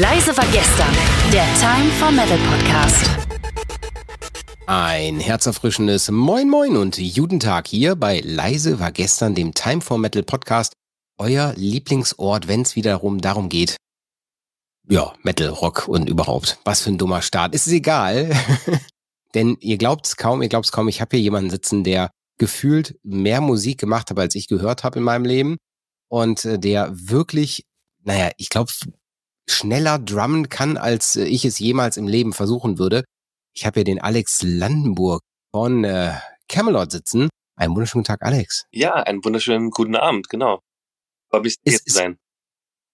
Leise 0.00 0.34
war 0.34 0.46
gestern, 0.50 0.94
der 1.30 1.44
Time 1.60 1.90
for 1.98 2.10
Metal 2.10 2.38
Podcast. 2.48 3.04
Ein 4.66 5.20
herzerfrischendes 5.20 6.10
Moin 6.10 6.48
Moin 6.48 6.78
und 6.78 6.96
Judentag 6.96 7.68
hier 7.68 7.96
bei 7.96 8.20
Leise 8.20 8.80
war 8.80 8.92
gestern, 8.92 9.34
dem 9.34 9.52
Time 9.52 9.82
for 9.82 9.98
Metal 9.98 10.22
Podcast. 10.22 10.72
Euer 11.18 11.52
Lieblingsort, 11.54 12.48
wenn 12.48 12.62
es 12.62 12.76
wiederum 12.76 13.20
darum 13.20 13.50
geht. 13.50 13.76
Ja, 14.88 15.12
Metal, 15.22 15.48
Rock 15.48 15.86
und 15.86 16.08
überhaupt. 16.08 16.58
Was 16.64 16.80
für 16.80 16.88
ein 16.88 16.96
dummer 16.96 17.20
Start. 17.20 17.54
Ist 17.54 17.66
es 17.66 17.74
egal. 17.74 18.34
Denn 19.34 19.58
ihr 19.60 19.76
glaubt 19.76 20.06
es 20.06 20.16
kaum, 20.16 20.40
ihr 20.40 20.48
glaubt 20.48 20.64
es 20.64 20.72
kaum, 20.72 20.88
ich 20.88 21.02
habe 21.02 21.14
hier 21.14 21.24
jemanden 21.24 21.50
sitzen, 21.50 21.84
der 21.84 22.10
gefühlt 22.38 22.98
mehr 23.02 23.42
Musik 23.42 23.78
gemacht 23.78 24.08
hat, 24.08 24.18
als 24.18 24.34
ich 24.34 24.48
gehört 24.48 24.82
habe 24.82 24.98
in 24.98 25.04
meinem 25.04 25.26
Leben. 25.26 25.58
Und 26.08 26.46
äh, 26.46 26.58
der 26.58 26.90
wirklich, 26.90 27.66
naja, 28.02 28.30
ich 28.38 28.48
glaube, 28.48 28.72
schneller 29.50 29.98
drummen 29.98 30.48
kann, 30.48 30.76
als 30.76 31.16
äh, 31.16 31.24
ich 31.24 31.44
es 31.44 31.58
jemals 31.58 31.96
im 31.96 32.08
Leben 32.08 32.32
versuchen 32.32 32.78
würde. 32.78 33.04
Ich 33.54 33.66
habe 33.66 33.80
hier 33.80 33.84
den 33.84 34.00
Alex 34.00 34.42
Landenburg 34.42 35.20
von 35.52 35.84
äh, 35.84 36.14
Camelot 36.48 36.90
sitzen. 36.92 37.28
Einen 37.56 37.74
wunderschönen 37.74 38.04
Tag, 38.04 38.22
Alex. 38.22 38.64
Ja, 38.72 38.94
einen 38.94 39.24
wunderschönen 39.24 39.70
guten 39.70 39.96
Abend, 39.96 40.28
genau. 40.28 40.60
Freue 41.30 41.42
mich, 41.42 41.56
hier 41.64 41.78
zu 41.78 41.92
sein. 41.92 42.16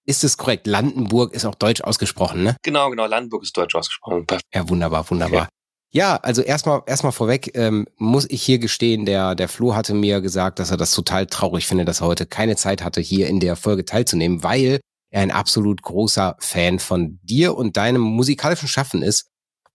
Ist 0.06 0.24
es 0.24 0.36
korrekt? 0.36 0.66
Landenburg 0.66 1.32
ist 1.34 1.44
auch 1.44 1.54
deutsch 1.54 1.80
ausgesprochen, 1.80 2.42
ne? 2.42 2.56
Genau, 2.62 2.90
genau. 2.90 3.06
Landenburg 3.06 3.42
ist 3.42 3.56
deutsch 3.56 3.74
ausgesprochen. 3.74 4.26
Perfekt. 4.26 4.46
Ja, 4.54 4.68
wunderbar, 4.68 5.08
wunderbar. 5.10 5.42
Okay. 5.42 5.50
Ja, 5.90 6.16
also 6.16 6.42
erstmal 6.42 6.82
erstmal 6.86 7.12
vorweg 7.12 7.56
ähm, 7.56 7.86
muss 7.96 8.28
ich 8.28 8.42
hier 8.42 8.58
gestehen, 8.58 9.06
der 9.06 9.34
der 9.34 9.48
Flo 9.48 9.74
hatte 9.74 9.94
mir 9.94 10.20
gesagt, 10.20 10.58
dass 10.58 10.70
er 10.70 10.76
das 10.76 10.92
total 10.92 11.26
traurig 11.26 11.66
findet, 11.66 11.88
dass 11.88 12.02
er 12.02 12.06
heute 12.06 12.26
keine 12.26 12.56
Zeit 12.56 12.82
hatte, 12.82 13.00
hier 13.00 13.28
in 13.28 13.40
der 13.40 13.56
Folge 13.56 13.84
teilzunehmen, 13.84 14.42
weil 14.42 14.80
ein 15.16 15.30
absolut 15.30 15.82
großer 15.82 16.36
Fan 16.38 16.78
von 16.78 17.18
dir 17.22 17.56
und 17.56 17.76
deinem 17.76 18.02
musikalischen 18.02 18.68
Schaffen 18.68 19.02
ist. 19.02 19.28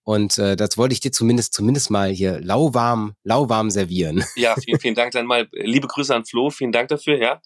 Und 0.04 0.38
äh, 0.38 0.56
das 0.56 0.78
wollte 0.78 0.94
ich 0.94 1.00
dir 1.00 1.12
zumindest 1.12 1.54
zumindest 1.54 1.92
mal 1.92 2.10
hier 2.10 2.40
lauwarm, 2.42 3.14
lauwarm 3.24 3.70
servieren. 3.70 4.24
Ja, 4.36 4.56
vielen, 4.56 4.80
vielen 4.80 4.96
Dank. 4.96 5.12
Dann 5.12 5.26
mal 5.26 5.48
liebe 5.52 5.88
Grüße 5.88 6.14
an 6.14 6.26
Flo, 6.26 6.50
vielen 6.50 6.72
Dank 6.72 6.90
dafür, 6.90 7.18
ja. 7.18 7.42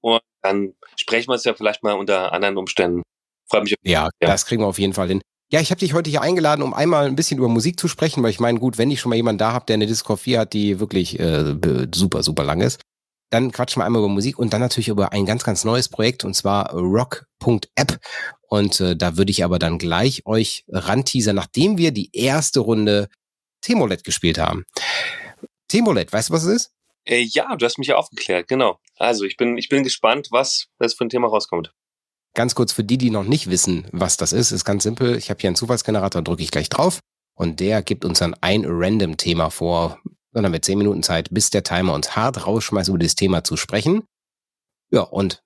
Und 0.00 0.20
dann 0.42 0.74
sprechen 0.96 1.28
wir 1.28 1.34
uns 1.34 1.44
ja 1.44 1.54
vielleicht 1.54 1.82
mal 1.82 1.92
unter 1.92 2.32
anderen 2.32 2.56
Umständen. 2.56 3.02
Freue 3.48 3.62
mich. 3.62 3.74
Ja, 3.82 4.08
ja, 4.20 4.28
das 4.28 4.46
kriegen 4.46 4.62
wir 4.62 4.66
auf 4.66 4.78
jeden 4.78 4.92
Fall 4.92 5.08
hin. 5.08 5.20
Ja, 5.52 5.60
ich 5.60 5.70
habe 5.70 5.80
dich 5.80 5.94
heute 5.94 6.10
hier 6.10 6.22
eingeladen, 6.22 6.62
um 6.62 6.74
einmal 6.74 7.06
ein 7.06 7.16
bisschen 7.16 7.38
über 7.38 7.48
Musik 7.48 7.78
zu 7.80 7.88
sprechen, 7.88 8.22
weil 8.22 8.30
ich 8.30 8.38
meine, 8.38 8.60
gut, 8.60 8.78
wenn 8.78 8.90
ich 8.90 9.00
schon 9.00 9.10
mal 9.10 9.16
jemanden 9.16 9.38
da 9.38 9.52
habe, 9.52 9.66
der 9.66 9.74
eine 9.74 9.86
Diskografie 9.86 10.38
hat, 10.38 10.52
die 10.52 10.78
wirklich 10.78 11.18
äh, 11.18 11.56
super, 11.92 12.22
super 12.22 12.44
lang 12.44 12.60
ist, 12.60 12.80
dann 13.30 13.52
quatschen 13.52 13.80
wir 13.80 13.86
einmal 13.86 14.00
über 14.00 14.08
Musik 14.08 14.38
und 14.38 14.52
dann 14.52 14.60
natürlich 14.60 14.88
über 14.88 15.12
ein 15.12 15.24
ganz, 15.24 15.44
ganz 15.44 15.64
neues 15.64 15.88
Projekt 15.88 16.24
und 16.24 16.34
zwar 16.34 16.72
rock.app. 16.72 18.00
Und 18.48 18.80
äh, 18.80 18.96
da 18.96 19.16
würde 19.16 19.30
ich 19.30 19.44
aber 19.44 19.58
dann 19.58 19.78
gleich 19.78 20.26
euch 20.26 20.64
ranteasern, 20.68 21.36
nachdem 21.36 21.78
wir 21.78 21.92
die 21.92 22.10
erste 22.12 22.60
Runde 22.60 23.08
Temolet 23.60 24.04
gespielt 24.04 24.38
haben. 24.38 24.64
Temolet, 25.68 26.12
weißt 26.12 26.30
du, 26.30 26.34
was 26.34 26.44
es 26.44 26.56
ist? 26.56 26.72
Äh, 27.04 27.20
ja, 27.20 27.54
du 27.56 27.64
hast 27.64 27.78
mich 27.78 27.88
ja 27.88 27.96
aufgeklärt, 27.96 28.48
genau. 28.48 28.78
Also 28.96 29.24
ich 29.24 29.36
bin, 29.36 29.56
ich 29.56 29.68
bin 29.68 29.84
gespannt, 29.84 30.28
was 30.30 30.66
das 30.78 30.94
für 30.94 31.04
ein 31.04 31.08
Thema 31.08 31.28
rauskommt. 31.28 31.72
Ganz 32.34 32.54
kurz 32.54 32.72
für 32.72 32.84
die, 32.84 32.98
die 32.98 33.10
noch 33.10 33.24
nicht 33.24 33.50
wissen, 33.50 33.88
was 33.92 34.16
das 34.16 34.32
ist, 34.32 34.52
ist 34.52 34.64
ganz 34.64 34.82
simpel. 34.82 35.16
Ich 35.16 35.30
habe 35.30 35.40
hier 35.40 35.48
einen 35.48 35.56
Zufallsgenerator, 35.56 36.22
drücke 36.22 36.42
ich 36.42 36.50
gleich 36.50 36.68
drauf 36.68 37.00
und 37.34 37.60
der 37.60 37.82
gibt 37.82 38.04
uns 38.04 38.18
dann 38.18 38.34
ein 38.40 38.64
Random-Thema 38.66 39.50
vor, 39.50 39.98
dann 40.32 40.44
haben 40.44 40.52
wir 40.52 40.62
zehn 40.62 40.78
Minuten 40.78 41.02
Zeit, 41.02 41.28
bis 41.30 41.50
der 41.50 41.62
Timer 41.62 41.94
uns 41.94 42.14
hart 42.16 42.46
rausschmeißt, 42.46 42.88
über 42.88 42.98
das 42.98 43.14
Thema 43.14 43.42
zu 43.44 43.56
sprechen. 43.56 44.04
Ja, 44.90 45.02
und 45.02 45.42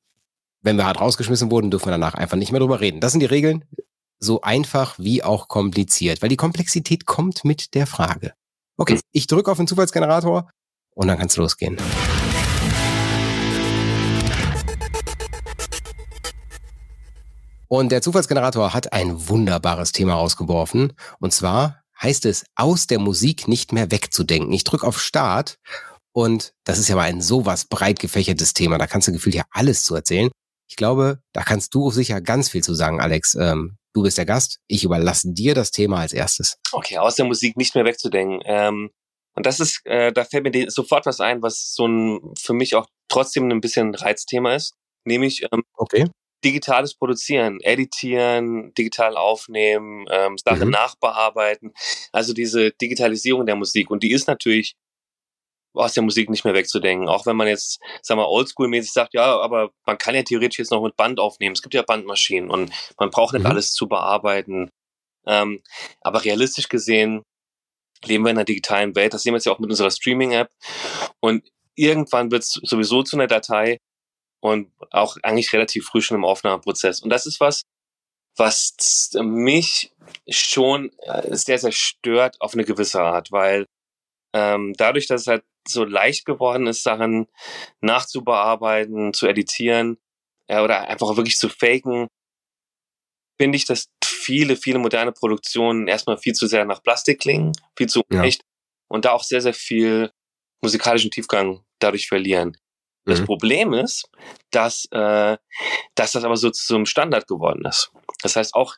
wenn 0.63 0.77
wir 0.77 0.87
hart 0.87 1.01
rausgeschmissen 1.01 1.51
wurden, 1.51 1.71
dürfen 1.71 1.87
wir 1.87 1.93
danach 1.93 2.15
einfach 2.15 2.37
nicht 2.37 2.53
mehr 2.53 2.61
drüber 2.61 2.81
reden. 2.81 3.01
Das 3.01 3.13
sind 3.13 3.21
die 3.21 3.27
Regeln. 3.27 3.65
So 4.19 4.41
einfach 4.43 4.99
wie 4.99 5.23
auch 5.23 5.49
kompliziert, 5.49 6.23
weil 6.23 6.29
die 6.29 6.37
Komplexität 6.37 7.05
kommt 7.05 7.45
mit 7.45 7.75
der 7.75 7.87
Frage. 7.87 8.33
Okay, 8.77 8.99
ich 9.13 9.27
drücke 9.27 9.51
auf 9.51 9.59
den 9.59 9.67
Zufallsgenerator 9.67 10.51
und 10.95 11.09
dann 11.09 11.19
kann 11.19 11.27
es 11.27 11.37
losgehen. 11.37 11.77
Und 17.69 17.91
der 17.91 18.03
Zufallsgenerator 18.03 18.73
hat 18.73 18.93
ein 18.93 19.29
wunderbares 19.29 19.93
Thema 19.93 20.15
rausgeworfen. 20.15 20.93
Und 21.19 21.33
zwar 21.33 21.84
heißt 22.05 22.27
es, 22.27 22.45
aus 22.55 22.87
der 22.87 22.99
Musik 23.01 23.49
nicht 23.49 23.73
mehr 23.73 23.91
wegzudenken. 23.91 24.53
Ich 24.53 24.65
drücke 24.65 24.87
auf 24.87 25.01
Start 25.01 25.59
und 26.13 26.53
das 26.65 26.79
ist 26.79 26.89
ja 26.89 26.97
mal 26.97 27.03
ein 27.03 27.23
sowas 27.23 27.65
breit 27.65 27.99
gefächertes 27.99 28.53
Thema. 28.53 28.79
Da 28.79 28.87
kannst 28.87 29.09
du 29.09 29.13
gefühlt 29.13 29.35
ja 29.35 29.45
alles 29.51 29.83
zu 29.83 29.95
erzählen. 29.95 30.31
Ich 30.69 30.77
glaube, 30.77 31.21
da 31.33 31.43
kannst 31.43 31.75
du 31.75 31.91
sicher 31.91 32.21
ganz 32.21 32.51
viel 32.51 32.63
zu 32.63 32.75
sagen, 32.75 33.01
Alex. 33.01 33.35
Ähm, 33.35 33.77
du 33.95 34.03
bist 34.03 34.19
der 34.19 34.27
Gast. 34.27 34.59
Ich 34.69 34.85
überlasse 34.85 35.33
dir 35.33 35.55
das 35.55 35.71
Thema 35.71 36.01
als 36.01 36.13
erstes. 36.13 36.59
Okay, 36.73 36.99
aus 36.99 37.17
der 37.17 37.25
Musik 37.25 37.57
nicht 37.57 37.75
mehr 37.75 37.85
wegzudenken. 37.85 38.41
Ähm, 38.45 38.91
und 39.35 39.47
das 39.47 39.59
ist, 39.61 39.81
äh, 39.85 40.13
da 40.13 40.25
fällt 40.25 40.45
mir 40.45 40.71
sofort 40.71 41.07
was 41.07 41.21
ein, 41.21 41.43
was 41.43 41.75
so 41.75 41.87
ein 41.87 42.35
für 42.39 42.53
mich 42.53 42.75
auch 42.75 42.87
trotzdem 43.09 43.51
ein 43.51 43.61
bisschen 43.61 43.95
Reizthema 43.95 44.55
ist. 44.55 44.75
Nämlich 45.05 45.47
ähm, 45.51 45.63
okay 45.77 46.09
digitales 46.45 46.95
Produzieren, 46.95 47.61
editieren, 47.61 48.75
digital 48.75 49.17
aufnehmen, 49.17 50.07
ähm, 50.11 50.37
Sachen 50.39 50.67
mhm. 50.67 50.73
nachbearbeiten. 50.73 51.73
Also 52.13 52.33
diese 52.33 52.71
Digitalisierung 52.73 53.47
der 53.47 53.57
Musik. 53.57 53.91
Und 53.91 54.03
die 54.03 54.13
ist 54.13 54.29
natürlich 54.29 54.77
aus 55.75 55.95
der 55.95 56.03
Musik 56.03 56.31
nicht 56.31 56.45
mehr 56.45 56.55
wegzudenken. 56.55 57.09
Auch 57.09 57.27
wenn 57.27 57.37
man 57.37 57.49
jetzt, 57.49 57.81
sagen 58.03 58.21
wir, 58.21 58.29
oldschool-mäßig 58.29 58.93
sagt, 58.93 59.15
ja, 59.15 59.39
aber 59.41 59.71
man 59.87 59.99
kann 59.99 60.15
ja 60.15 60.23
theoretisch 60.23 60.59
jetzt 60.59 60.71
noch 60.71 60.83
mit 60.83 60.97
Band 60.97 61.19
aufnehmen. 61.19 61.55
Es 61.55 61.63
gibt 61.63 61.75
ja 61.75 61.83
Bandmaschinen 61.83 62.51
und 62.51 62.71
man 62.99 63.11
braucht 63.11 63.35
nicht 63.35 63.43
mhm. 63.43 63.51
alles 63.51 63.73
zu 63.73 63.89
bearbeiten. 63.89 64.71
Ähm, 65.27 65.63
aber 66.01 66.25
realistisch 66.25 66.69
gesehen 66.69 67.23
leben 68.05 68.25
wir 68.25 68.31
in 68.31 68.37
einer 68.37 68.45
digitalen 68.45 68.95
Welt. 68.95 69.15
Das 69.15 69.23
sehen 69.23 69.33
wir 69.33 69.39
jetzt 69.39 69.47
ja 69.47 69.53
auch 69.53 69.59
mit 69.59 69.71
unserer 69.71 69.91
Streaming-App. 69.91 70.51
Und 71.21 71.49
irgendwann 71.75 72.31
wird 72.31 72.43
es 72.43 72.61
sowieso 72.63 73.03
zu 73.03 73.17
einer 73.17 73.27
Datei, 73.27 73.79
und 74.45 74.71
auch 74.91 75.17
eigentlich 75.23 75.55
relativ 75.55 75.87
früh 75.87 76.03
schon 76.03 76.19
im 76.19 76.25
Aufnahmeprozess. 76.27 77.01
Und 77.01 77.09
das 77.09 77.25
ist 77.25 77.41
was, 77.41 77.63
was 78.37 79.11
mich 79.23 79.91
schon 80.29 80.93
äh, 80.99 81.35
sehr, 81.35 81.57
sehr 81.57 81.73
stört 81.73 82.39
auf 82.43 82.53
eine 82.53 82.67
gewisse 82.67 83.01
Art, 83.01 83.33
weil 83.33 83.65
ähm, 84.35 84.75
dadurch, 84.77 85.07
dass 85.07 85.23
es 85.23 85.27
halt 85.29 85.45
so 85.67 85.85
leicht 85.85 86.27
geworden 86.27 86.67
ist, 86.67 86.83
Sachen 86.83 87.27
nachzubearbeiten, 87.81 89.15
zu 89.15 89.27
editieren 89.27 89.97
äh, 90.47 90.61
oder 90.61 90.89
einfach 90.89 91.17
wirklich 91.17 91.39
zu 91.39 91.49
faken, 91.49 92.09
finde 93.41 93.57
ich, 93.57 93.65
dass 93.65 93.87
viele, 94.05 94.57
viele 94.57 94.79
moderne 94.79 95.13
Produktionen 95.13 95.89
erstmal 95.89 96.19
viel 96.19 96.35
zu 96.35 96.49
sehr 96.49 96.67
nach 96.67 96.83
Plastik 96.83 97.19
klingen, 97.19 97.53
viel 97.79 97.89
zu 97.89 98.03
ja. 98.13 98.23
echt 98.23 98.43
und 98.89 99.07
da 99.07 99.13
auch 99.13 99.23
sehr, 99.23 99.41
sehr 99.41 99.55
viel 99.55 100.11
musikalischen 100.61 101.11
Tiefgang 101.11 101.65
dadurch 101.79 102.09
verlieren. 102.09 102.59
Das 103.07 103.21
mhm. 103.21 103.27
Problem 103.27 103.73
ist, 103.75 104.09
dass, 104.51 104.87
äh, 104.91 105.37
dass 105.95 106.13
das 106.13 106.25
aber 106.25 106.37
so 106.37 106.51
zum 106.51 106.87
Standard 106.87 107.27
geworden 107.27 107.65
ist. 107.67 107.93
Das 108.23 108.37
heißt 108.37 108.55
auch, 108.55 108.77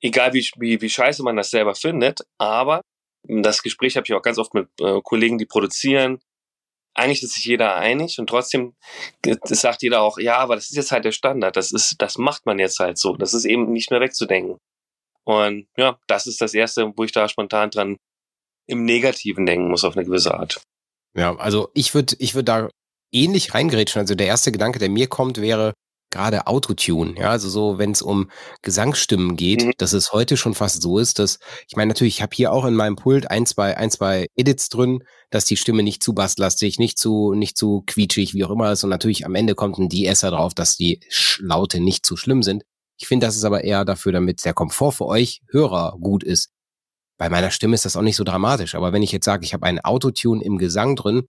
egal 0.00 0.32
wie, 0.32 0.48
wie, 0.56 0.80
wie 0.80 0.90
scheiße 0.90 1.22
man 1.22 1.36
das 1.36 1.50
selber 1.50 1.74
findet, 1.74 2.26
aber 2.38 2.82
das 3.26 3.62
Gespräch 3.62 3.96
habe 3.96 4.06
ich 4.06 4.14
auch 4.14 4.22
ganz 4.22 4.38
oft 4.38 4.54
mit 4.54 4.68
äh, 4.80 5.00
Kollegen, 5.02 5.38
die 5.38 5.46
produzieren. 5.46 6.20
Eigentlich 6.94 7.22
ist 7.22 7.34
sich 7.34 7.44
jeder 7.44 7.76
einig 7.76 8.18
und 8.18 8.28
trotzdem 8.28 8.74
sagt 9.44 9.82
jeder 9.82 10.02
auch, 10.02 10.18
ja, 10.18 10.38
aber 10.38 10.56
das 10.56 10.70
ist 10.70 10.76
jetzt 10.76 10.92
halt 10.92 11.04
der 11.04 11.12
Standard. 11.12 11.56
Das 11.56 11.70
ist, 11.70 11.96
das 11.98 12.18
macht 12.18 12.46
man 12.46 12.58
jetzt 12.58 12.80
halt 12.80 12.98
so. 12.98 13.14
Das 13.16 13.34
ist 13.34 13.44
eben 13.44 13.72
nicht 13.72 13.90
mehr 13.90 14.00
wegzudenken. 14.00 14.58
Und 15.24 15.68
ja, 15.76 15.98
das 16.06 16.26
ist 16.26 16.40
das 16.40 16.54
erste, 16.54 16.92
wo 16.96 17.04
ich 17.04 17.12
da 17.12 17.28
spontan 17.28 17.70
dran 17.70 17.98
im 18.66 18.84
Negativen 18.84 19.46
denken 19.46 19.68
muss 19.68 19.84
auf 19.84 19.96
eine 19.96 20.06
gewisse 20.06 20.34
Art. 20.34 20.60
Ja, 21.14 21.36
also 21.36 21.70
ich 21.74 21.94
würde, 21.94 22.16
ich 22.18 22.34
würde 22.34 22.44
da 22.44 22.68
ähnlich 23.12 23.54
reingerätschen. 23.54 24.00
Also 24.00 24.14
der 24.14 24.26
erste 24.26 24.52
Gedanke, 24.52 24.78
der 24.78 24.90
mir 24.90 25.08
kommt, 25.08 25.40
wäre 25.40 25.74
gerade 26.10 26.46
Autotune. 26.46 27.14
Ja, 27.18 27.30
also 27.30 27.48
so, 27.48 27.78
wenn 27.78 27.90
es 27.90 28.02
um 28.02 28.30
Gesangsstimmen 28.62 29.36
geht, 29.36 29.64
mhm. 29.64 29.72
dass 29.78 29.92
es 29.92 30.12
heute 30.12 30.36
schon 30.36 30.54
fast 30.54 30.82
so 30.82 30.98
ist, 30.98 31.18
dass 31.18 31.38
ich 31.68 31.76
meine 31.76 31.88
natürlich, 31.88 32.16
ich 32.16 32.22
habe 32.22 32.34
hier 32.34 32.52
auch 32.52 32.64
in 32.64 32.74
meinem 32.74 32.96
Pult 32.96 33.30
ein, 33.30 33.46
zwei, 33.46 33.76
ein, 33.76 33.90
zwei 33.90 34.26
Edits 34.34 34.68
drin, 34.68 35.04
dass 35.30 35.44
die 35.44 35.56
Stimme 35.56 35.82
nicht 35.82 36.02
zu 36.02 36.14
basslastig, 36.14 36.78
nicht 36.78 36.98
zu, 36.98 37.34
nicht 37.34 37.56
zu 37.56 37.82
quietschig, 37.86 38.34
wie 38.34 38.44
auch 38.44 38.50
immer 38.50 38.72
ist. 38.72 38.84
Und 38.84 38.90
natürlich 38.90 39.26
am 39.26 39.34
Ende 39.34 39.54
kommt 39.54 39.78
ein 39.78 39.88
De-Esser 39.88 40.30
drauf, 40.30 40.54
dass 40.54 40.76
die 40.76 41.00
Laute 41.38 41.80
nicht 41.80 42.06
zu 42.06 42.16
schlimm 42.16 42.42
sind. 42.42 42.64
Ich 42.98 43.06
finde, 43.06 43.26
das 43.26 43.36
ist 43.36 43.44
aber 43.44 43.64
eher 43.64 43.84
dafür, 43.84 44.12
damit 44.12 44.44
der 44.44 44.54
Komfort 44.54 44.92
für 44.92 45.06
euch 45.06 45.42
Hörer 45.50 45.96
gut 46.00 46.24
ist. 46.24 46.50
Bei 47.18 47.28
meiner 47.28 47.50
Stimme 47.50 47.74
ist 47.74 47.84
das 47.84 47.96
auch 47.96 48.02
nicht 48.02 48.16
so 48.16 48.24
dramatisch. 48.24 48.74
Aber 48.74 48.92
wenn 48.92 49.02
ich 49.02 49.12
jetzt 49.12 49.24
sage, 49.24 49.44
ich 49.44 49.52
habe 49.52 49.66
einen 49.66 49.80
Autotune 49.80 50.42
im 50.42 50.56
Gesang 50.56 50.96
drin, 50.96 51.26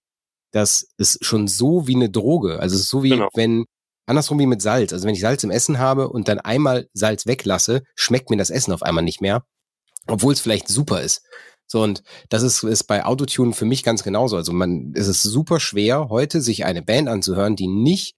das 0.52 0.88
ist 0.98 1.24
schon 1.24 1.48
so 1.48 1.88
wie 1.88 1.96
eine 1.96 2.10
Droge. 2.10 2.60
Also 2.60 2.76
es 2.76 2.82
ist 2.82 2.90
so 2.90 3.04
wie 3.04 3.10
genau. 3.10 3.30
wenn, 3.36 3.66
andersrum 4.06 4.40
wie 4.40 4.46
mit 4.46 4.62
Salz. 4.62 4.94
Also 4.94 5.06
wenn 5.06 5.14
ich 5.14 5.22
Salz 5.22 5.44
im 5.44 5.52
Essen 5.52 5.80
habe 5.80 6.10
und 6.10 6.28
dann 6.28 6.40
einmal 6.40 6.88
Salz 6.94 7.26
weglasse, 7.26 7.84
schmeckt 7.96 8.30
mir 8.30 8.38
das 8.38 8.50
Essen 8.50 8.74
auf 8.74 8.84
einmal 8.84 9.04
nicht 9.04 9.22
mehr, 9.22 9.44
obwohl 10.08 10.34
es 10.34 10.40
vielleicht 10.40 10.68
super 10.68 11.02
ist. 11.02 11.22
So, 11.68 11.84
und 11.84 12.02
das 12.30 12.42
ist, 12.42 12.64
ist 12.64 12.86
bei 12.86 13.06
Autotune 13.06 13.54
für 13.54 13.66
mich 13.66 13.84
ganz 13.84 14.02
genauso. 14.02 14.38
Also 14.38 14.52
man, 14.54 14.94
es 14.96 15.08
ist 15.08 15.22
super 15.22 15.60
schwer, 15.60 16.10
heute 16.10 16.42
sich 16.42 16.66
eine 16.66 16.82
Band 16.82 17.08
anzuhören, 17.08 17.56
die 17.56 17.68
nicht 17.68 18.16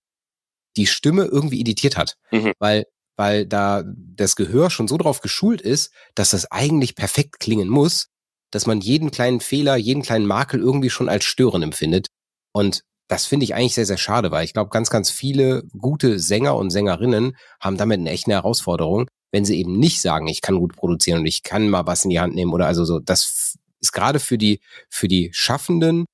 die 0.78 0.88
Stimme 0.88 1.26
irgendwie 1.26 1.60
editiert 1.60 1.98
hat. 1.98 2.16
Mhm. 2.32 2.54
Weil 2.60 2.86
weil 3.18 3.46
da 3.46 3.84
das 3.86 4.36
Gehör 4.36 4.72
schon 4.72 4.88
so 4.88 4.98
drauf 4.98 5.22
geschult 5.22 5.62
ist, 5.62 5.94
dass 6.16 6.32
das 6.32 6.52
eigentlich 6.52 6.96
perfekt 6.96 7.40
klingen 7.40 7.70
muss, 7.70 8.08
dass 8.52 8.66
man 8.66 8.82
jeden 8.82 9.12
kleinen 9.12 9.42
Fehler, 9.42 9.76
jeden 9.76 10.02
kleinen 10.02 10.26
Makel 10.26 10.60
irgendwie 10.60 10.90
schon 10.90 11.08
als 11.08 11.26
störend 11.26 11.64
empfindet. 11.64 12.08
Und 12.54 12.84
das 13.08 13.26
finde 13.26 13.44
ich 13.44 13.54
eigentlich 13.54 13.76
sehr, 13.76 13.86
sehr 13.86 13.98
schade, 13.98 14.32
weil 14.32 14.46
ich 14.46 14.54
glaube, 14.54 14.70
ganz, 14.70 14.90
ganz 14.90 15.10
viele 15.10 15.64
gute 15.78 16.20
Sänger 16.20 16.56
und 16.56 16.70
Sängerinnen 16.70 17.36
haben 17.60 17.78
damit 17.78 18.00
eine 18.00 18.10
echte 18.10 18.32
Herausforderung, 18.32 19.08
wenn 19.32 19.46
sie 19.46 19.60
eben 19.60 19.78
nicht 19.78 20.02
sagen, 20.02 20.28
ich 20.28 20.42
kann 20.42 20.58
gut 20.58 20.76
produzieren 20.76 21.20
und 21.20 21.26
ich 21.26 21.44
kann 21.44 21.70
mal 21.70 21.86
was 21.86 22.06
in 22.06 22.10
die 22.10 22.20
Hand 22.20 22.36
nehmen 22.36 22.54
oder 22.54 22.68
also 22.68 22.86
so. 22.86 23.00
Das 23.00 23.58
ist 23.80 23.92
gerade 23.92 24.20
für 24.20 24.38
die, 24.38 24.62
für 24.90 25.08
die 25.08 25.30
Schaffenden, 25.34 26.06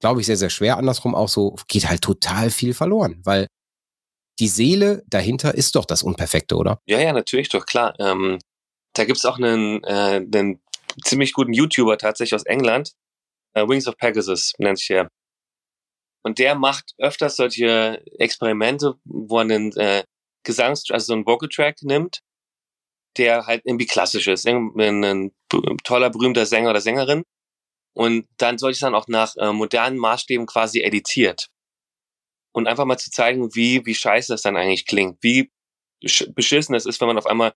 glaube 0.00 0.20
ich, 0.20 0.26
sehr, 0.26 0.36
sehr 0.36 0.50
schwer. 0.50 0.78
Andersrum 0.78 1.14
auch 1.14 1.28
so, 1.28 1.56
geht 1.68 1.88
halt 1.88 2.00
total 2.00 2.50
viel 2.50 2.72
verloren, 2.72 3.20
weil 3.24 3.46
die 4.38 4.48
Seele 4.48 5.02
dahinter 5.06 5.54
ist 5.54 5.74
doch 5.74 5.84
das 5.84 6.02
Unperfekte, 6.02 6.56
oder? 6.56 6.78
Ja, 6.86 6.98
ja, 6.98 7.12
natürlich, 7.12 7.50
doch 7.50 7.66
klar. 7.66 7.94
Ähm, 7.98 8.38
da 8.94 9.04
gibt's 9.04 9.24
auch 9.24 9.36
einen, 9.36 9.84
äh, 9.84 10.24
einen 10.34 10.62
ziemlich 11.04 11.32
guten 11.32 11.52
YouTuber 11.52 11.98
tatsächlich 11.98 12.34
aus 12.34 12.44
England, 12.44 12.92
äh, 13.54 13.66
Wings 13.66 13.86
of 13.86 13.96
Pegasus 13.96 14.52
nennt 14.58 14.78
sich 14.78 14.88
der. 14.88 15.08
Und 16.24 16.38
der 16.38 16.54
macht 16.54 16.94
öfters 16.98 17.36
solche 17.36 18.02
Experimente, 18.18 18.94
wo 19.04 19.38
er 19.38 19.42
einen 19.42 19.72
äh, 19.76 20.04
Gesangs-, 20.44 20.90
also 20.92 21.06
so 21.06 21.12
einen 21.14 21.26
Vocal-Track 21.26 21.82
nimmt, 21.82 22.20
der 23.16 23.46
halt 23.46 23.62
irgendwie 23.64 23.86
klassisch 23.86 24.28
ist, 24.28 24.46
ein, 24.46 24.72
ein 24.78 25.32
toller, 25.84 26.10
berühmter 26.10 26.46
Sänger 26.46 26.70
oder 26.70 26.80
Sängerin. 26.80 27.24
Und 27.94 28.26
dann 28.38 28.58
sollte 28.58 28.76
ich 28.76 28.80
dann 28.80 28.94
auch 28.94 29.06
nach 29.08 29.36
äh, 29.36 29.52
modernen 29.52 29.98
Maßstäben 29.98 30.46
quasi 30.46 30.80
editiert. 30.80 31.48
Und 32.54 32.66
einfach 32.66 32.84
mal 32.84 32.98
zu 32.98 33.10
zeigen, 33.10 33.54
wie, 33.54 33.84
wie 33.84 33.94
scheiße 33.94 34.32
das 34.32 34.42
dann 34.42 34.56
eigentlich 34.56 34.86
klingt, 34.86 35.22
wie 35.22 35.50
beschissen 36.34 36.74
es 36.74 36.86
ist, 36.86 37.00
wenn 37.00 37.08
man 37.08 37.18
auf 37.18 37.26
einmal 37.26 37.54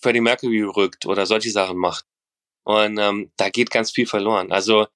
Freddie 0.00 0.20
Mercury 0.20 0.62
rückt 0.62 1.06
oder 1.06 1.26
solche 1.26 1.50
Sachen 1.50 1.76
macht. 1.78 2.04
Und 2.64 2.98
ähm, 2.98 3.32
da 3.36 3.50
geht 3.50 3.70
ganz 3.70 3.90
viel 3.90 4.06
verloren. 4.06 4.52
Also 4.52 4.86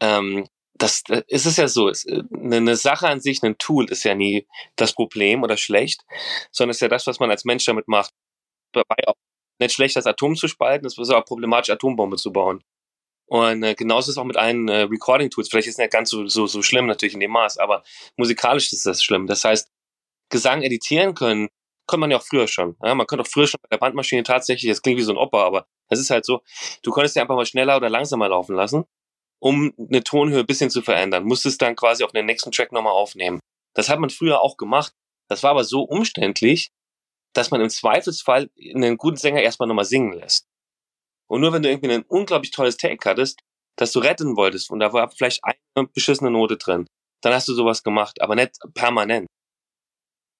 ähm, 0.00 0.46
das, 0.78 1.02
das 1.04 1.22
ist 1.28 1.46
es 1.46 1.56
ja 1.56 1.68
so. 1.68 1.88
Es, 1.88 2.04
äh, 2.04 2.22
eine 2.32 2.76
Sache 2.76 3.08
an 3.08 3.20
sich, 3.20 3.42
ein 3.42 3.58
Tool, 3.58 3.90
ist 3.90 4.04
ja 4.04 4.14
nie 4.14 4.46
das 4.76 4.92
Problem 4.92 5.42
oder 5.42 5.56
schlecht, 5.56 6.02
sondern 6.50 6.70
es 6.70 6.78
ist 6.78 6.82
ja 6.82 6.88
das, 6.88 7.06
was 7.06 7.20
man 7.20 7.30
als 7.30 7.44
Mensch 7.44 7.64
damit 7.64 7.88
macht. 7.88 8.12
Dabei 8.72 9.08
auch 9.08 9.14
nicht 9.58 9.72
schlecht, 9.74 9.96
das 9.96 10.06
Atom 10.06 10.36
zu 10.36 10.48
spalten, 10.48 10.86
es 10.86 10.98
ist 10.98 11.10
auch 11.10 11.24
problematisch, 11.24 11.70
Atombombe 11.70 12.16
zu 12.16 12.32
bauen. 12.32 12.62
Und 13.28 13.62
äh, 13.64 13.74
genauso 13.74 14.10
ist 14.10 14.16
es 14.16 14.18
auch 14.18 14.24
mit 14.24 14.36
allen 14.36 14.68
äh, 14.68 14.82
Recording-Tools. 14.82 15.48
Vielleicht 15.48 15.68
ist 15.68 15.74
es 15.74 15.78
nicht 15.78 15.92
ganz 15.92 16.10
so, 16.10 16.26
so, 16.28 16.46
so 16.46 16.62
schlimm 16.62 16.86
natürlich 16.86 17.14
in 17.14 17.20
dem 17.20 17.32
Maß, 17.32 17.58
aber 17.58 17.82
musikalisch 18.16 18.72
ist 18.72 18.86
das 18.86 19.02
schlimm. 19.02 19.26
Das 19.26 19.44
heißt, 19.44 19.70
Gesang 20.28 20.62
editieren 20.62 21.14
können, 21.14 21.48
konnte 21.86 22.00
man 22.00 22.10
ja 22.10 22.18
auch 22.18 22.22
früher 22.22 22.48
schon. 22.48 22.76
Ja, 22.82 22.94
man 22.94 23.06
konnte 23.06 23.22
auch 23.22 23.28
früher 23.28 23.46
schon 23.46 23.60
bei 23.62 23.68
der 23.70 23.78
Bandmaschine 23.78 24.22
tatsächlich, 24.22 24.70
das 24.70 24.82
klingt 24.82 24.98
wie 24.98 25.02
so 25.02 25.12
ein 25.12 25.18
Opa, 25.18 25.44
aber 25.44 25.66
das 25.88 26.00
ist 26.00 26.10
halt 26.10 26.24
so, 26.24 26.42
du 26.82 26.90
konntest 26.90 27.16
ja 27.16 27.22
einfach 27.22 27.36
mal 27.36 27.46
schneller 27.46 27.76
oder 27.76 27.88
langsamer 27.88 28.28
laufen 28.28 28.56
lassen, 28.56 28.84
um 29.38 29.72
eine 29.78 30.02
Tonhöhe 30.02 30.40
ein 30.40 30.46
bisschen 30.46 30.70
zu 30.70 30.82
verändern. 30.82 31.24
Musstest 31.24 31.60
dann 31.62 31.76
quasi 31.76 32.04
auf 32.04 32.12
den 32.12 32.26
nächsten 32.26 32.52
Track 32.52 32.72
nochmal 32.72 32.92
aufnehmen. 32.92 33.40
Das 33.74 33.88
hat 33.88 33.98
man 33.98 34.10
früher 34.10 34.40
auch 34.40 34.56
gemacht. 34.56 34.92
Das 35.28 35.42
war 35.42 35.50
aber 35.50 35.64
so 35.64 35.82
umständlich, 35.82 36.70
dass 37.34 37.50
man 37.50 37.60
im 37.60 37.70
Zweifelsfall 37.70 38.50
einen 38.74 38.96
guten 38.96 39.16
Sänger 39.16 39.42
erstmal 39.42 39.68
nochmal 39.68 39.84
singen 39.84 40.12
lässt. 40.12 40.46
Und 41.28 41.40
nur 41.40 41.52
wenn 41.52 41.62
du 41.62 41.68
irgendwie 41.68 41.92
ein 41.92 42.04
unglaublich 42.04 42.50
tolles 42.50 42.76
Take 42.76 43.08
hattest, 43.08 43.40
das 43.76 43.92
du 43.92 43.98
retten 43.98 44.36
wolltest 44.36 44.70
und 44.70 44.80
da 44.80 44.92
war 44.92 45.10
vielleicht 45.10 45.42
eine 45.44 45.88
beschissene 45.88 46.30
Note 46.30 46.56
drin, 46.56 46.86
dann 47.22 47.34
hast 47.34 47.48
du 47.48 47.54
sowas 47.54 47.82
gemacht, 47.82 48.20
aber 48.22 48.34
nicht 48.34 48.58
permanent. 48.74 49.26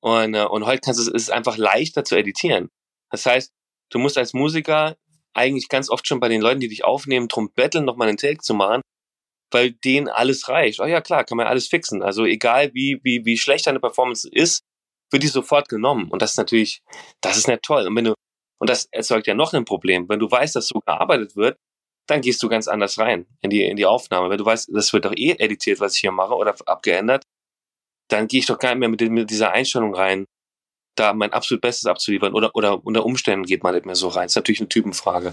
Und, 0.01 0.35
äh, 0.35 0.45
und 0.45 0.65
heute 0.67 0.81
kannst 0.81 1.01
du, 1.01 1.13
ist 1.13 1.23
es 1.23 1.31
einfach 1.31 1.57
leichter 1.57 2.05
zu 2.05 2.17
editieren. 2.17 2.69
Das 3.11 3.27
heißt, 3.27 3.51
du 3.91 3.99
musst 3.99 4.17
als 4.17 4.33
Musiker 4.33 4.97
eigentlich 5.37 5.69
ganz 5.69 5.91
oft 5.91 6.07
schon 6.07 6.21
bei 6.21 6.29
den 6.29 6.41
Leuten, 6.41 6.61
die 6.61 6.69
dich 6.69 6.85
aufnehmen, 6.85 7.29
drum 7.29 7.51
betteln, 7.55 7.85
nochmal 7.85 8.09
einen 8.09 8.19
Take 8.19 8.39
zu 8.39 8.55
machen, 8.55 8.83
weil 9.53 9.73
denen 9.73 10.09
alles 10.09 10.49
reicht. 10.49 10.81
Oh 10.81 10.87
ja, 10.87 11.01
klar, 11.01 11.25
kann 11.25 11.37
man 11.37 11.47
alles 11.47 11.69
fixen. 11.69 12.03
Also 12.03 12.25
egal 12.25 12.73
wie, 12.75 13.01
wie, 13.03 13.25
wie 13.25 13.39
schlecht 13.39 13.67
deine 13.67 13.81
Performance 13.81 14.29
ist, 14.31 14.63
wird 15.11 15.23
die 15.23 15.29
sofort 15.29 15.69
genommen. 15.69 16.11
Und 16.11 16.23
das 16.23 16.33
ist 16.33 16.39
natürlich, 16.39 16.83
das 17.21 17.37
ist 17.37 17.49
nicht 17.49 17.63
toll. 17.63 17.87
Und 17.87 17.97
wenn 17.97 18.05
du, 18.05 18.15
und 18.59 18.71
das 18.71 18.87
erzeugt 18.91 19.27
ja 19.27 19.35
noch 19.35 19.53
ein 19.53 19.65
Problem. 19.65 20.09
Wenn 20.09 20.19
du 20.19 20.31
weißt, 20.31 20.57
dass 20.57 20.69
so 20.69 20.81
gearbeitet 20.81 21.37
wird, 21.37 21.59
dann 22.09 22.21
gehst 22.21 22.43
du 22.43 22.49
ganz 22.49 22.69
anders 22.69 22.99
rein 22.99 23.27
in 23.41 23.51
die, 23.51 23.65
in 23.65 23.77
die 23.77 23.87
Aufnahme. 23.87 24.31
Wenn 24.31 24.39
du 24.39 24.45
weißt, 24.45 24.71
das 24.73 24.93
wird 24.93 25.05
doch 25.05 25.15
eh 25.15 25.33
editiert, 25.33 25.81
was 25.81 25.95
ich 25.95 26.01
hier 26.01 26.13
mache 26.13 26.35
oder 26.35 26.55
abgeändert, 26.67 27.25
dann 28.09 28.29
gehe 28.29 28.41
ich 28.41 28.47
doch 28.47 28.59
gar 28.59 28.71
nicht 28.71 28.81
mehr 28.81 28.89
mit, 28.89 29.01
mit 29.01 29.31
dieser 29.31 29.53
Einstellung 29.53 29.95
rein, 29.95 30.27
da 30.97 31.13
mein 31.13 31.33
absolut 31.33 31.61
Bestes 31.61 31.87
abzuliefern. 31.87 32.35
Oder, 32.35 32.51
oder 32.55 32.85
unter 32.85 33.05
Umständen 33.05 33.45
geht 33.45 33.63
man 33.63 33.75
nicht 33.75 33.87
mehr 33.87 33.95
so 33.95 34.09
rein. 34.09 34.25
Das 34.25 34.33
ist 34.33 34.37
natürlich 34.37 34.61
eine 34.61 34.69
Typenfrage. 34.69 35.33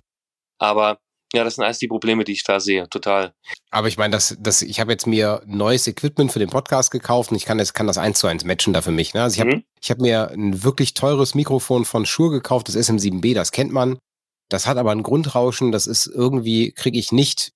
Aber 0.59 0.99
ja, 1.33 1.43
das 1.43 1.55
sind 1.55 1.63
alles 1.63 1.79
die 1.79 1.87
Probleme, 1.87 2.23
die 2.23 2.33
ich 2.33 2.43
da 2.43 2.59
sehe, 2.59 2.87
total. 2.89 3.33
Aber 3.71 3.87
ich 3.87 3.97
meine, 3.97 4.11
das, 4.11 4.37
das, 4.39 4.61
ich 4.61 4.79
habe 4.79 4.91
jetzt 4.91 5.07
mir 5.07 5.41
neues 5.47 5.87
Equipment 5.87 6.31
für 6.31 6.37
den 6.37 6.49
Podcast 6.49 6.91
gekauft 6.91 7.31
und 7.31 7.37
ich 7.37 7.45
kann 7.45 7.57
das, 7.57 7.73
kann 7.73 7.87
das 7.87 7.97
eins 7.97 8.19
zu 8.19 8.27
eins 8.27 8.45
matchen 8.45 8.71
da 8.71 8.83
für 8.83 8.91
mich. 8.91 9.15
Ne? 9.15 9.23
Also 9.23 9.35
ich 9.35 9.41
habe 9.41 9.55
mhm. 9.55 9.63
ich 9.81 9.89
hab 9.89 9.99
mir 9.99 10.29
ein 10.29 10.63
wirklich 10.63 10.93
teures 10.93 11.33
Mikrofon 11.33 11.85
von 11.85 12.05
Shure 12.05 12.33
gekauft, 12.33 12.67
das 12.67 12.77
SM7B, 12.77 13.33
das 13.33 13.51
kennt 13.51 13.71
man. 13.71 13.97
Das 14.49 14.67
hat 14.67 14.77
aber 14.77 14.91
ein 14.91 15.01
Grundrauschen, 15.01 15.71
das 15.71 15.87
ist 15.87 16.05
irgendwie, 16.05 16.71
kriege 16.71 16.99
ich 16.99 17.11
nicht 17.11 17.53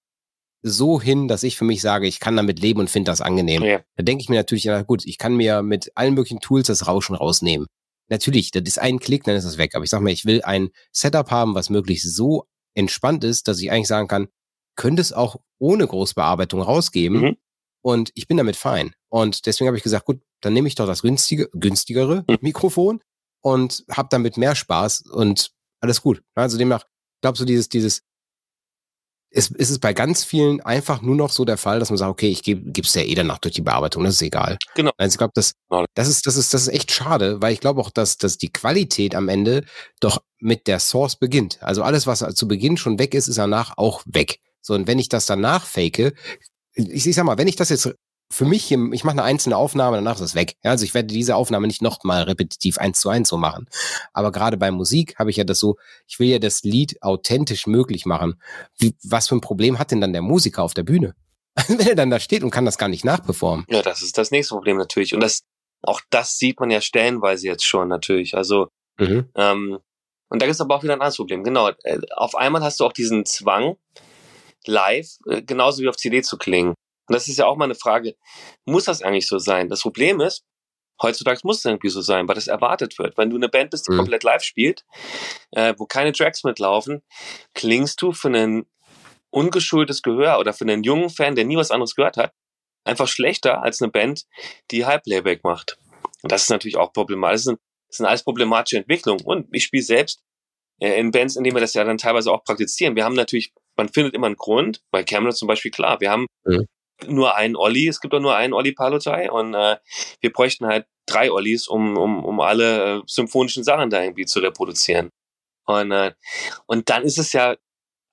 so 0.64 1.00
hin, 1.00 1.28
dass 1.28 1.44
ich 1.44 1.56
für 1.56 1.66
mich 1.66 1.82
sage, 1.82 2.08
ich 2.08 2.20
kann 2.20 2.36
damit 2.36 2.60
leben 2.60 2.80
und 2.80 2.90
finde 2.90 3.12
das 3.12 3.22
angenehm. 3.22 3.64
Ja. 3.64 3.82
Da 3.96 4.04
denke 4.04 4.24
ich 4.24 4.30
mir 4.30 4.38
natürlich, 4.38 4.64
ja 4.64 4.82
gut, 4.82 5.06
ich 5.06 5.20
kann 5.20 5.36
mir 5.36 5.62
mit 5.62 5.92
allen 5.94 6.16
möglichen 6.16 6.40
Tools 6.40 6.66
das 6.66 6.88
Rauschen 6.88 7.16
rausnehmen. 7.16 7.68
Natürlich, 8.10 8.52
das 8.52 8.64
ist 8.66 8.80
ein 8.80 9.00
Klick, 9.00 9.24
dann 9.24 9.36
ist 9.36 9.46
das 9.46 9.58
weg. 9.58 9.76
Aber 9.76 9.84
ich 9.84 9.90
sage 9.90 10.04
mal, 10.04 10.12
ich 10.12 10.26
will 10.26 10.42
ein 10.44 10.70
Setup 10.92 11.30
haben, 11.30 11.56
was 11.56 11.70
möglichst 11.70 12.16
so 12.16 12.46
entspannt 12.74 13.24
ist, 13.24 13.48
dass 13.48 13.60
ich 13.60 13.72
eigentlich 13.72 13.88
sagen 13.88 14.08
kann, 14.08 14.28
könnte 14.76 15.02
es 15.02 15.12
auch 15.12 15.38
ohne 15.60 15.88
Großbearbeitung 15.88 16.62
rausgeben 16.62 17.22
mhm. 17.22 17.38
und 17.82 18.12
ich 18.14 18.28
bin 18.28 18.38
damit 18.38 18.56
fein. 18.56 18.94
Und 19.10 19.46
deswegen 19.46 19.68
habe 19.68 19.78
ich 19.78 19.84
gesagt, 19.84 20.06
gut, 20.06 20.22
dann 20.42 20.54
nehme 20.54 20.68
ich 20.68 20.76
doch 20.76 20.86
das 20.86 21.02
günstige, 21.02 21.50
günstigere 21.54 22.24
mhm. 22.28 22.38
Mikrofon 22.42 23.02
und 23.42 23.84
habe 23.90 24.10
damit 24.12 24.38
mehr 24.38 24.56
Spaß 24.56 25.02
und 25.08 25.52
alles 25.82 26.02
gut. 26.02 26.24
Also 26.36 26.58
demnach, 26.58 26.86
glaube 27.22 27.38
so 27.38 27.46
dieses, 27.46 27.70
dieses 27.70 28.04
ist, 29.30 29.52
ist 29.52 29.70
es 29.70 29.80
bei 29.80 29.94
ganz 29.94 30.24
vielen 30.24 30.62
einfach 30.62 31.02
nur 31.02 31.16
noch 31.16 31.32
so 31.32 31.46
der 31.46 31.58
Fall, 31.58 31.80
dass 31.80 31.90
man 31.90 31.98
sagt, 31.98 32.12
okay, 32.12 32.30
ich 32.30 32.44
gebe 32.44 32.82
es 32.82 32.94
ja 32.94 33.02
eh 33.02 33.16
danach 33.16 33.40
durch 33.40 33.56
die 33.56 33.62
Bearbeitung, 33.62 34.04
das 34.04 34.16
ist 34.16 34.22
egal. 34.22 34.58
Genau. 34.76 34.92
Also 34.98 35.14
ich 35.14 35.18
glaube, 35.18 35.34
das, 35.36 35.54
genau. 35.70 35.86
das, 35.94 36.08
ist, 36.08 36.26
das, 36.26 36.38
ist, 36.38 36.54
das 36.54 36.64
ist 36.64 36.74
echt 36.74 36.92
schade, 36.92 37.42
weil 37.42 37.54
ich 37.54 37.60
glaube 37.60 37.82
auch, 37.82 37.92
dass, 37.92 38.18
dass 38.18 38.38
die 38.38 38.52
Qualität 38.52 39.16
am 39.16 39.30
Ende 39.30 39.66
doch 40.00 40.22
mit 40.40 40.68
der 40.68 40.80
Source 40.80 41.18
beginnt. 41.18 41.62
Also 41.62 41.84
alles, 41.84 42.08
was 42.08 42.20
zu 42.36 42.48
Beginn 42.48 42.78
schon 42.78 43.00
weg 43.00 43.14
ist, 43.14 43.28
ist 43.28 43.38
danach 43.38 43.78
auch 43.78 44.04
weg. 44.06 44.40
So, 44.62 44.74
und 44.74 44.88
wenn 44.88 45.00
ich 45.00 45.10
das 45.10 45.26
danach 45.26 45.66
fake, 45.66 46.14
ich, 46.74 47.08
ich 47.08 47.16
sag 47.16 47.26
mal, 47.26 47.38
wenn 47.38 47.48
ich 47.48 47.56
das 47.56 47.70
jetzt 47.70 47.94
für 48.30 48.46
mich, 48.46 48.72
ich 48.72 49.04
mache 49.04 49.14
eine 49.14 49.24
einzelne 49.24 49.56
Aufnahme, 49.56 49.98
danach 49.98 50.16
ist 50.16 50.22
es 50.22 50.36
weg. 50.36 50.58
Ja, 50.64 50.72
also 50.72 50.84
ich 50.84 50.94
werde 50.94 51.08
diese 51.08 51.36
Aufnahme 51.36 51.68
nicht 51.68 51.82
nochmal 51.82 52.24
repetitiv 52.24 52.78
eins 52.78 53.00
zu 53.00 53.10
eins 53.10 53.30
so 53.30 53.38
machen. 53.38 53.70
Aber 54.14 54.32
gerade 54.32 54.58
bei 54.58 54.70
Musik 54.70 55.18
habe 55.18 55.30
ich 55.30 55.38
ja 55.38 55.44
das 55.44 55.60
so, 55.60 55.78
ich 56.08 56.20
will 56.20 56.28
ja 56.28 56.40
das 56.40 56.64
Lied 56.64 57.02
authentisch 57.02 57.68
möglich 57.68 58.06
machen. 58.06 58.42
Wie, 58.78 58.96
was 59.04 59.30
für 59.30 59.36
ein 59.36 59.42
Problem 59.42 59.80
hat 59.80 59.92
denn 59.92 60.02
dann 60.02 60.14
der 60.14 60.22
Musiker 60.22 60.64
auf 60.64 60.74
der 60.74 60.84
Bühne? 60.84 61.16
Wenn 61.68 61.80
er 61.80 61.96
dann 61.96 62.10
da 62.10 62.20
steht 62.20 62.44
und 62.44 62.52
kann 62.52 62.66
das 62.66 62.78
gar 62.78 62.90
nicht 62.90 63.06
nachperformen. 63.06 63.66
Ja, 63.70 63.82
das 63.82 64.02
ist 64.02 64.18
das 64.18 64.30
nächste 64.32 64.56
Problem 64.56 64.78
natürlich. 64.78 65.14
Und 65.14 65.22
das, 65.22 65.44
auch 65.82 66.02
das 66.10 66.38
sieht 66.38 66.60
man 66.60 66.70
ja 66.70 66.82
stellenweise 66.82 67.48
jetzt 67.48 67.66
schon 67.66 67.88
natürlich. 67.88 68.36
Also, 68.36 68.68
mhm. 69.00 69.30
ähm, 69.36 69.80
und 70.30 70.42
da 70.42 70.46
gibt 70.46 70.56
es 70.56 70.62
aber 70.62 70.76
auch 70.76 70.84
wieder 70.84 70.94
ein 70.94 71.02
anderes 71.02 71.16
Problem. 71.16 71.44
Genau. 71.44 71.70
Äh, 71.84 72.00
auf 72.16 72.36
einmal 72.36 72.62
hast 72.62 72.82
du 72.82 72.86
auch 72.86 72.94
diesen 72.94 73.26
Zwang, 73.26 73.78
live, 74.66 75.08
äh, 75.30 75.42
genauso 75.42 75.82
wie 75.82 75.88
auf 75.88 75.96
CD 75.96 76.22
zu 76.22 76.38
klingen. 76.38 76.74
Und 77.08 77.14
das 77.14 77.28
ist 77.28 77.38
ja 77.38 77.46
auch 77.46 77.56
mal 77.56 77.66
eine 77.66 77.76
Frage, 77.76 78.16
muss 78.66 78.86
das 78.86 79.02
eigentlich 79.02 79.28
so 79.28 79.40
sein? 79.40 79.70
Das 79.70 79.82
Problem 79.82 80.20
ist, 80.20 80.44
heutzutage 81.02 81.42
muss 81.44 81.60
es 81.60 81.66
irgendwie 81.66 81.90
so 81.90 82.02
sein, 82.02 82.28
weil 82.28 82.36
das 82.36 82.48
erwartet 82.48 82.98
wird. 83.00 83.18
Wenn 83.18 83.30
du 83.30 83.36
eine 83.36 83.50
Band 83.50 83.72
bist, 83.72 83.88
die 83.88 83.94
mhm. 83.94 83.98
komplett 83.98 84.24
live 84.24 84.44
spielt, 84.44 84.84
äh, 85.52 85.74
wo 85.78 85.86
keine 85.86 86.12
Tracks 86.12 86.44
mitlaufen, 86.44 87.02
klingst 87.54 88.02
du 88.02 88.12
für 88.12 88.30
ein 88.30 88.66
ungeschultes 89.30 90.02
Gehör 90.02 90.40
oder 90.40 90.54
für 90.54 90.66
einen 90.66 90.84
jungen 90.84 91.10
Fan, 91.10 91.36
der 91.36 91.46
nie 91.46 91.58
was 91.58 91.72
anderes 91.72 91.96
gehört 91.96 92.18
hat, 92.18 92.34
einfach 92.84 93.08
schlechter 93.08 93.62
als 93.64 93.82
eine 93.82 93.92
Band, 93.92 94.26
die 94.72 94.86
Halbplayback 94.86 95.44
macht. 95.44 95.78
Und 96.24 96.32
das 96.32 96.44
ist 96.44 96.50
natürlich 96.50 96.78
auch 96.78 96.94
problematisch. 96.94 97.36
Das 97.36 97.44
sind, 97.44 97.60
das 97.88 97.98
sind 97.98 98.06
alles 98.06 98.24
problematische 98.24 98.78
Entwicklungen. 98.78 99.24
Und 99.24 99.48
ich 99.52 99.64
spiele 99.64 99.84
selbst 99.84 100.24
äh, 100.80 101.00
in 101.00 101.12
Bands, 101.12 101.36
in 101.36 101.44
denen 101.44 101.56
wir 101.56 101.62
das 101.62 101.74
ja 101.74 101.84
dann 101.84 101.98
teilweise 101.98 102.32
auch 102.32 102.44
praktizieren. 102.44 102.96
Wir 102.96 103.06
haben 103.06 103.16
natürlich, 103.16 103.54
man 103.76 103.90
findet 103.90 104.14
immer 104.14 104.28
einen 104.28 104.36
Grund, 104.36 104.82
bei 104.92 105.04
Cameron 105.04 105.36
zum 105.36 105.48
Beispiel, 105.48 105.72
klar, 105.72 106.00
wir 106.02 106.10
haben 106.10 106.26
mhm 106.46 106.68
nur 107.06 107.36
einen 107.36 107.56
Olli, 107.56 107.88
es 107.88 108.02
gibt 108.02 108.14
doch 108.14 108.20
nur 108.20 108.36
einen 108.36 108.54
Olli 108.54 108.72
Palotai 108.72 109.30
und 109.30 109.54
äh, 109.54 109.78
wir 110.22 110.32
bräuchten 110.32 110.66
halt 110.66 110.88
drei 111.06 111.32
Ollis, 111.32 111.68
um, 111.68 111.98
um, 111.98 112.24
um 112.26 112.40
alle 112.40 112.98
äh, 112.98 113.02
symphonischen 113.06 113.64
Sachen 113.64 113.90
da 113.90 114.02
irgendwie 114.02 114.26
zu 114.26 114.40
reproduzieren. 114.40 115.12
Und, 115.66 115.92
äh, 115.92 116.14
und 116.66 116.90
dann 116.90 117.04
ist 117.04 117.18
es 117.18 117.34
ja 117.34 117.56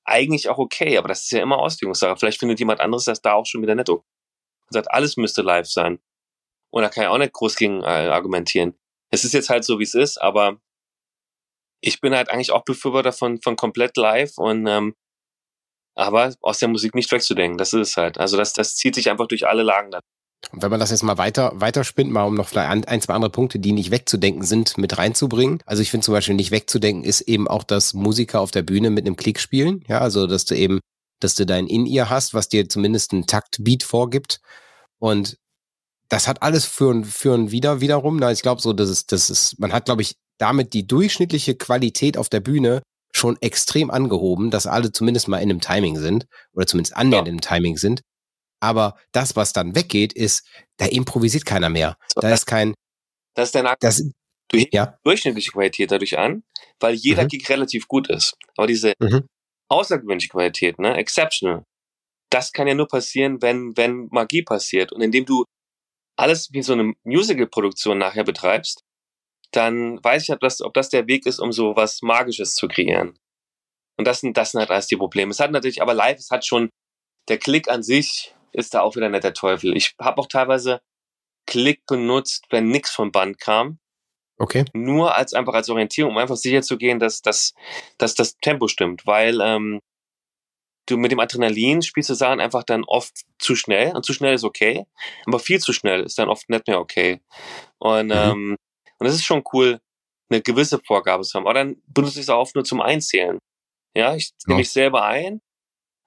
eigentlich 0.04 0.48
auch 0.48 0.58
okay, 0.58 0.98
aber 0.98 1.08
das 1.08 1.22
ist 1.22 1.30
ja 1.30 1.42
immer 1.42 1.58
Auslegungssache. 1.58 2.16
Vielleicht 2.16 2.38
findet 2.38 2.58
jemand 2.58 2.80
anderes 2.80 3.04
das 3.04 3.22
da 3.22 3.32
auch 3.34 3.46
schon 3.46 3.62
wieder 3.62 3.74
netto. 3.74 4.04
Und 4.66 4.72
sagt, 4.72 4.90
alles 4.90 5.16
müsste 5.16 5.42
live 5.42 5.66
sein. 5.66 5.98
Und 6.70 6.82
da 6.82 6.88
kann 6.88 7.04
ich 7.04 7.08
auch 7.08 7.18
nicht 7.18 7.32
groß 7.32 7.56
gegen 7.56 7.82
äh, 7.82 7.86
argumentieren. 7.86 8.74
Es 9.10 9.24
ist 9.24 9.32
jetzt 9.32 9.48
halt 9.48 9.64
so, 9.64 9.78
wie 9.78 9.84
es 9.84 9.94
ist, 9.94 10.20
aber 10.20 10.60
ich 11.80 12.00
bin 12.00 12.14
halt 12.14 12.30
eigentlich 12.30 12.50
auch 12.50 12.64
Befürworter 12.64 13.12
von, 13.12 13.40
von 13.40 13.56
komplett 13.56 13.96
live 13.96 14.36
und 14.38 14.66
ähm, 14.66 14.96
aber 15.94 16.34
aus 16.40 16.58
der 16.58 16.68
Musik 16.68 16.94
nicht 16.94 17.10
wegzudenken, 17.12 17.58
das 17.58 17.72
ist 17.72 17.88
es 17.88 17.96
halt. 17.96 18.18
Also 18.18 18.36
das, 18.36 18.52
das 18.52 18.76
zieht 18.76 18.94
sich 18.94 19.10
einfach 19.10 19.26
durch 19.26 19.46
alle 19.46 19.62
Lagen 19.62 19.90
dann. 19.90 20.00
Und 20.52 20.62
wenn 20.62 20.70
man 20.70 20.80
das 20.80 20.90
jetzt 20.90 21.02
mal 21.02 21.18
weiter, 21.18 21.52
weiterspinnt, 21.54 22.10
mal 22.10 22.24
um 22.24 22.34
noch 22.34 22.48
vielleicht 22.48 22.88
ein, 22.88 23.00
zwei 23.00 23.14
andere 23.14 23.30
Punkte, 23.30 23.58
die 23.58 23.72
nicht 23.72 23.90
wegzudenken 23.90 24.44
sind, 24.44 24.76
mit 24.76 24.98
reinzubringen. 24.98 25.62
Also 25.66 25.82
ich 25.82 25.90
finde 25.90 26.04
zum 26.04 26.12
Beispiel 26.12 26.34
nicht 26.34 26.50
wegzudenken 26.50 27.04
ist 27.04 27.22
eben 27.22 27.48
auch, 27.48 27.64
dass 27.64 27.94
Musiker 27.94 28.40
auf 28.40 28.50
der 28.50 28.62
Bühne 28.62 28.90
mit 28.90 29.06
einem 29.06 29.16
Klick 29.16 29.40
spielen. 29.40 29.84
Ja, 29.88 30.00
also 30.00 30.26
dass 30.26 30.44
du 30.44 30.54
eben, 30.54 30.80
dass 31.20 31.34
du 31.34 31.46
dein 31.46 31.66
In-Ear 31.66 32.10
hast, 32.10 32.34
was 32.34 32.48
dir 32.48 32.68
zumindest 32.68 33.12
einen 33.12 33.26
Taktbeat 33.26 33.82
vorgibt. 33.82 34.40
Und 34.98 35.38
das 36.08 36.28
hat 36.28 36.42
alles 36.42 36.66
für, 36.66 37.04
für 37.04 37.34
ein 37.34 37.50
Wieder 37.50 37.80
wiederum. 37.80 38.18
Na, 38.18 38.30
ich 38.30 38.42
glaube 38.42 38.60
so, 38.60 38.72
dass 38.72 38.88
es, 38.88 39.06
das 39.06 39.30
ist, 39.30 39.58
man 39.58 39.72
hat, 39.72 39.86
glaube 39.86 40.02
ich, 40.02 40.16
damit 40.38 40.72
die 40.72 40.86
durchschnittliche 40.86 41.54
Qualität 41.54 42.18
auf 42.18 42.28
der 42.28 42.40
Bühne 42.40 42.82
schon 43.14 43.36
extrem 43.40 43.90
angehoben, 43.90 44.50
dass 44.50 44.66
alle 44.66 44.92
zumindest 44.92 45.28
mal 45.28 45.38
in 45.38 45.50
einem 45.50 45.60
Timing 45.60 45.98
sind 45.98 46.26
oder 46.52 46.66
zumindest 46.66 46.96
annähernd 46.96 47.28
ja. 47.28 47.32
im 47.32 47.40
Timing 47.40 47.76
sind. 47.76 48.02
Aber 48.60 48.96
das, 49.12 49.36
was 49.36 49.52
dann 49.52 49.74
weggeht, 49.74 50.12
ist, 50.12 50.46
da 50.78 50.86
improvisiert 50.86 51.44
keiner 51.44 51.68
mehr. 51.68 51.96
So, 52.12 52.20
da 52.20 52.32
ist 52.32 52.46
kein. 52.46 52.74
Das 53.34 53.48
ist 53.48 53.54
der 53.54 53.76
das, 53.80 54.02
Du 54.48 54.58
hebst 54.58 54.74
ja. 54.74 54.98
durchschnittliche 55.04 55.52
Qualität 55.52 55.90
dadurch 55.90 56.18
an, 56.18 56.44
weil 56.80 56.94
jeder 56.94 57.24
mhm. 57.24 57.28
Gig 57.28 57.48
relativ 57.48 57.88
gut 57.88 58.08
ist. 58.08 58.36
Aber 58.56 58.66
diese 58.66 58.94
mhm. 59.00 59.26
außergewöhnliche 59.68 60.28
Qualität, 60.28 60.78
ne, 60.78 60.96
exceptional, 60.96 61.64
das 62.30 62.52
kann 62.52 62.66
ja 62.66 62.74
nur 62.74 62.88
passieren, 62.88 63.40
wenn, 63.42 63.76
wenn 63.76 64.08
Magie 64.10 64.42
passiert. 64.42 64.92
Und 64.92 65.00
indem 65.00 65.24
du 65.24 65.44
alles 66.16 66.48
wie 66.52 66.62
so 66.62 66.72
eine 66.72 66.92
Musical-Produktion 67.04 67.98
nachher 67.98 68.24
betreibst, 68.24 68.82
dann 69.54 70.02
weiß 70.02 70.24
ich, 70.24 70.32
ob 70.32 70.40
das, 70.40 70.60
ob 70.60 70.74
das 70.74 70.88
der 70.88 71.06
Weg 71.06 71.26
ist, 71.26 71.38
um 71.38 71.52
so 71.52 71.76
was 71.76 72.02
Magisches 72.02 72.54
zu 72.54 72.68
kreieren. 72.68 73.18
Und 73.96 74.06
das 74.06 74.20
sind, 74.20 74.36
das 74.36 74.50
sind 74.50 74.60
halt 74.60 74.70
alles 74.70 74.88
die 74.88 74.96
Probleme. 74.96 75.30
Es 75.30 75.40
hat 75.40 75.52
natürlich, 75.52 75.80
aber 75.80 75.94
live, 75.94 76.18
es 76.18 76.30
hat 76.30 76.44
schon, 76.44 76.70
der 77.28 77.38
Klick 77.38 77.68
an 77.68 77.82
sich 77.82 78.34
ist 78.52 78.74
da 78.74 78.80
auch 78.80 78.96
wieder 78.96 79.08
nicht 79.08 79.24
der 79.24 79.34
Teufel. 79.34 79.76
Ich 79.76 79.94
habe 80.00 80.20
auch 80.20 80.26
teilweise 80.26 80.80
Klick 81.46 81.86
benutzt, 81.86 82.46
wenn 82.50 82.68
nichts 82.68 82.90
vom 82.90 83.12
Band 83.12 83.38
kam. 83.38 83.78
Okay. 84.38 84.64
Nur 84.72 85.14
als 85.14 85.32
einfach 85.32 85.54
als 85.54 85.68
Orientierung, 85.68 86.12
um 86.12 86.18
einfach 86.18 86.36
sicher 86.36 86.62
zu 86.62 86.76
gehen, 86.76 86.98
dass, 86.98 87.22
dass, 87.22 87.54
dass 87.98 88.14
das 88.14 88.36
Tempo 88.38 88.66
stimmt. 88.66 89.06
Weil 89.06 89.40
ähm, 89.40 89.80
du 90.86 90.96
mit 90.96 91.12
dem 91.12 91.20
Adrenalin 91.20 91.82
spielst 91.82 92.10
du 92.10 92.14
Sachen 92.14 92.40
einfach 92.40 92.64
dann 92.64 92.82
oft 92.84 93.12
zu 93.38 93.54
schnell. 93.54 93.94
Und 93.94 94.04
zu 94.04 94.12
schnell 94.12 94.34
ist 94.34 94.44
okay. 94.44 94.86
Aber 95.26 95.38
viel 95.38 95.60
zu 95.60 95.72
schnell 95.72 96.02
ist 96.02 96.18
dann 96.18 96.28
oft 96.28 96.48
nicht 96.50 96.66
mehr 96.66 96.80
okay. 96.80 97.20
Und, 97.78 98.06
mhm. 98.06 98.12
ähm, 98.12 98.56
und 99.04 99.10
es 99.10 99.16
ist 99.16 99.24
schon 99.24 99.44
cool, 99.52 99.80
eine 100.30 100.40
gewisse 100.40 100.78
Vorgabe 100.78 101.22
zu 101.24 101.34
haben. 101.34 101.46
Aber 101.46 101.54
dann 101.54 101.76
benutze 101.86 102.18
ich 102.18 102.24
es 102.24 102.30
auch 102.30 102.40
oft 102.40 102.54
nur 102.54 102.64
zum 102.64 102.80
Einzählen. 102.80 103.38
Ja, 103.94 104.14
ich 104.14 104.32
nehme 104.46 104.58
mich 104.58 104.70
selber 104.70 105.04
ein, 105.04 105.40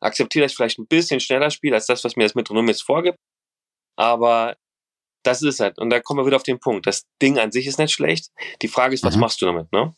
akzeptiere, 0.01 0.43
dass 0.43 0.51
ich 0.51 0.57
vielleicht 0.57 0.79
ein 0.79 0.87
bisschen 0.87 1.19
schneller 1.19 1.51
spiele 1.51 1.75
als 1.75 1.85
das, 1.85 2.03
was 2.03 2.15
mir 2.15 2.23
das 2.23 2.35
Metronom 2.35 2.67
jetzt 2.67 2.83
vorgibt. 2.83 3.17
Aber 3.95 4.57
das 5.23 5.41
ist 5.43 5.59
halt. 5.59 5.77
Und 5.77 5.89
da 5.89 5.99
kommen 5.99 6.19
wir 6.19 6.25
wieder 6.25 6.35
auf 6.37 6.43
den 6.43 6.59
Punkt. 6.59 6.87
Das 6.87 7.03
Ding 7.21 7.37
an 7.37 7.51
sich 7.51 7.67
ist 7.67 7.77
nicht 7.77 7.93
schlecht. 7.93 8.31
Die 8.61 8.67
Frage 8.67 8.93
ist, 8.95 9.03
was 9.03 9.15
mhm. 9.15 9.21
machst 9.21 9.41
du 9.41 9.45
damit, 9.45 9.71
ne? 9.71 9.95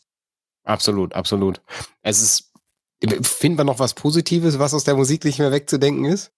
Absolut, 0.64 1.14
absolut. 1.14 1.62
Es 2.02 2.20
ist, 2.20 2.52
finden 3.22 3.58
wir 3.58 3.64
noch 3.64 3.78
was 3.78 3.94
Positives, 3.94 4.58
was 4.58 4.74
aus 4.74 4.84
der 4.84 4.94
Musik 4.94 5.24
nicht 5.24 5.38
mehr 5.38 5.52
wegzudenken 5.52 6.04
ist? 6.04 6.32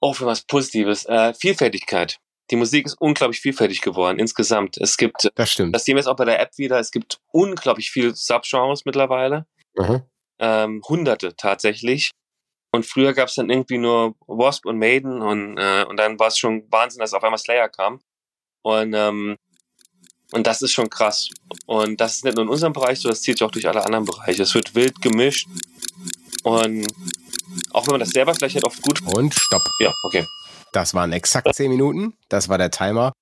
oh, 0.00 0.14
für 0.14 0.26
was 0.26 0.42
Positives. 0.42 1.04
Äh, 1.06 1.34
Vielfältigkeit. 1.34 2.20
Die 2.52 2.56
Musik 2.56 2.86
ist 2.86 3.00
unglaublich 3.00 3.40
vielfältig 3.40 3.80
geworden 3.80 4.20
insgesamt. 4.20 4.76
Es 4.76 4.96
gibt, 4.96 5.32
das 5.34 5.50
stimmt. 5.50 5.74
Das 5.74 5.84
sehen 5.84 5.96
wir 5.96 6.00
jetzt 6.00 6.06
auch 6.06 6.16
bei 6.16 6.24
der 6.24 6.38
App 6.38 6.50
wieder. 6.58 6.78
Es 6.78 6.92
gibt 6.92 7.18
unglaublich 7.32 7.90
viel 7.90 8.14
Subgenres 8.14 8.84
mittlerweile. 8.84 9.46
Mhm 9.74 10.02
ähm, 10.42 10.82
Hunderte 10.86 11.34
tatsächlich. 11.36 12.10
Und 12.72 12.84
früher 12.84 13.12
gab 13.12 13.28
es 13.28 13.36
dann 13.36 13.50
irgendwie 13.50 13.78
nur 13.78 14.14
Wasp 14.26 14.66
und 14.66 14.78
Maiden 14.78 15.22
und, 15.22 15.58
äh, 15.58 15.84
und 15.84 15.98
dann 15.98 16.18
war 16.18 16.28
es 16.28 16.38
schon 16.38 16.64
Wahnsinn, 16.70 17.00
dass 17.00 17.14
auf 17.14 17.22
einmal 17.22 17.38
Slayer 17.38 17.68
kam. 17.68 18.00
Und, 18.62 18.94
ähm, 18.94 19.36
und 20.32 20.46
das 20.46 20.62
ist 20.62 20.72
schon 20.72 20.88
krass. 20.88 21.28
Und 21.66 22.00
das 22.00 22.16
ist 22.16 22.24
nicht 22.24 22.36
nur 22.36 22.44
in 22.44 22.50
unserem 22.50 22.72
Bereich 22.72 23.00
so, 23.00 23.08
das 23.08 23.20
zieht 23.20 23.38
sich 23.38 23.46
auch 23.46 23.50
durch 23.50 23.68
alle 23.68 23.84
anderen 23.84 24.06
Bereiche. 24.06 24.42
Es 24.42 24.54
wird 24.54 24.74
wild 24.74 25.00
gemischt. 25.02 25.46
Und 26.44 26.86
auch 27.72 27.86
wenn 27.86 27.92
man 27.92 28.00
das 28.00 28.10
selber 28.10 28.34
vielleicht 28.34 28.54
halt 28.54 28.64
oft 28.64 28.80
gut. 28.82 29.00
Und 29.14 29.34
stopp. 29.34 29.62
Ja, 29.78 29.92
okay. 30.04 30.26
Das 30.72 30.94
waren 30.94 31.12
exakt 31.12 31.54
zehn 31.54 31.70
Minuten. 31.70 32.14
Das 32.28 32.48
war 32.48 32.58
der 32.58 32.70
Timer. 32.70 33.12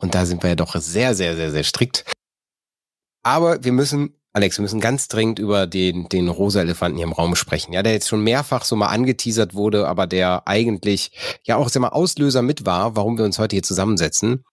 Und 0.00 0.14
da 0.14 0.26
sind 0.26 0.42
wir 0.42 0.50
ja 0.50 0.56
doch 0.56 0.76
sehr, 0.76 1.14
sehr, 1.14 1.36
sehr, 1.36 1.50
sehr 1.50 1.64
strikt. 1.64 2.04
Aber 3.24 3.64
wir 3.64 3.72
müssen 3.72 4.14
Alex, 4.38 4.58
wir 4.58 4.62
müssen 4.62 4.80
ganz 4.80 5.08
dringend 5.08 5.40
über 5.40 5.66
den, 5.66 6.08
den 6.10 6.28
rosa 6.28 6.60
Elefanten 6.60 6.96
hier 6.96 7.06
im 7.06 7.12
Raum 7.12 7.34
sprechen. 7.34 7.72
Ja, 7.72 7.82
der 7.82 7.92
jetzt 7.92 8.08
schon 8.08 8.22
mehrfach 8.22 8.62
so 8.62 8.76
mal 8.76 8.86
angeteasert 8.86 9.54
wurde, 9.54 9.88
aber 9.88 10.06
der 10.06 10.46
eigentlich 10.46 11.10
ja 11.44 11.56
auch 11.56 11.74
immer 11.74 11.92
Auslöser 11.92 12.42
mit 12.42 12.64
war, 12.66 12.94
warum 12.94 13.18
wir 13.18 13.24
uns 13.24 13.40
heute 13.40 13.56
hier 13.56 13.64
zusammensetzen. 13.64 14.44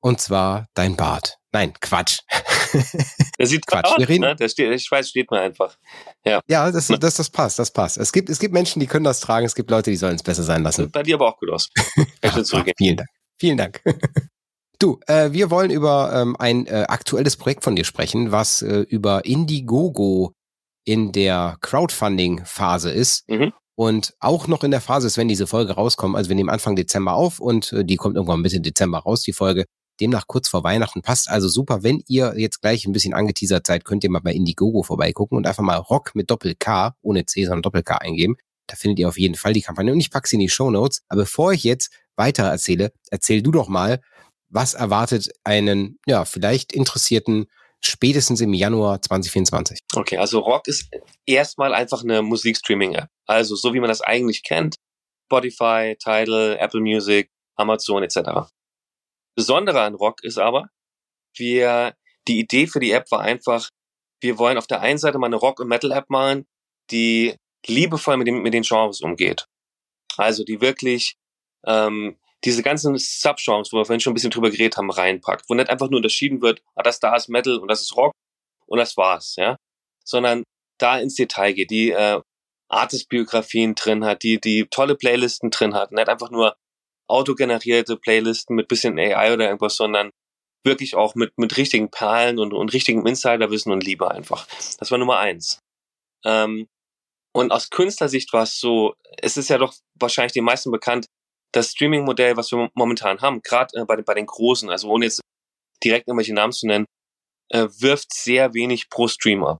Und 0.00 0.20
zwar 0.20 0.66
dein 0.74 0.96
Bart. 0.96 1.37
Nein, 1.52 1.72
Quatsch. 1.80 2.18
Der 3.38 3.46
sieht 3.46 3.66
Quatsch. 3.66 3.86
Aus, 3.86 3.98
wir 3.98 4.08
reden. 4.08 4.22
Ne? 4.22 4.36
Der 4.36 4.48
steht, 4.48 4.70
ich 4.72 4.90
weiß, 4.90 5.08
steht 5.08 5.30
mir 5.30 5.40
einfach. 5.40 5.76
Ja, 6.24 6.40
ja 6.46 6.70
das, 6.70 6.88
das, 6.88 7.14
das 7.14 7.30
passt, 7.30 7.58
das 7.58 7.70
passt. 7.70 7.96
Es 7.96 8.12
gibt, 8.12 8.28
es 8.28 8.38
gibt 8.38 8.52
Menschen, 8.52 8.80
die 8.80 8.86
können 8.86 9.04
das 9.04 9.20
tragen, 9.20 9.46
es 9.46 9.54
gibt 9.54 9.70
Leute, 9.70 9.90
die 9.90 9.96
sollen 9.96 10.16
es 10.16 10.22
besser 10.22 10.42
sein 10.42 10.62
lassen. 10.62 10.90
Bei 10.90 11.02
dir 11.02 11.14
aber 11.14 11.28
auch 11.28 11.38
gut 11.38 11.50
aus. 11.52 11.70
ja, 12.22 12.64
vielen 12.76 12.96
Dank. 12.96 13.08
Vielen 13.38 13.56
Dank. 13.56 13.82
Du, 14.80 15.00
äh, 15.08 15.32
wir 15.32 15.50
wollen 15.50 15.72
über 15.72 16.12
ähm, 16.14 16.36
ein 16.38 16.66
äh, 16.66 16.84
aktuelles 16.86 17.36
Projekt 17.36 17.64
von 17.64 17.74
dir 17.74 17.82
sprechen, 17.82 18.30
was 18.30 18.62
äh, 18.62 18.86
über 18.88 19.24
Indiegogo 19.24 20.34
in 20.84 21.10
der 21.10 21.58
Crowdfunding-Phase 21.60 22.92
ist. 22.92 23.28
Mhm. 23.28 23.52
Und 23.74 24.14
auch 24.20 24.46
noch 24.46 24.62
in 24.62 24.70
der 24.70 24.80
Phase 24.80 25.08
ist, 25.08 25.16
wenn 25.16 25.26
diese 25.26 25.48
Folge 25.48 25.72
rauskommt. 25.72 26.14
Also 26.14 26.28
wir 26.28 26.36
nehmen 26.36 26.48
Anfang 26.48 26.76
Dezember 26.76 27.14
auf 27.14 27.40
und 27.40 27.72
äh, 27.72 27.84
die 27.84 27.96
kommt 27.96 28.14
irgendwann 28.14 28.40
Mitte 28.40 28.60
Dezember 28.60 28.98
raus, 29.00 29.22
die 29.22 29.32
Folge. 29.32 29.64
Demnach 30.00 30.26
kurz 30.26 30.48
vor 30.48 30.64
Weihnachten 30.64 31.02
passt 31.02 31.28
also 31.28 31.48
super. 31.48 31.82
Wenn 31.82 32.02
ihr 32.06 32.34
jetzt 32.36 32.60
gleich 32.60 32.86
ein 32.86 32.92
bisschen 32.92 33.14
angeteasert 33.14 33.66
seid, 33.66 33.84
könnt 33.84 34.04
ihr 34.04 34.10
mal 34.10 34.20
bei 34.20 34.32
Indiegogo 34.32 34.82
vorbeigucken 34.82 35.36
und 35.36 35.46
einfach 35.46 35.62
mal 35.62 35.76
Rock 35.76 36.14
mit 36.14 36.30
Doppel-K, 36.30 36.94
ohne 37.02 37.26
C, 37.26 37.44
sondern 37.44 37.62
Doppel-K 37.62 37.96
eingeben. 37.98 38.36
Da 38.66 38.76
findet 38.76 38.98
ihr 38.98 39.08
auf 39.08 39.18
jeden 39.18 39.34
Fall 39.34 39.52
die 39.52 39.62
Kampagne. 39.62 39.92
Und 39.92 40.00
ich 40.00 40.10
packe 40.10 40.28
sie 40.28 40.36
in 40.36 40.40
die 40.40 40.48
Show 40.48 40.70
Notes. 40.70 41.02
Aber 41.08 41.22
bevor 41.22 41.52
ich 41.52 41.64
jetzt 41.64 41.90
weiter 42.16 42.44
erzähle, 42.44 42.92
erzähl 43.10 43.42
du 43.42 43.50
doch 43.50 43.68
mal, 43.68 44.00
was 44.48 44.74
erwartet 44.74 45.30
einen, 45.44 45.98
ja, 46.06 46.24
vielleicht 46.24 46.72
Interessierten 46.72 47.46
spätestens 47.80 48.40
im 48.40 48.54
Januar 48.54 49.00
2024? 49.00 49.80
Okay, 49.94 50.18
also 50.18 50.40
Rock 50.40 50.68
ist 50.68 50.88
erstmal 51.26 51.74
einfach 51.74 52.02
eine 52.02 52.22
Musikstreaming-App. 52.22 53.08
Also 53.26 53.56
so 53.56 53.74
wie 53.74 53.80
man 53.80 53.88
das 53.88 54.00
eigentlich 54.00 54.42
kennt. 54.42 54.76
Spotify, 55.26 55.96
Tidal, 55.98 56.56
Apple 56.58 56.80
Music, 56.80 57.30
Amazon 57.56 58.02
etc. 58.02 58.50
Besondere 59.38 59.82
an 59.82 59.94
Rock 59.94 60.24
ist 60.24 60.36
aber, 60.36 60.68
wir, 61.36 61.94
die 62.26 62.40
Idee 62.40 62.66
für 62.66 62.80
die 62.80 62.90
App 62.90 63.08
war 63.12 63.20
einfach, 63.20 63.70
wir 64.20 64.36
wollen 64.36 64.58
auf 64.58 64.66
der 64.66 64.80
einen 64.80 64.98
Seite 64.98 65.16
mal 65.16 65.28
eine 65.28 65.36
Rock- 65.36 65.60
und 65.60 65.68
Metal-App 65.68 66.10
machen, 66.10 66.44
die 66.90 67.36
liebevoll 67.64 68.16
mit, 68.16 68.26
dem, 68.26 68.42
mit 68.42 68.52
den 68.52 68.64
Genres 68.64 69.00
umgeht. 69.00 69.46
Also 70.16 70.42
die 70.42 70.60
wirklich 70.60 71.14
ähm, 71.64 72.18
diese 72.44 72.64
ganzen 72.64 72.98
Subgenres, 72.98 73.72
wo 73.72 73.76
wir 73.76 73.84
vorhin 73.84 74.00
schon 74.00 74.10
ein 74.10 74.14
bisschen 74.14 74.32
drüber 74.32 74.50
geredet 74.50 74.76
haben, 74.76 74.90
reinpackt, 74.90 75.48
wo 75.48 75.54
nicht 75.54 75.70
einfach 75.70 75.88
nur 75.88 75.98
unterschieden 75.98 76.42
wird, 76.42 76.60
ah, 76.74 76.82
das 76.82 76.98
da 76.98 77.14
ist 77.14 77.28
Metal 77.28 77.58
und 77.58 77.68
das 77.68 77.82
ist 77.82 77.96
Rock 77.96 78.14
und 78.66 78.78
das 78.78 78.96
war's, 78.96 79.36
ja, 79.36 79.56
sondern 80.04 80.42
da 80.78 80.98
ins 80.98 81.14
Detail 81.14 81.52
geht, 81.52 81.70
die 81.70 81.92
äh, 81.92 82.20
Artist-Biografien 82.68 83.76
drin 83.76 84.04
hat, 84.04 84.24
die 84.24 84.40
die 84.40 84.66
tolle 84.68 84.96
Playlisten 84.96 85.50
drin 85.50 85.74
hat, 85.74 85.92
nicht 85.92 86.08
einfach 86.08 86.32
nur 86.32 86.56
autogenerierte 87.08 87.96
Playlisten 87.96 88.56
mit 88.56 88.68
bisschen 88.68 88.98
AI 88.98 89.32
oder 89.32 89.46
irgendwas, 89.46 89.76
sondern 89.76 90.10
wirklich 90.64 90.94
auch 90.94 91.14
mit, 91.14 91.36
mit 91.38 91.56
richtigen 91.56 91.90
Perlen 91.90 92.38
und, 92.38 92.52
und 92.52 92.72
richtigem 92.72 93.06
Insiderwissen 93.06 93.72
und 93.72 93.84
Liebe 93.84 94.10
einfach. 94.10 94.46
Das 94.78 94.90
war 94.90 94.98
Nummer 94.98 95.18
eins. 95.18 95.60
Ähm, 96.24 96.66
und 97.34 97.52
aus 97.52 97.70
Künstlersicht 97.70 98.32
war 98.32 98.42
es 98.42 98.58
so, 98.58 98.94
es 99.18 99.36
ist 99.36 99.48
ja 99.48 99.58
doch 99.58 99.74
wahrscheinlich 99.98 100.32
den 100.32 100.44
meisten 100.44 100.70
bekannt, 100.70 101.06
das 101.52 101.70
Streaming-Modell, 101.70 102.36
was 102.36 102.52
wir 102.52 102.70
momentan 102.74 103.20
haben, 103.20 103.40
gerade 103.42 103.80
äh, 103.80 103.84
bei, 103.84 103.96
den, 103.96 104.04
bei 104.04 104.14
den 104.14 104.26
Großen, 104.26 104.68
also 104.68 104.88
ohne 104.88 105.06
jetzt 105.06 105.20
direkt 105.82 106.08
irgendwelche 106.08 106.34
Namen 106.34 106.52
zu 106.52 106.66
nennen, 106.66 106.84
äh, 107.50 107.68
wirft 107.78 108.12
sehr 108.12 108.54
wenig 108.54 108.90
pro 108.90 109.08
Stream 109.08 109.44
ab. 109.44 109.58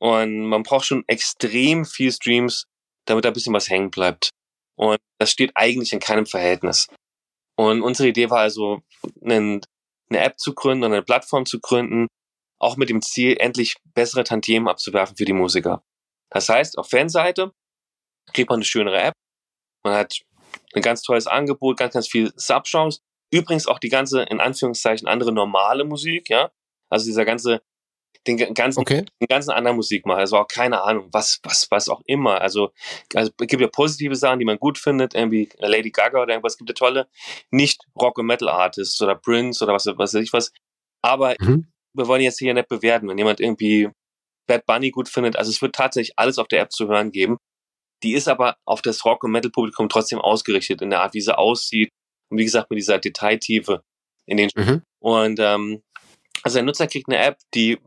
Und 0.00 0.46
man 0.46 0.64
braucht 0.64 0.86
schon 0.86 1.04
extrem 1.06 1.84
viel 1.84 2.10
Streams, 2.10 2.64
damit 3.06 3.24
da 3.24 3.28
ein 3.28 3.34
bisschen 3.34 3.54
was 3.54 3.70
hängen 3.70 3.90
bleibt. 3.90 4.30
Und 4.76 4.98
das 5.18 5.30
steht 5.30 5.52
eigentlich 5.54 5.92
in 5.92 6.00
keinem 6.00 6.26
Verhältnis. 6.26 6.88
Und 7.56 7.82
unsere 7.82 8.08
Idee 8.08 8.30
war 8.30 8.40
also, 8.40 8.82
eine 9.22 9.60
App 10.10 10.38
zu 10.38 10.54
gründen 10.54 10.84
und 10.84 10.92
eine 10.92 11.02
Plattform 11.02 11.46
zu 11.46 11.60
gründen, 11.60 12.08
auch 12.58 12.76
mit 12.76 12.88
dem 12.88 13.02
Ziel, 13.02 13.36
endlich 13.38 13.76
bessere 13.94 14.24
Tantiemen 14.24 14.68
abzuwerfen 14.68 15.16
für 15.16 15.24
die 15.24 15.32
Musiker. 15.32 15.82
Das 16.30 16.48
heißt, 16.48 16.78
auf 16.78 16.88
Fanseite 16.88 17.52
kriegt 18.32 18.48
man 18.48 18.58
eine 18.58 18.64
schönere 18.64 19.00
App. 19.00 19.14
Man 19.84 19.94
hat 19.94 20.20
ein 20.74 20.82
ganz 20.82 21.02
tolles 21.02 21.26
Angebot, 21.26 21.76
ganz, 21.76 21.94
ganz 21.94 22.08
viel 22.08 22.32
Subgenres. 22.36 23.00
Übrigens 23.30 23.66
auch 23.66 23.78
die 23.78 23.88
ganze, 23.88 24.22
in 24.22 24.40
Anführungszeichen, 24.40 25.08
andere 25.08 25.32
normale 25.32 25.84
Musik, 25.84 26.28
ja. 26.30 26.50
Also 26.88 27.06
dieser 27.06 27.24
ganze 27.24 27.62
den 28.26 28.54
ganzen, 28.54 28.80
okay. 28.80 29.04
den 29.20 29.26
ganzen 29.28 29.50
anderen 29.50 29.76
Musik 29.76 30.06
mache. 30.06 30.18
Also 30.18 30.36
auch 30.36 30.46
keine 30.46 30.82
Ahnung, 30.82 31.08
was, 31.12 31.40
was, 31.42 31.70
was 31.70 31.88
auch 31.88 32.02
immer. 32.06 32.40
Also, 32.40 32.72
also 33.14 33.32
es 33.40 33.46
gibt 33.48 33.60
ja 33.60 33.68
positive 33.68 34.14
Sachen, 34.14 34.38
die 34.38 34.44
man 34.44 34.58
gut 34.58 34.78
findet, 34.78 35.14
irgendwie 35.14 35.48
Lady 35.58 35.90
Gaga 35.90 36.22
oder 36.22 36.32
irgendwas, 36.32 36.54
es 36.54 36.58
gibt 36.58 36.70
ja 36.70 36.74
tolle, 36.74 37.08
nicht 37.50 37.84
Rock- 38.00 38.18
und 38.18 38.26
Metal-Artists 38.26 39.00
oder 39.02 39.16
Prince 39.16 39.64
oder 39.64 39.74
was, 39.74 39.86
was 39.86 40.14
weiß 40.14 40.22
ich 40.22 40.32
was. 40.32 40.52
Aber 41.02 41.34
mhm. 41.40 41.66
wir 41.94 42.06
wollen 42.06 42.22
jetzt 42.22 42.38
hier 42.38 42.54
nicht 42.54 42.68
bewerten, 42.68 43.08
wenn 43.08 43.18
jemand 43.18 43.40
irgendwie 43.40 43.90
Bad 44.46 44.66
Bunny 44.66 44.90
gut 44.90 45.08
findet. 45.08 45.36
Also 45.36 45.50
es 45.50 45.60
wird 45.60 45.74
tatsächlich 45.74 46.12
alles 46.16 46.38
auf 46.38 46.48
der 46.48 46.60
App 46.60 46.72
zu 46.72 46.88
hören 46.88 47.10
geben. 47.10 47.38
Die 48.02 48.14
ist 48.14 48.28
aber 48.28 48.56
auf 48.66 48.82
das 48.82 49.04
Rock- 49.04 49.24
und 49.24 49.32
Metal-Publikum 49.32 49.88
trotzdem 49.88 50.20
ausgerichtet 50.20 50.82
in 50.82 50.90
der 50.90 51.02
Art, 51.02 51.14
wie 51.14 51.20
sie 51.20 51.36
aussieht. 51.36 51.90
Und 52.30 52.38
wie 52.38 52.44
gesagt, 52.44 52.70
mit 52.70 52.78
dieser 52.78 52.98
Detailtiefe 52.98 53.82
in 54.26 54.36
den 54.36 54.50
mhm. 54.54 54.82
Und 55.00 55.40
ähm, 55.40 55.82
also 56.42 56.56
der 56.56 56.64
Nutzer 56.64 56.86
kriegt 56.86 57.08
eine 57.08 57.18
App, 57.18 57.38
die 57.54 57.78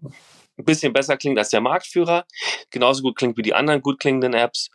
ein 0.57 0.65
bisschen 0.65 0.93
besser 0.93 1.17
klingt 1.17 1.37
als 1.37 1.49
der 1.49 1.61
Marktführer, 1.61 2.25
genauso 2.69 3.01
gut 3.03 3.17
klingt 3.17 3.37
wie 3.37 3.41
die 3.41 3.53
anderen 3.53 3.81
gut 3.81 3.99
klingenden 3.99 4.33
Apps 4.33 4.69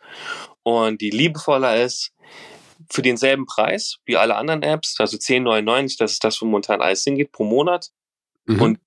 und 0.63 1.01
die 1.01 1.09
liebevoller 1.09 1.81
ist 1.81 2.13
für 2.89 3.01
denselben 3.01 3.45
Preis 3.45 3.97
wie 4.05 4.17
alle 4.17 4.35
anderen 4.35 4.63
Apps, 4.63 4.99
also 4.99 5.17
10,99, 5.17 5.97
das 5.97 6.13
ist 6.13 6.23
das, 6.23 6.41
wo 6.41 6.45
momentan 6.45 6.81
alles 6.81 7.03
hingeht, 7.03 7.31
pro 7.31 7.43
Monat. 7.43 7.89
Mhm. 8.45 8.61
Und 8.61 8.79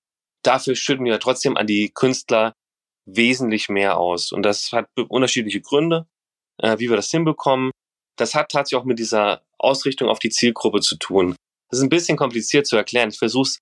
dafür 0.43 0.75
schütten 0.75 1.05
wir 1.05 1.19
trotzdem 1.19 1.57
an 1.57 1.67
die 1.67 1.91
Künstler 1.93 2.55
wesentlich 3.05 3.69
mehr 3.69 3.97
aus. 3.97 4.31
Und 4.31 4.43
das 4.43 4.71
hat 4.71 4.87
unterschiedliche 5.09 5.61
Gründe, 5.61 6.07
äh, 6.57 6.77
wie 6.79 6.89
wir 6.89 6.95
das 6.95 7.11
hinbekommen. 7.11 7.71
Das 8.17 8.35
hat 8.35 8.49
tatsächlich 8.49 8.81
auch 8.81 8.85
mit 8.85 8.99
dieser 8.99 9.43
Ausrichtung 9.57 10.09
auf 10.09 10.19
die 10.19 10.29
Zielgruppe 10.29 10.81
zu 10.81 10.97
tun. 10.97 11.35
Das 11.69 11.79
ist 11.79 11.83
ein 11.83 11.89
bisschen 11.89 12.17
kompliziert 12.17 12.67
zu 12.67 12.75
erklären. 12.75 13.09
Ich 13.09 13.17
versuche 13.17 13.43
es 13.43 13.59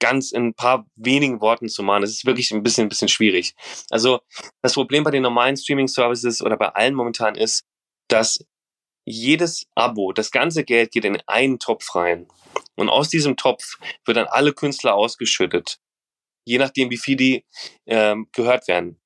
ganz 0.00 0.32
in 0.32 0.48
ein 0.48 0.54
paar 0.54 0.86
wenigen 0.96 1.40
Worten 1.40 1.68
zu 1.68 1.82
machen. 1.82 2.02
Das 2.02 2.10
ist 2.10 2.26
wirklich 2.26 2.50
ein 2.50 2.62
bisschen, 2.62 2.86
ein 2.86 2.88
bisschen 2.88 3.08
schwierig. 3.08 3.54
Also 3.90 4.20
das 4.62 4.74
Problem 4.74 5.04
bei 5.04 5.10
den 5.10 5.22
normalen 5.22 5.56
Streaming-Services 5.56 6.42
oder 6.42 6.56
bei 6.56 6.68
allen 6.68 6.94
momentan 6.94 7.34
ist, 7.34 7.64
dass 8.08 8.38
jedes 9.04 9.66
Abo, 9.74 10.12
das 10.12 10.30
ganze 10.30 10.64
Geld 10.64 10.92
geht 10.92 11.04
in 11.04 11.20
einen 11.26 11.58
Topf 11.58 11.94
rein. 11.94 12.28
Und 12.76 12.88
aus 12.88 13.08
diesem 13.08 13.36
Topf 13.36 13.78
wird 14.04 14.16
dann 14.16 14.26
alle 14.26 14.52
Künstler 14.52 14.94
ausgeschüttet. 14.94 15.78
Je 16.44 16.58
nachdem, 16.58 16.90
wie 16.90 16.98
viel 16.98 17.16
die 17.16 17.44
ähm, 17.86 18.28
gehört 18.32 18.68
werden. 18.68 19.00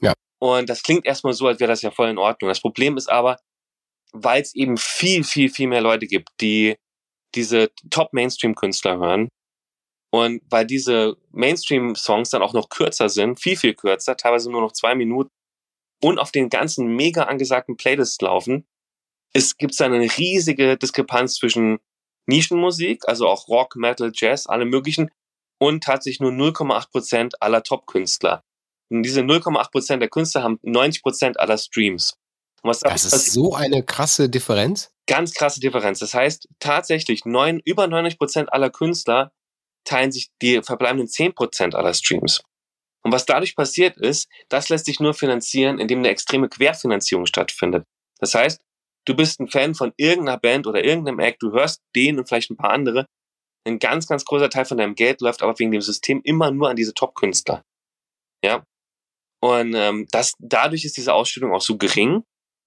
Ja. 0.00 0.14
Und 0.38 0.68
das 0.68 0.82
klingt 0.82 1.06
erstmal 1.06 1.32
so, 1.32 1.46
als 1.46 1.60
wäre 1.60 1.70
das 1.70 1.82
ja 1.82 1.90
voll 1.90 2.08
in 2.08 2.18
Ordnung. 2.18 2.48
Das 2.48 2.60
Problem 2.60 2.96
ist 2.96 3.08
aber, 3.08 3.38
weil 4.12 4.42
es 4.42 4.54
eben 4.54 4.76
viel, 4.76 5.24
viel, 5.24 5.48
viel 5.48 5.68
mehr 5.68 5.80
Leute 5.80 6.06
gibt, 6.06 6.28
die 6.40 6.76
diese 7.34 7.70
Top-Mainstream-Künstler 7.90 8.98
hören, 8.98 9.28
und 10.12 10.42
weil 10.50 10.66
diese 10.66 11.16
Mainstream-Songs 11.30 12.30
dann 12.30 12.42
auch 12.42 12.52
noch 12.52 12.68
kürzer 12.68 13.08
sind, 13.08 13.40
viel, 13.40 13.56
viel 13.56 13.74
kürzer, 13.74 14.16
teilweise 14.16 14.50
nur 14.50 14.60
noch 14.60 14.72
zwei 14.72 14.94
Minuten 14.94 15.30
und 16.02 16.18
auf 16.18 16.30
den 16.30 16.50
ganzen 16.50 16.94
mega 16.94 17.24
angesagten 17.24 17.76
Playlists 17.76 18.20
laufen, 18.20 18.66
es 19.32 19.56
gibt 19.56 19.80
eine 19.80 20.02
riesige 20.18 20.76
Diskrepanz 20.76 21.36
zwischen 21.36 21.78
Nischenmusik, 22.26 23.08
also 23.08 23.26
auch 23.26 23.48
Rock, 23.48 23.74
Metal, 23.76 24.12
Jazz, 24.14 24.46
alle 24.46 24.66
möglichen, 24.66 25.10
und 25.58 25.82
tatsächlich 25.82 26.20
nur 26.20 26.32
0,8 26.32 26.90
Prozent 26.90 27.42
aller 27.42 27.62
Top-Künstler. 27.62 28.42
Und 28.90 29.04
diese 29.04 29.20
0,8 29.20 29.70
Prozent 29.70 30.02
der 30.02 30.10
Künstler 30.10 30.42
haben 30.42 30.58
90 30.62 31.02
Prozent 31.02 31.40
aller 31.40 31.56
Streams. 31.56 32.18
das, 32.62 32.80
das 32.80 33.04
ist 33.04 33.32
so 33.32 33.54
eine 33.54 33.82
krasse 33.82 34.28
Differenz? 34.28 34.92
Ganz 35.06 35.32
krasse 35.32 35.60
Differenz. 35.60 36.00
Das 36.00 36.12
heißt, 36.12 36.48
tatsächlich 36.58 37.24
neun, 37.24 37.60
über 37.64 37.86
90 37.86 38.18
Prozent 38.18 38.52
aller 38.52 38.68
Künstler 38.68 39.32
teilen 39.84 40.12
sich 40.12 40.30
die 40.40 40.62
verbleibenden 40.62 41.08
10% 41.08 41.74
aller 41.74 41.94
Streams. 41.94 42.42
Und 43.02 43.12
was 43.12 43.26
dadurch 43.26 43.56
passiert 43.56 43.96
ist, 43.96 44.28
das 44.48 44.68
lässt 44.68 44.86
sich 44.86 45.00
nur 45.00 45.14
finanzieren, 45.14 45.78
indem 45.78 45.98
eine 45.98 46.08
extreme 46.08 46.48
Querfinanzierung 46.48 47.26
stattfindet. 47.26 47.84
Das 48.18 48.34
heißt, 48.34 48.62
du 49.06 49.16
bist 49.16 49.40
ein 49.40 49.48
Fan 49.48 49.74
von 49.74 49.92
irgendeiner 49.96 50.38
Band 50.38 50.66
oder 50.66 50.84
irgendeinem 50.84 51.18
Act, 51.18 51.42
du 51.42 51.52
hörst 51.52 51.82
den 51.96 52.18
und 52.18 52.28
vielleicht 52.28 52.50
ein 52.50 52.56
paar 52.56 52.70
andere. 52.70 53.06
Ein 53.64 53.78
ganz, 53.78 54.06
ganz 54.06 54.24
großer 54.24 54.50
Teil 54.50 54.64
von 54.64 54.78
deinem 54.78 54.94
Geld 54.94 55.20
läuft 55.20 55.42
aber 55.42 55.58
wegen 55.58 55.72
dem 55.72 55.82
System 55.82 56.20
immer 56.24 56.50
nur 56.50 56.70
an 56.70 56.76
diese 56.76 56.94
Top-Künstler. 56.94 57.64
Ja. 58.44 58.64
Und 59.40 59.74
ähm, 59.74 60.06
das, 60.12 60.34
dadurch 60.38 60.84
ist 60.84 60.96
diese 60.96 61.14
Ausstellung 61.14 61.52
auch 61.52 61.60
so 61.60 61.76
gering 61.76 62.24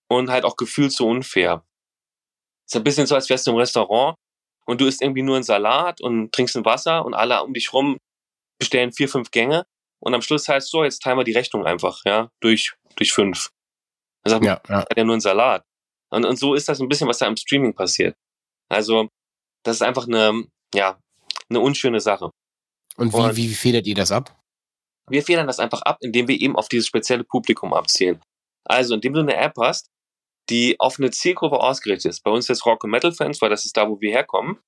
und 0.09 0.29
halt 0.29 0.43
auch 0.43 0.57
gefühlt 0.57 0.91
so 0.91 1.07
unfair. 1.07 1.65
ist 2.65 2.75
ein 2.75 2.83
bisschen 2.83 3.07
so, 3.07 3.15
als 3.15 3.29
wärst 3.29 3.47
du 3.47 3.51
im 3.51 3.57
Restaurant 3.57 4.17
und 4.65 4.81
du 4.81 4.85
isst 4.85 5.01
irgendwie 5.01 5.21
nur 5.21 5.35
einen 5.35 5.43
Salat 5.43 6.01
und 6.01 6.31
trinkst 6.31 6.55
ein 6.55 6.65
Wasser 6.65 7.05
und 7.05 7.13
alle 7.13 7.43
um 7.43 7.53
dich 7.53 7.73
rum 7.73 7.97
bestellen 8.59 8.91
vier, 8.91 9.09
fünf 9.09 9.31
Gänge 9.31 9.65
und 9.99 10.13
am 10.13 10.21
Schluss 10.21 10.47
heißt 10.47 10.69
so, 10.69 10.83
jetzt 10.83 11.01
teilen 11.01 11.17
wir 11.17 11.23
die 11.23 11.33
Rechnung 11.33 11.65
einfach, 11.65 12.01
ja, 12.05 12.29
durch, 12.39 12.73
durch 12.95 13.11
fünf. 13.11 13.49
Dann 14.23 14.31
sagt 14.31 14.43
man, 14.43 14.53
ja, 14.53 14.61
ja. 14.69 14.81
hat 14.81 14.97
ja 14.97 15.03
nur 15.03 15.13
einen 15.13 15.21
Salat. 15.21 15.63
Und, 16.11 16.25
und 16.25 16.37
so 16.37 16.53
ist 16.53 16.69
das 16.69 16.79
ein 16.79 16.87
bisschen, 16.87 17.07
was 17.07 17.17
da 17.17 17.27
im 17.27 17.37
Streaming 17.37 17.73
passiert. 17.73 18.15
Also, 18.69 19.09
das 19.63 19.77
ist 19.77 19.81
einfach 19.81 20.07
eine, 20.07 20.43
ja, 20.73 20.99
eine 21.49 21.59
unschöne 21.59 21.99
Sache. 21.99 22.29
Und 22.97 23.13
wie, 23.13 23.17
und 23.17 23.35
wie 23.35 23.53
federt 23.53 23.87
ihr 23.87 23.95
das 23.95 24.11
ab? 24.11 24.39
Wir 25.09 25.23
federn 25.23 25.47
das 25.47 25.59
einfach 25.59 25.81
ab, 25.81 25.97
indem 26.01 26.27
wir 26.27 26.39
eben 26.39 26.55
auf 26.55 26.69
dieses 26.69 26.87
spezielle 26.87 27.23
Publikum 27.23 27.73
abzielen. 27.73 28.21
Also, 28.63 28.95
indem 28.95 29.13
du 29.13 29.19
eine 29.21 29.35
App 29.35 29.53
hast, 29.59 29.89
die 30.49 30.79
auf 30.79 30.99
eine 30.99 31.11
Zielgruppe 31.11 31.59
ausgerichtet 31.59 32.11
ist. 32.11 32.23
Bei 32.23 32.31
uns 32.31 32.47
jetzt 32.47 32.65
Rock- 32.65 32.83
und 32.83 32.91
Metal-Fans, 32.91 33.41
weil 33.41 33.49
das 33.49 33.65
ist 33.65 33.77
da, 33.77 33.89
wo 33.89 33.99
wir 33.99 34.11
herkommen, 34.11 34.59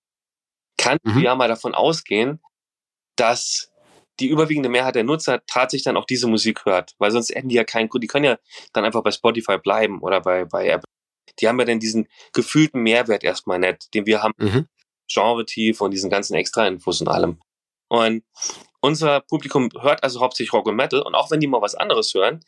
kann 0.78 0.98
mhm. 1.04 1.20
ja 1.20 1.36
mal 1.36 1.48
davon 1.48 1.76
ausgehen, 1.76 2.40
dass 3.16 3.72
die 4.20 4.28
überwiegende 4.28 4.70
Mehrheit 4.70 4.96
der 4.96 5.04
Nutzer 5.04 5.42
tatsächlich 5.46 5.84
dann 5.84 5.98
auch 5.98 6.06
diese 6.06 6.28
Musik 6.28 6.66
hört, 6.66 6.96
weil 6.98 7.12
sonst 7.12 7.30
hätten 7.30 7.50
die 7.50 7.56
ja 7.56 7.64
keinen, 7.64 7.90
die 7.94 8.08
können 8.08 8.26
ja 8.26 8.38
dann 8.74 8.86
einfach 8.86 9.04
bei 9.04 9.12
Spotify 9.12 9.58
bleiben 9.58 10.02
oder 10.02 10.22
bei, 10.22 10.46
bei 10.46 10.68
Apple. 10.68 10.88
Die 11.40 11.48
haben 11.48 11.60
ja 11.60 11.66
dann 11.66 11.80
diesen 11.80 12.08
gefühlten 12.34 12.82
Mehrwert 12.82 13.24
erstmal 13.24 13.60
nicht, 13.60 13.94
den 13.94 14.06
wir 14.06 14.24
haben, 14.24 14.34
mhm. 14.38 14.68
Genre-Tief 15.12 15.82
und 15.82 15.92
diesen 15.92 16.10
ganzen 16.10 16.36
Extra-Infos 16.36 17.02
und 17.02 17.08
allem. 17.10 17.40
Und 17.90 18.24
unser 18.82 19.22
Publikum 19.22 19.70
hört 19.80 20.04
also 20.04 20.20
hauptsächlich 20.20 20.54
Rock 20.54 20.68
und 20.68 20.76
Metal 20.76 21.02
und 21.02 21.16
auch 21.16 21.32
wenn 21.32 21.40
die 21.40 21.48
mal 21.48 21.62
was 21.62 21.76
anderes 21.76 22.14
hören, 22.14 22.44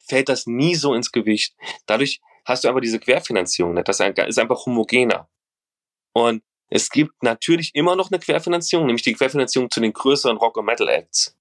fällt 0.00 0.28
das 0.28 0.46
nie 0.46 0.74
so 0.74 0.94
ins 0.94 1.12
Gewicht. 1.12 1.54
Dadurch 1.86 2.20
hast 2.48 2.64
du 2.64 2.68
aber 2.68 2.80
diese 2.80 2.98
Querfinanzierung 2.98 3.74
nicht. 3.74 3.88
Das 3.88 4.00
ist 4.00 4.38
einfach 4.38 4.66
homogener. 4.66 5.28
Und 6.14 6.42
es 6.70 6.90
gibt 6.90 7.22
natürlich 7.22 7.74
immer 7.74 7.96
noch 7.96 8.10
eine 8.10 8.18
Querfinanzierung, 8.18 8.86
nämlich 8.86 9.02
die 9.02 9.14
Querfinanzierung 9.14 9.70
zu 9.70 9.80
den 9.80 9.92
größeren 9.92 10.36
Rock- 10.36 10.56
und 10.56 10.66
Metal-Acts. 10.66 11.36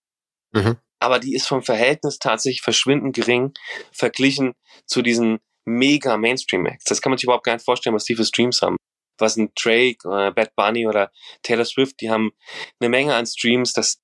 Mhm. 0.51 0.77
Aber 0.99 1.19
die 1.19 1.35
ist 1.35 1.47
vom 1.47 1.63
Verhältnis 1.63 2.19
tatsächlich 2.19 2.61
verschwindend 2.61 3.15
gering 3.15 3.53
verglichen 3.91 4.53
zu 4.85 5.01
diesen 5.01 5.39
mega 5.65 6.17
Mainstream-Acts. 6.17 6.85
Das 6.85 7.01
kann 7.01 7.11
man 7.11 7.17
sich 7.17 7.25
überhaupt 7.25 7.45
gar 7.45 7.53
nicht 7.53 7.65
vorstellen, 7.65 7.95
was 7.95 8.05
die 8.05 8.15
für 8.15 8.25
Streams 8.25 8.61
haben. 8.61 8.77
Was 9.19 9.35
ein 9.35 9.51
Drake, 9.55 9.97
äh, 10.05 10.31
Bad 10.31 10.55
Bunny 10.55 10.87
oder 10.87 11.11
Taylor 11.43 11.65
Swift, 11.65 12.01
die 12.01 12.09
haben 12.09 12.31
eine 12.79 12.89
Menge 12.89 13.15
an 13.15 13.25
Streams, 13.25 13.73
das, 13.73 13.99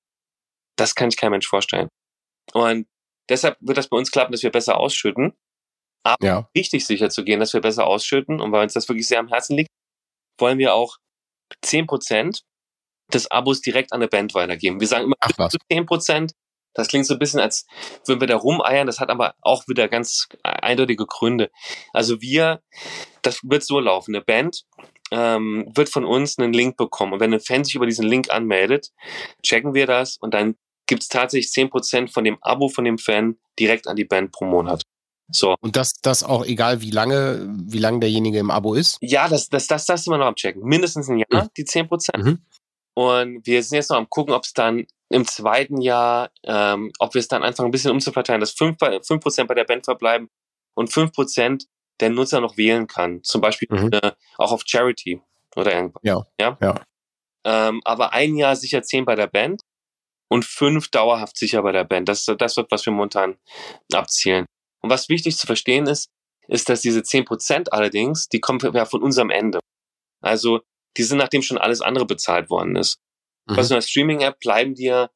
das 0.76 0.94
kann 0.94 1.10
sich 1.10 1.18
kein 1.18 1.30
Mensch 1.30 1.46
vorstellen. 1.46 1.88
Und 2.52 2.86
deshalb 3.28 3.56
wird 3.60 3.78
das 3.78 3.88
bei 3.88 3.96
uns 3.96 4.10
klappen, 4.10 4.32
dass 4.32 4.42
wir 4.42 4.50
besser 4.50 4.76
ausschütten. 4.76 5.34
Aber 6.04 6.24
ja. 6.24 6.48
richtig 6.56 6.86
sicher 6.86 7.10
zu 7.10 7.24
gehen, 7.24 7.40
dass 7.40 7.54
wir 7.54 7.60
besser 7.60 7.86
ausschütten 7.86 8.40
und 8.40 8.52
weil 8.52 8.62
uns 8.62 8.74
das 8.74 8.88
wirklich 8.88 9.08
sehr 9.08 9.18
am 9.18 9.28
Herzen 9.28 9.56
liegt, 9.56 9.70
wollen 10.38 10.58
wir 10.58 10.74
auch 10.74 10.98
10% 11.64 12.42
des 13.12 13.30
Abos 13.30 13.60
direkt 13.60 13.92
an 13.92 14.00
eine 14.00 14.08
Band 14.08 14.34
weitergeben. 14.34 14.80
Wir 14.80 14.86
sagen 14.86 15.04
immer 15.04 15.16
Ach, 15.20 15.30
was. 15.36 15.54
10%. 15.70 16.32
Das 16.76 16.88
klingt 16.88 17.06
so 17.06 17.14
ein 17.14 17.20
bisschen, 17.20 17.38
als 17.38 17.66
würden 18.04 18.20
wir 18.20 18.26
da 18.26 18.36
rumeiern. 18.36 18.86
Das 18.86 18.98
hat 18.98 19.08
aber 19.08 19.34
auch 19.40 19.68
wieder 19.68 19.88
ganz 19.88 20.28
eindeutige 20.42 21.06
Gründe. 21.06 21.50
Also 21.92 22.20
wir, 22.20 22.62
das 23.22 23.40
wird 23.44 23.62
so 23.62 23.78
laufen. 23.78 24.14
Eine 24.14 24.24
Band 24.24 24.64
ähm, 25.12 25.70
wird 25.74 25.88
von 25.88 26.04
uns 26.04 26.38
einen 26.38 26.52
Link 26.52 26.76
bekommen. 26.76 27.12
Und 27.14 27.20
wenn 27.20 27.32
ein 27.32 27.40
Fan 27.40 27.64
sich 27.64 27.76
über 27.76 27.86
diesen 27.86 28.06
Link 28.06 28.30
anmeldet, 28.30 28.90
checken 29.42 29.74
wir 29.74 29.86
das 29.86 30.16
und 30.16 30.34
dann 30.34 30.56
gibt 30.86 31.02
es 31.02 31.08
tatsächlich 31.08 31.52
10% 31.52 32.12
von 32.12 32.24
dem 32.24 32.38
Abo 32.42 32.68
von 32.68 32.84
dem 32.84 32.98
Fan 32.98 33.38
direkt 33.58 33.86
an 33.86 33.96
die 33.96 34.04
Band 34.04 34.32
pro 34.32 34.44
Monat. 34.44 34.82
So. 35.30 35.56
Und 35.60 35.76
das, 35.76 35.94
das 36.02 36.22
auch 36.22 36.44
egal, 36.44 36.80
wie 36.80 36.90
lange, 36.90 37.48
wie 37.66 37.78
lange 37.78 38.00
derjenige 38.00 38.38
im 38.38 38.50
Abo 38.50 38.74
ist? 38.74 38.98
Ja, 39.00 39.28
das, 39.28 39.48
das, 39.48 39.66
das, 39.66 39.86
das 39.86 40.06
immer 40.06 40.18
noch 40.18 40.26
abchecken. 40.26 40.62
Mindestens 40.62 41.08
ein 41.08 41.18
Jahr, 41.18 41.44
mhm. 41.44 41.48
die 41.56 41.64
10 41.64 41.88
Prozent. 41.88 42.24
Mhm. 42.24 42.38
Und 42.94 43.46
wir 43.46 43.62
sind 43.62 43.76
jetzt 43.76 43.90
noch 43.90 43.96
am 43.96 44.08
gucken, 44.08 44.34
ob 44.34 44.44
es 44.44 44.52
dann 44.52 44.86
im 45.08 45.26
zweiten 45.26 45.80
Jahr, 45.80 46.30
ähm, 46.44 46.92
ob 46.98 47.14
wir 47.14 47.20
es 47.20 47.28
dann 47.28 47.42
anfangen, 47.42 47.68
ein 47.68 47.72
bisschen 47.72 47.90
umzuverteilen, 47.90 48.40
dass 48.40 48.56
5%, 48.56 48.78
bei, 48.78 49.00
5 49.00 49.46
bei 49.46 49.54
der 49.54 49.64
Band 49.64 49.84
verbleiben 49.84 50.28
und 50.74 50.90
5% 50.90 51.66
der 52.00 52.10
Nutzer 52.10 52.40
noch 52.40 52.56
wählen 52.56 52.86
kann. 52.86 53.22
Zum 53.22 53.40
Beispiel 53.40 53.68
mhm. 53.70 53.90
äh, 53.92 54.12
auch 54.38 54.52
auf 54.52 54.62
Charity 54.66 55.20
oder 55.56 55.74
irgendwas. 55.74 56.02
Ja. 56.04 56.26
ja? 56.40 56.56
ja. 56.60 56.80
Ähm, 57.44 57.80
aber 57.84 58.12
ein 58.12 58.36
Jahr 58.36 58.56
sicher 58.56 58.82
10 58.82 59.04
bei 59.04 59.14
der 59.14 59.26
Band 59.26 59.62
und 60.28 60.44
5 60.44 60.88
dauerhaft 60.90 61.36
sicher 61.36 61.62
bei 61.62 61.72
der 61.72 61.84
Band. 61.84 62.08
Das, 62.08 62.24
das 62.24 62.56
wird, 62.56 62.70
was 62.70 62.86
wir 62.86 62.92
momentan 62.92 63.36
abzielen. 63.92 64.46
Und 64.84 64.90
was 64.90 65.08
wichtig 65.08 65.38
zu 65.38 65.46
verstehen 65.46 65.86
ist, 65.86 66.10
ist, 66.46 66.68
dass 66.68 66.82
diese 66.82 67.00
10% 67.00 67.70
allerdings, 67.70 68.28
die 68.28 68.40
kommen 68.40 68.60
ja 68.74 68.84
von 68.84 69.02
unserem 69.02 69.30
Ende. 69.30 69.60
Also, 70.20 70.60
die 70.98 71.04
sind, 71.04 71.16
nachdem 71.16 71.40
schon 71.40 71.56
alles 71.56 71.80
andere 71.80 72.04
bezahlt 72.04 72.50
worden 72.50 72.76
ist. 72.76 72.98
Mhm. 73.46 73.56
Bei 73.56 73.62
so 73.62 73.72
einer 73.72 73.80
Streaming-App 73.80 74.40
bleiben 74.40 74.74
dir 74.74 75.10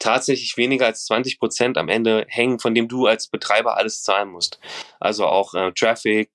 tatsächlich 0.00 0.56
weniger 0.56 0.86
als 0.86 1.04
20 1.04 1.38
Prozent 1.38 1.78
am 1.78 1.88
Ende 1.88 2.26
hängen, 2.26 2.58
von 2.58 2.74
dem 2.74 2.88
du 2.88 3.06
als 3.06 3.28
Betreiber 3.28 3.76
alles 3.76 4.02
zahlen 4.02 4.28
musst. 4.28 4.58
Also 4.98 5.26
auch 5.26 5.54
äh, 5.54 5.70
Traffic, 5.70 6.32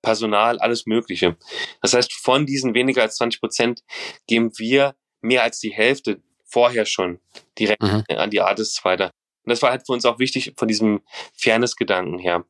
Personal, 0.00 0.58
alles 0.60 0.86
Mögliche. 0.86 1.36
Das 1.82 1.92
heißt, 1.92 2.10
von 2.14 2.46
diesen 2.46 2.72
weniger 2.72 3.02
als 3.02 3.16
20 3.16 3.40
Prozent 3.40 3.82
geben 4.26 4.50
wir 4.56 4.96
mehr 5.20 5.42
als 5.42 5.58
die 5.58 5.74
Hälfte 5.74 6.22
vorher 6.46 6.86
schon 6.86 7.20
direkt 7.58 7.82
mhm. 7.82 8.04
an 8.08 8.30
die 8.30 8.40
Artists 8.40 8.82
weiter. 8.82 9.10
Und 9.44 9.50
das 9.50 9.62
war 9.62 9.70
halt 9.70 9.86
für 9.86 9.92
uns 9.92 10.04
auch 10.04 10.18
wichtig 10.18 10.54
von 10.56 10.68
diesem 10.68 11.02
Fairness-Gedanken 11.34 12.18
her. 12.18 12.44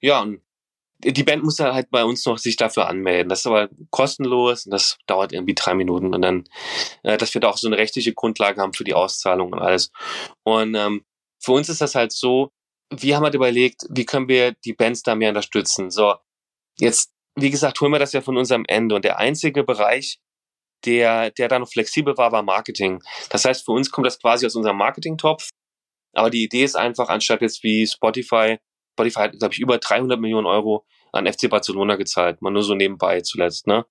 Ja, 0.00 0.20
und 0.22 0.42
die 0.98 1.24
Band 1.24 1.44
muss 1.44 1.58
halt 1.58 1.90
bei 1.90 2.04
uns 2.04 2.24
noch 2.24 2.38
sich 2.38 2.56
dafür 2.56 2.88
anmelden. 2.88 3.28
Das 3.28 3.40
ist 3.40 3.46
aber 3.46 3.68
kostenlos 3.90 4.66
und 4.66 4.72
das 4.72 4.98
dauert 5.06 5.32
irgendwie 5.32 5.54
drei 5.54 5.74
Minuten 5.74 6.14
und 6.14 6.22
dann, 6.22 6.44
äh, 7.02 7.16
dass 7.18 7.34
wir 7.34 7.40
da 7.40 7.50
auch 7.50 7.58
so 7.58 7.66
eine 7.66 7.76
rechtliche 7.76 8.14
Grundlage 8.14 8.60
haben 8.60 8.72
für 8.72 8.84
die 8.84 8.94
Auszahlung 8.94 9.52
und 9.52 9.58
alles. 9.58 9.90
Und 10.42 10.74
ähm, 10.74 11.04
für 11.38 11.52
uns 11.52 11.68
ist 11.68 11.80
das 11.80 11.94
halt 11.94 12.12
so, 12.12 12.50
wir 12.90 13.16
haben 13.16 13.24
halt 13.24 13.34
überlegt, 13.34 13.82
wie 13.90 14.06
können 14.06 14.28
wir 14.28 14.52
die 14.64 14.72
Bands 14.72 15.02
da 15.02 15.14
mehr 15.14 15.30
unterstützen. 15.30 15.90
So, 15.90 16.14
jetzt, 16.78 17.12
wie 17.34 17.50
gesagt, 17.50 17.80
holen 17.80 17.92
wir 17.92 17.98
das 17.98 18.12
ja 18.12 18.20
von 18.20 18.36
unserem 18.36 18.64
Ende 18.66 18.94
und 18.94 19.04
der 19.04 19.18
einzige 19.18 19.64
Bereich, 19.64 20.18
der, 20.84 21.30
der 21.30 21.48
da 21.48 21.58
noch 21.58 21.68
flexibel 21.68 22.16
war, 22.16 22.32
war 22.32 22.42
Marketing. 22.42 23.02
Das 23.30 23.44
heißt, 23.44 23.64
für 23.64 23.72
uns 23.72 23.90
kommt 23.90 24.06
das 24.06 24.18
quasi 24.18 24.46
aus 24.46 24.54
unserem 24.54 24.76
Marketing-Topf. 24.76 25.50
Aber 26.16 26.30
die 26.30 26.44
Idee 26.44 26.64
ist 26.64 26.76
einfach, 26.76 27.08
anstatt 27.08 27.42
jetzt 27.42 27.62
wie 27.62 27.86
Spotify 27.86 28.58
Spotify 28.96 29.20
hat, 29.20 29.38
glaube 29.38 29.52
ich, 29.52 29.60
über 29.60 29.78
300 29.78 30.18
Millionen 30.18 30.46
Euro 30.46 30.86
an 31.12 31.30
FC 31.30 31.50
Barcelona 31.50 31.96
gezahlt. 31.96 32.40
Mal 32.40 32.50
nur 32.50 32.62
so 32.62 32.74
nebenbei 32.74 33.20
zuletzt, 33.20 33.66
ne? 33.66 33.84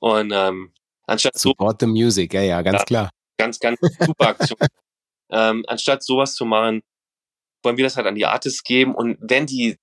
Und 0.00 0.32
ähm, 0.34 0.74
anstatt 1.06 1.38
Support 1.38 1.80
so, 1.80 1.86
the 1.86 1.92
music, 1.92 2.34
ja, 2.34 2.42
ja, 2.42 2.62
ganz 2.62 2.80
ja, 2.80 2.84
klar. 2.84 3.10
Ganz, 3.38 3.58
ganz 3.58 3.78
super 3.80 4.28
Aktion. 4.28 4.58
ähm, 5.30 5.64
anstatt 5.66 6.04
sowas 6.04 6.34
zu 6.34 6.44
machen, 6.44 6.82
wollen 7.62 7.76
wir 7.76 7.84
das 7.84 7.96
halt 7.96 8.06
an 8.06 8.14
die 8.14 8.26
Artists 8.26 8.62
geben 8.62 8.94
und 8.94 9.16
wenn 9.20 9.46
die 9.46 9.76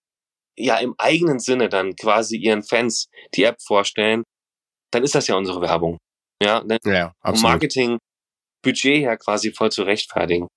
ja 0.56 0.78
im 0.78 0.94
eigenen 1.00 1.40
Sinne 1.40 1.70
dann 1.70 1.96
quasi 1.96 2.38
ihren 2.38 2.62
Fans 2.62 3.08
die 3.34 3.44
App 3.44 3.62
vorstellen, 3.62 4.24
dann 4.92 5.04
ist 5.04 5.16
das 5.16 5.28
ja 5.28 5.36
unsere 5.36 5.62
Werbung. 5.62 5.98
Ja, 6.42 6.64
dann 6.64 6.78
ja 6.86 7.14
absolut. 7.22 7.52
Marketing 7.52 7.98
Budget 8.64 8.98
her 8.98 9.18
quasi 9.18 9.52
voll 9.52 9.72
zu 9.72 9.84
rechtfertigen. 9.84 10.48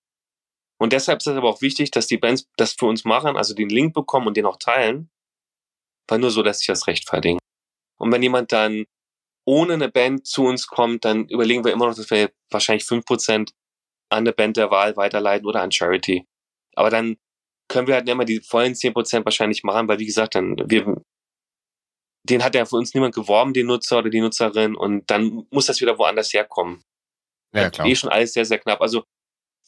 Und 0.78 0.92
deshalb 0.92 1.20
ist 1.20 1.26
es 1.26 1.36
aber 1.36 1.48
auch 1.48 1.62
wichtig, 1.62 1.90
dass 1.90 2.06
die 2.06 2.18
Bands 2.18 2.48
das 2.56 2.74
für 2.74 2.86
uns 2.86 3.04
machen, 3.04 3.36
also 3.36 3.54
den 3.54 3.68
Link 3.68 3.94
bekommen 3.94 4.26
und 4.26 4.36
den 4.36 4.46
auch 4.46 4.58
teilen, 4.58 5.10
weil 6.08 6.18
nur 6.18 6.30
so 6.30 6.42
lässt 6.42 6.60
sich 6.60 6.66
das 6.66 6.86
rechtfertigen. 6.86 7.38
Und 7.98 8.12
wenn 8.12 8.22
jemand 8.22 8.52
dann 8.52 8.84
ohne 9.46 9.74
eine 9.74 9.88
Band 9.88 10.26
zu 10.26 10.44
uns 10.44 10.66
kommt, 10.66 11.04
dann 11.04 11.28
überlegen 11.28 11.64
wir 11.64 11.72
immer 11.72 11.86
noch, 11.86 11.94
dass 11.94 12.10
wir 12.10 12.32
wahrscheinlich 12.50 12.84
fünf 12.84 13.04
Prozent 13.04 13.52
an 14.10 14.20
eine 14.20 14.32
Band 14.32 14.56
der 14.56 14.70
Wahl 14.70 14.96
weiterleiten 14.96 15.46
oder 15.46 15.62
an 15.62 15.72
Charity. 15.72 16.26
Aber 16.74 16.90
dann 16.90 17.16
können 17.68 17.86
wir 17.86 17.94
halt 17.94 18.04
nicht 18.04 18.12
immer 18.12 18.24
die 18.24 18.40
vollen 18.40 18.74
zehn 18.74 18.92
Prozent 18.92 19.24
wahrscheinlich 19.24 19.62
machen, 19.62 19.88
weil 19.88 19.98
wie 19.98 20.06
gesagt, 20.06 20.34
dann 20.34 20.56
wir 20.66 21.02
den 22.28 22.42
hat 22.42 22.54
ja 22.54 22.64
für 22.64 22.76
uns 22.76 22.94
niemand 22.94 23.14
geworben, 23.14 23.52
den 23.52 23.66
Nutzer 23.66 23.98
oder 23.98 24.10
die 24.10 24.20
Nutzerin, 24.20 24.74
und 24.74 25.10
dann 25.10 25.46
muss 25.50 25.66
das 25.66 25.80
wieder 25.80 25.98
woanders 25.98 26.32
herkommen. 26.32 26.82
Ja, 27.54 27.70
klar. 27.70 27.86
Eh 27.86 27.94
schon 27.94 28.10
alles 28.10 28.32
sehr, 28.32 28.46
sehr 28.46 28.58
knapp. 28.58 28.80
Also 28.80 29.04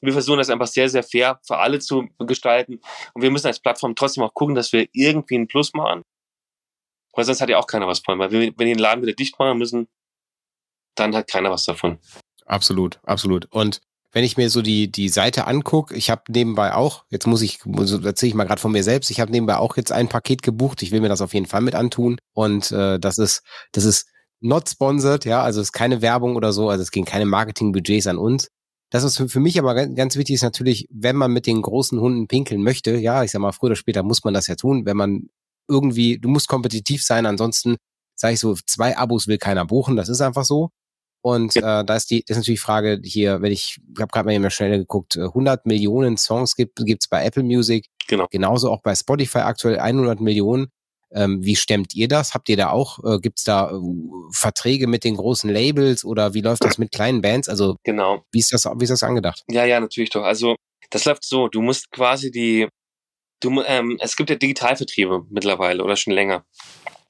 wir 0.01 0.13
versuchen 0.13 0.39
das 0.39 0.51
einfach 0.51 0.67
sehr, 0.67 0.89
sehr 0.89 1.03
fair 1.03 1.41
für 1.47 1.59
alle 1.59 1.79
zu 1.79 2.09
gestalten. 2.19 2.81
Und 3.15 3.23
wir 3.23 3.31
müssen 3.31 3.47
als 3.47 3.61
Plattform 3.61 3.95
trotzdem 3.95 4.25
auch 4.25 4.35
gucken, 4.35 4.55
dass 4.55 4.73
wir 4.73 4.87
irgendwie 4.93 5.37
einen 5.37 5.49
Plus 5.49 5.73
machen. 5.75 6.03
Weil 7.15 7.25
sonst 7.25 7.41
hat 7.41 7.49
ja 7.49 7.59
auch 7.59 7.67
keiner 7.67 7.87
was 7.87 8.01
von. 8.01 8.19
Weil 8.19 8.31
wenn 8.31 8.41
wir 8.41 8.67
den 8.67 8.79
Laden 8.79 9.03
wieder 9.03 9.15
dicht 9.15 9.39
machen 9.39 9.59
müssen, 9.59 9.89
dann 10.95 11.15
hat 11.15 11.29
keiner 11.29 11.51
was 11.51 11.65
davon. 11.65 11.99
Absolut, 12.45 13.01
absolut. 13.05 13.47
Und 13.47 13.81
wenn 14.13 14.25
ich 14.25 14.37
mir 14.37 14.49
so 14.51 14.63
die, 14.63 14.91
die 14.91 15.09
Seite 15.09 15.47
angucke, 15.47 15.95
ich 15.95 16.11
habe 16.11 16.23
nebenbei 16.29 16.75
auch, 16.75 17.05
jetzt 17.11 17.27
muss 17.27 17.43
ich, 17.43 17.61
erzähle 17.67 18.29
ich 18.29 18.35
mal 18.35 18.45
gerade 18.45 18.61
von 18.61 18.73
mir 18.73 18.83
selbst, 18.83 19.11
ich 19.11 19.21
habe 19.21 19.31
nebenbei 19.31 19.57
auch 19.57 19.77
jetzt 19.77 19.93
ein 19.93 20.09
Paket 20.09 20.43
gebucht. 20.43 20.83
Ich 20.83 20.91
will 20.91 21.01
mir 21.01 21.09
das 21.09 21.21
auf 21.21 21.35
jeden 21.35 21.47
Fall 21.47 21.61
mit 21.61 21.75
antun. 21.75 22.19
Und 22.33 22.71
äh, 22.71 22.99
das 22.99 23.19
ist, 23.19 23.43
das 23.73 23.85
ist 23.85 24.09
not 24.41 24.69
sponsored, 24.69 25.25
ja, 25.25 25.43
also 25.43 25.61
es 25.61 25.69
ist 25.69 25.73
keine 25.73 26.03
Werbung 26.03 26.37
oder 26.37 26.53
so, 26.53 26.69
also 26.69 26.83
es 26.83 26.91
gehen 26.91 27.05
keine 27.05 27.27
Marketingbudgets 27.27 28.07
an 28.07 28.19
uns. 28.19 28.49
Das 28.91 29.03
ist 29.03 29.17
für 29.31 29.41
mich 29.41 29.59
aber 29.59 29.75
ganz 29.89 30.17
wichtig 30.17 30.37
ist 30.37 30.43
natürlich, 30.43 30.87
wenn 30.91 31.17
man 31.17 31.33
mit 31.33 31.47
den 31.47 31.61
großen 31.61 31.99
Hunden 31.99 32.29
pinkeln 32.29 32.63
möchte, 32.63 32.97
ja, 32.97 33.25
ich 33.25 33.33
sag 33.33 33.41
mal, 33.41 33.53
früher 33.53 33.69
oder 33.69 33.77
später 33.77 34.03
muss 34.03 34.23
man 34.23 34.33
das 34.33 34.47
ja 34.47 34.55
tun, 34.55 34.87
wenn 34.87 34.97
man 34.97 35.29
irgendwie, 35.69 36.19
du 36.19 36.29
musst 36.29 36.49
kompetitiv 36.49 37.03
sein, 37.03 37.27
ansonsten 37.27 37.77
sage 38.15 38.35
ich 38.35 38.41
so, 38.41 38.55
zwei 38.67 38.97
Abos 38.97 39.27
will 39.27 39.39
keiner 39.39 39.67
buchen, 39.67 39.97
das 39.97 40.09
ist 40.09 40.21
einfach 40.21 40.45
so. 40.45 40.71
Und 41.23 41.57
äh, 41.57 41.85
da 41.85 41.97
ist 41.97 42.11
die, 42.11 42.23
das 42.25 42.37
ist 42.37 42.43
natürlich 42.43 42.61
die 42.61 42.65
Frage 42.65 43.01
hier, 43.03 43.43
wenn 43.43 43.51
ich, 43.51 43.81
ich 43.93 44.01
habe 44.01 44.13
gerade 44.13 44.27
mal 44.27 44.41
der 44.41 44.51
Stelle 44.51 44.79
geguckt, 44.79 45.19
100 45.19 45.59
äh, 45.59 45.69
Millionen 45.69 46.17
Songs 46.17 46.55
gibt 46.55 46.77
gibt's 46.77 47.09
bei 47.09 47.25
Apple 47.25 47.43
Music, 47.43 47.87
genau. 48.07 48.29
genauso 48.31 48.71
auch 48.71 48.81
bei 48.81 48.95
Spotify 48.95 49.39
aktuell 49.39 49.81
100 49.81 50.21
Millionen. 50.21 50.69
Ähm, 51.13 51.45
wie 51.45 51.57
stemmt 51.57 51.95
ihr 51.95 52.09
das? 52.09 52.35
Habt 52.35 52.49
ihr 52.49 52.57
da 52.57 52.71
auch, 52.71 52.99
äh, 53.05 53.19
gibt 53.21 53.39
es 53.39 53.45
da 53.45 53.71
äh, 53.71 53.81
Verträge 54.33 54.87
mit 54.87 55.05
den 55.05 55.17
großen 55.17 55.49
Labels 55.49 56.05
oder 56.05 56.35
wie 56.35 56.41
läuft 56.41 56.65
das 56.65 56.79
mit 56.79 56.91
kleinen 56.93 57.23
Bands? 57.23 57.49
Also 57.49 57.77
genau. 57.85 58.25
wie 58.33 58.41
ist 58.41 58.53
das, 58.53 58.65
wie 58.65 58.85
ist 58.85 58.91
das 58.91 59.03
angedacht? 59.03 59.45
Ja, 59.49 59.65
ja, 59.65 59.79
natürlich 59.79 60.11
doch. 60.11 60.25
Also 60.25 60.57
das 60.91 61.05
läuft 61.05 61.25
so, 61.25 61.49
du 61.49 61.63
musst 61.63 61.91
quasi 61.91 62.31
die, 62.31 62.69
du, 63.41 63.63
ähm, 63.63 63.99
es 64.01 64.17
gibt 64.17 64.31
ja 64.31 64.37
Digitalvertriebe 64.37 65.27
mittlerweile 65.31 65.85
oder 65.85 65.97
schon 65.97 66.13
länger. 66.13 66.45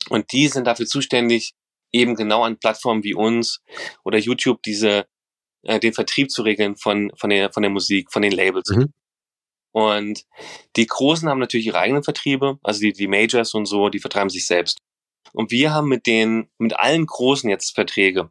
Und 0.09 0.33
die 0.33 0.49
sind 0.49 0.67
dafür 0.67 0.87
zuständig, 0.87 1.53
eben 1.93 2.15
genau 2.15 2.43
an 2.43 2.59
Plattformen 2.59 3.03
wie 3.03 3.15
uns 3.15 3.61
oder 4.05 4.19
YouTube 4.19 4.63
diese 4.63 5.07
äh, 5.63 5.81
den 5.81 5.93
Vertrieb 5.93 6.31
zu 6.31 6.43
regeln 6.43 6.77
von 6.77 7.11
von 7.17 7.31
der 7.31 7.53
von 7.53 7.63
der 7.63 7.71
Musik, 7.71 8.13
von 8.13 8.23
den 8.23 8.33
Labels. 8.33 8.71
Mhm. 8.71 8.93
Und 9.77 10.25
die 10.77 10.87
Großen 10.87 11.29
haben 11.29 11.39
natürlich 11.39 11.67
ihre 11.67 11.81
eigenen 11.81 12.03
Vertriebe, 12.03 12.59
also 12.63 12.81
die, 12.81 12.95
die 12.95 13.09
Majors 13.09 13.53
und 13.53 13.67
so, 13.67 13.91
die 13.91 13.99
vertreiben 13.99 14.31
sich 14.31 14.47
selbst. 14.47 14.79
Und 15.35 15.51
wir 15.51 15.75
haben 15.75 15.89
mit 15.89 16.07
den, 16.07 16.49
mit 16.57 16.79
allen 16.79 17.05
Großen 17.05 17.51
jetzt 17.51 17.75
Verträge, 17.75 18.31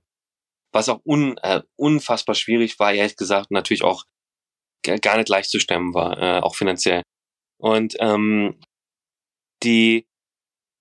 was 0.73 0.89
auch 0.89 1.01
un, 1.05 1.37
äh, 1.43 1.61
unfassbar 1.75 2.33
schwierig 2.33 2.79
war, 2.79 2.93
ehrlich 2.93 3.15
gesagt, 3.15 3.51
natürlich 3.51 3.83
auch 3.83 4.05
gar 5.01 5.17
nicht 5.17 5.29
leicht 5.29 5.51
zu 5.51 5.59
stemmen 5.59 5.93
war, 5.93 6.17
äh, 6.17 6.39
auch 6.41 6.55
finanziell. 6.55 7.03
Und 7.61 7.95
ähm, 7.99 8.59
die, 9.61 10.07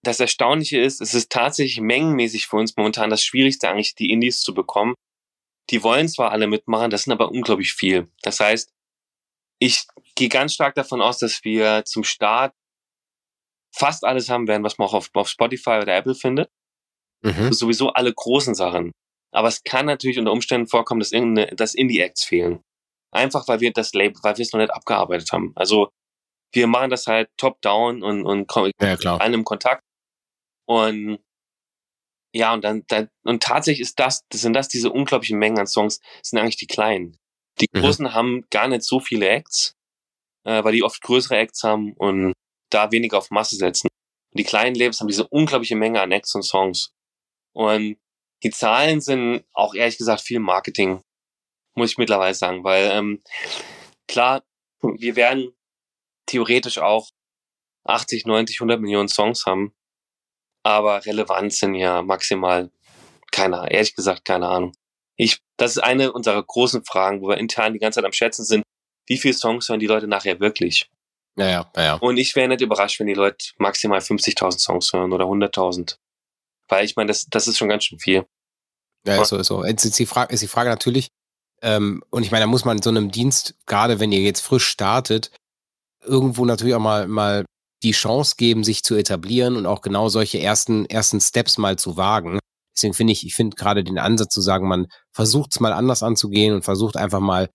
das 0.03 0.18
Erstaunliche 0.18 0.81
ist, 0.81 1.03
es 1.03 1.12
ist 1.12 1.31
tatsächlich 1.31 1.83
mengenmäßig 1.83 2.46
für 2.46 2.57
uns 2.57 2.74
momentan 2.74 3.11
das 3.11 3.22
Schwierigste 3.22 3.68
eigentlich, 3.68 3.96
die 3.96 4.11
Indies 4.11 4.40
zu 4.40 4.55
bekommen. 4.55 4.94
Die 5.68 5.83
wollen 5.83 6.09
zwar 6.09 6.31
alle 6.33 6.46
mitmachen, 6.46 6.90
das 6.90 7.03
sind 7.03 7.12
aber 7.12 7.31
unglaublich 7.31 7.74
viel. 7.74 8.11
Das 8.22 8.40
heißt, 8.40 8.70
ich 9.64 9.87
gehe 10.14 10.29
ganz 10.29 10.55
stark 10.55 10.74
davon 10.74 11.00
aus, 11.00 11.18
dass 11.18 11.42
wir 11.42 11.85
zum 11.85 12.05
Start 12.05 12.55
fast 13.74 14.05
alles 14.05 14.29
haben 14.29 14.46
werden, 14.46 14.62
was 14.62 14.79
man 14.79 14.88
auch 14.88 14.94
auf, 14.94 15.11
auf 15.14 15.29
Spotify 15.29 15.79
oder 15.83 15.96
Apple 15.96 16.14
findet. 16.14 16.50
Mhm. 17.22 17.53
Sowieso 17.53 17.90
alle 17.90 18.12
großen 18.12 18.55
Sachen. 18.55 18.92
Aber 19.33 19.48
es 19.48 19.62
kann 19.64 19.87
natürlich 19.87 20.18
unter 20.18 20.33
Umständen 20.33 20.68
vorkommen, 20.68 21.00
dass, 21.00 21.11
dass 21.57 21.74
Indie-Acts 21.74 22.24
fehlen. 22.24 22.61
Einfach 23.11 23.48
weil 23.48 23.61
wir 23.61 23.72
das 23.72 23.94
Label, 23.94 24.20
weil 24.22 24.37
wir 24.37 24.42
es 24.42 24.53
noch 24.53 24.61
nicht 24.61 24.72
abgearbeitet 24.72 25.33
haben. 25.33 25.53
Also 25.57 25.88
wir 26.53 26.66
machen 26.66 26.90
das 26.90 27.07
halt 27.07 27.31
top-down 27.37 28.03
und, 28.03 28.24
und 28.24 28.46
kommen 28.46 28.70
ja, 28.81 28.96
klar. 28.96 29.20
allen 29.20 29.35
im 29.35 29.44
Kontakt. 29.44 29.83
Und 30.66 31.18
ja, 32.33 32.53
und 32.53 32.64
dann, 32.64 32.85
dann, 32.88 33.09
und 33.24 33.42
tatsächlich 33.42 33.81
ist 33.81 33.98
das, 33.98 34.22
das 34.29 34.40
sind 34.40 34.55
das 34.55 34.68
diese 34.68 34.90
unglaublichen 34.90 35.38
Mengen 35.38 35.59
an 35.59 35.66
Songs, 35.66 36.00
sind 36.22 36.38
eigentlich 36.38 36.57
die 36.57 36.66
kleinen. 36.66 37.16
Die 37.61 37.69
mhm. 37.73 37.81
Großen 37.81 38.07
mhm. 38.07 38.14
haben 38.14 38.45
gar 38.51 38.69
nicht 38.69 38.83
so 38.83 39.01
viele 39.01 39.29
Acts, 39.29 39.75
äh, 40.45 40.62
weil 40.64 40.73
die 40.73 40.83
oft 40.83 41.01
größere 41.03 41.37
Acts 41.37 41.62
haben 41.62 41.93
und 41.95 42.33
da 42.71 42.90
weniger 42.90 43.19
auf 43.19 43.31
Masse 43.31 43.57
setzen. 43.57 43.88
Und 44.33 44.38
die 44.38 44.45
kleinen 44.45 44.75
Labels 44.75 45.01
haben 45.01 45.09
diese 45.09 45.29
unglaubliche 45.29 45.77
Menge 45.77 46.01
an 46.01 46.12
Acts 46.12 46.35
und 46.35 46.43
Songs. 46.43 46.93
Und 47.53 47.97
die 48.43 48.51
Zahlen 48.51 49.01
sind 49.01 49.45
auch 49.53 49.75
ehrlich 49.75 49.97
gesagt 49.97 50.21
viel 50.21 50.40
Marketing, 50.40 51.01
muss 51.75 51.93
ich 51.93 51.99
mittlerweile 51.99 52.35
sagen, 52.35 52.64
weil 52.64 52.90
ähm, 52.90 53.23
klar, 54.07 54.43
wir 54.83 55.17
werden 55.17 55.55
theoretisch 56.27 56.79
auch 56.79 57.11
80, 57.85 58.27
90, 58.27 58.57
100 58.57 58.81
Millionen 58.81 59.09
Songs 59.09 59.47
haben, 59.47 59.75
aber 60.62 61.05
relevant 61.07 61.53
sind 61.53 61.75
ja 61.75 62.03
maximal 62.03 62.71
keine, 63.31 63.71
ehrlich 63.71 63.95
gesagt 63.95 64.25
keine 64.25 64.49
Ahnung. 64.49 64.73
Ich, 65.17 65.40
das 65.57 65.73
ist 65.73 65.79
eine 65.79 66.12
unserer 66.12 66.43
großen 66.43 66.85
Fragen, 66.85 67.21
wo 67.21 67.29
wir 67.29 67.38
intern 67.38 67.73
die 67.73 67.79
ganze 67.79 67.99
Zeit 67.99 68.05
am 68.05 68.12
Schätzen 68.12 68.45
sind. 68.45 68.64
Wie 69.07 69.19
viele 69.19 69.35
Songs 69.35 69.69
hören 69.69 69.81
die 69.81 69.87
Leute 69.87 70.07
nachher 70.07 70.40
wirklich? 70.40 70.90
Ja, 71.37 71.49
ja, 71.49 71.71
ja. 71.77 71.95
Und 71.97 72.17
ich 72.17 72.35
wäre 72.37 72.49
nicht 72.49 72.61
überrascht, 72.61 73.01
wenn 73.01 73.07
die 73.07 73.14
Leute 73.14 73.47
maximal 73.59 73.99
50.000 73.99 74.59
Songs 74.59 74.93
hören 74.93 75.12
oder 75.12 75.25
100.000. 75.25 75.97
Weil 76.69 76.85
ich 76.85 76.97
meine, 76.97 77.09
das, 77.09 77.27
das 77.27 77.49
ist 77.49 77.59
schon 77.59 77.69
ganz 77.69 77.85
schön 77.85 77.99
viel. 77.99 78.25
Ja, 79.07 79.21
ist 79.21 79.29
so, 79.29 79.37
ist 79.37 79.49
so. 79.49 79.64
Jetzt 79.64 79.85
ist 79.85 79.99
die 79.99 80.07
Frage, 80.07 80.33
ist 80.33 80.43
die 80.43 80.49
Frage 80.49 80.71
natürlich, 80.71 81.09
ähm, 81.64 82.03
und 82.11 82.23
ich 82.23 82.31
meine, 82.31 82.43
da 82.43 82.47
muss 82.47 82.67
man 82.67 82.77
in 82.77 82.83
so 82.83 82.90
einem 82.90 83.11
Dienst, 83.11 83.55
gerade 83.67 83.99
wenn 83.99 84.12
ihr 84.12 84.21
jetzt 84.21 84.43
frisch 84.43 84.67
startet, 84.67 85.31
irgendwo 86.03 86.45
natürlich 86.45 86.75
auch 86.75 86.81
mal, 86.81 87.09
mal 87.09 87.47
die 87.83 87.93
Chance 87.93 88.35
geben, 88.37 88.64
sich 88.64 88.83
zu 88.83 88.95
etablieren 88.95 89.57
und 89.57 89.64
auch 89.64 89.81
genau 89.81 90.11
solche 90.11 90.40
ersten, 90.40 90.85
ersten 90.87 91.21
Steps 91.23 91.57
mal 91.57 91.77
zu 91.77 91.97
wagen. 91.97 92.38
Deswegen 92.77 92.95
finde 92.95 93.13
ich, 93.13 93.27
ich 93.27 93.35
finde 93.35 93.57
gerade 93.57 93.85
den 93.85 93.99
Ansatz 93.99 94.35
zu 94.35 94.41
sagen, 94.41 94.69
man 94.69 94.87
versucht 95.13 95.53
es 95.53 95.61
mal 95.61 95.73
anders 95.73 96.03
anzugehen 96.03 96.55
und 96.55 96.65
versucht 96.65 96.97
einfach 96.97 97.21
mal 97.21 97.49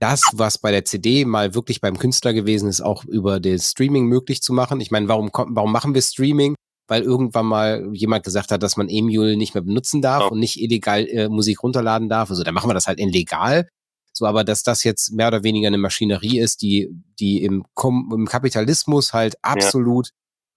das, 0.00 0.22
was 0.32 0.58
bei 0.58 0.70
der 0.70 0.84
CD 0.84 1.24
mal 1.24 1.54
wirklich 1.54 1.80
beim 1.80 1.98
Künstler 1.98 2.32
gewesen 2.32 2.68
ist, 2.68 2.80
auch 2.80 3.04
über 3.04 3.40
das 3.40 3.70
Streaming 3.70 4.06
möglich 4.06 4.42
zu 4.42 4.52
machen. 4.52 4.80
Ich 4.80 4.90
meine, 4.90 5.08
warum, 5.08 5.30
warum 5.32 5.72
machen 5.72 5.94
wir 5.94 6.02
Streaming? 6.02 6.54
Weil 6.88 7.02
irgendwann 7.02 7.46
mal 7.46 7.88
jemand 7.92 8.24
gesagt 8.24 8.50
hat, 8.50 8.62
dass 8.62 8.76
man 8.76 8.88
Emule 8.88 9.36
nicht 9.36 9.54
mehr 9.54 9.62
benutzen 9.62 10.02
darf 10.02 10.30
und 10.30 10.40
nicht 10.40 10.60
illegal 10.60 11.06
äh, 11.06 11.28
Musik 11.28 11.62
runterladen 11.62 12.08
darf. 12.08 12.30
Also 12.30 12.42
dann 12.42 12.54
machen 12.54 12.68
wir 12.68 12.74
das 12.74 12.88
halt 12.88 12.98
in 12.98 13.08
legal. 13.08 13.68
So, 14.12 14.26
aber 14.26 14.44
dass 14.44 14.62
das 14.62 14.84
jetzt 14.84 15.12
mehr 15.12 15.28
oder 15.28 15.42
weniger 15.42 15.68
eine 15.68 15.78
Maschinerie 15.78 16.38
ist, 16.38 16.60
die, 16.60 16.90
die 17.18 17.42
im, 17.42 17.64
Kom 17.74 18.10
im 18.12 18.26
Kapitalismus 18.26 19.12
halt 19.12 19.36
absolut 19.42 20.08
ja. 20.08 20.12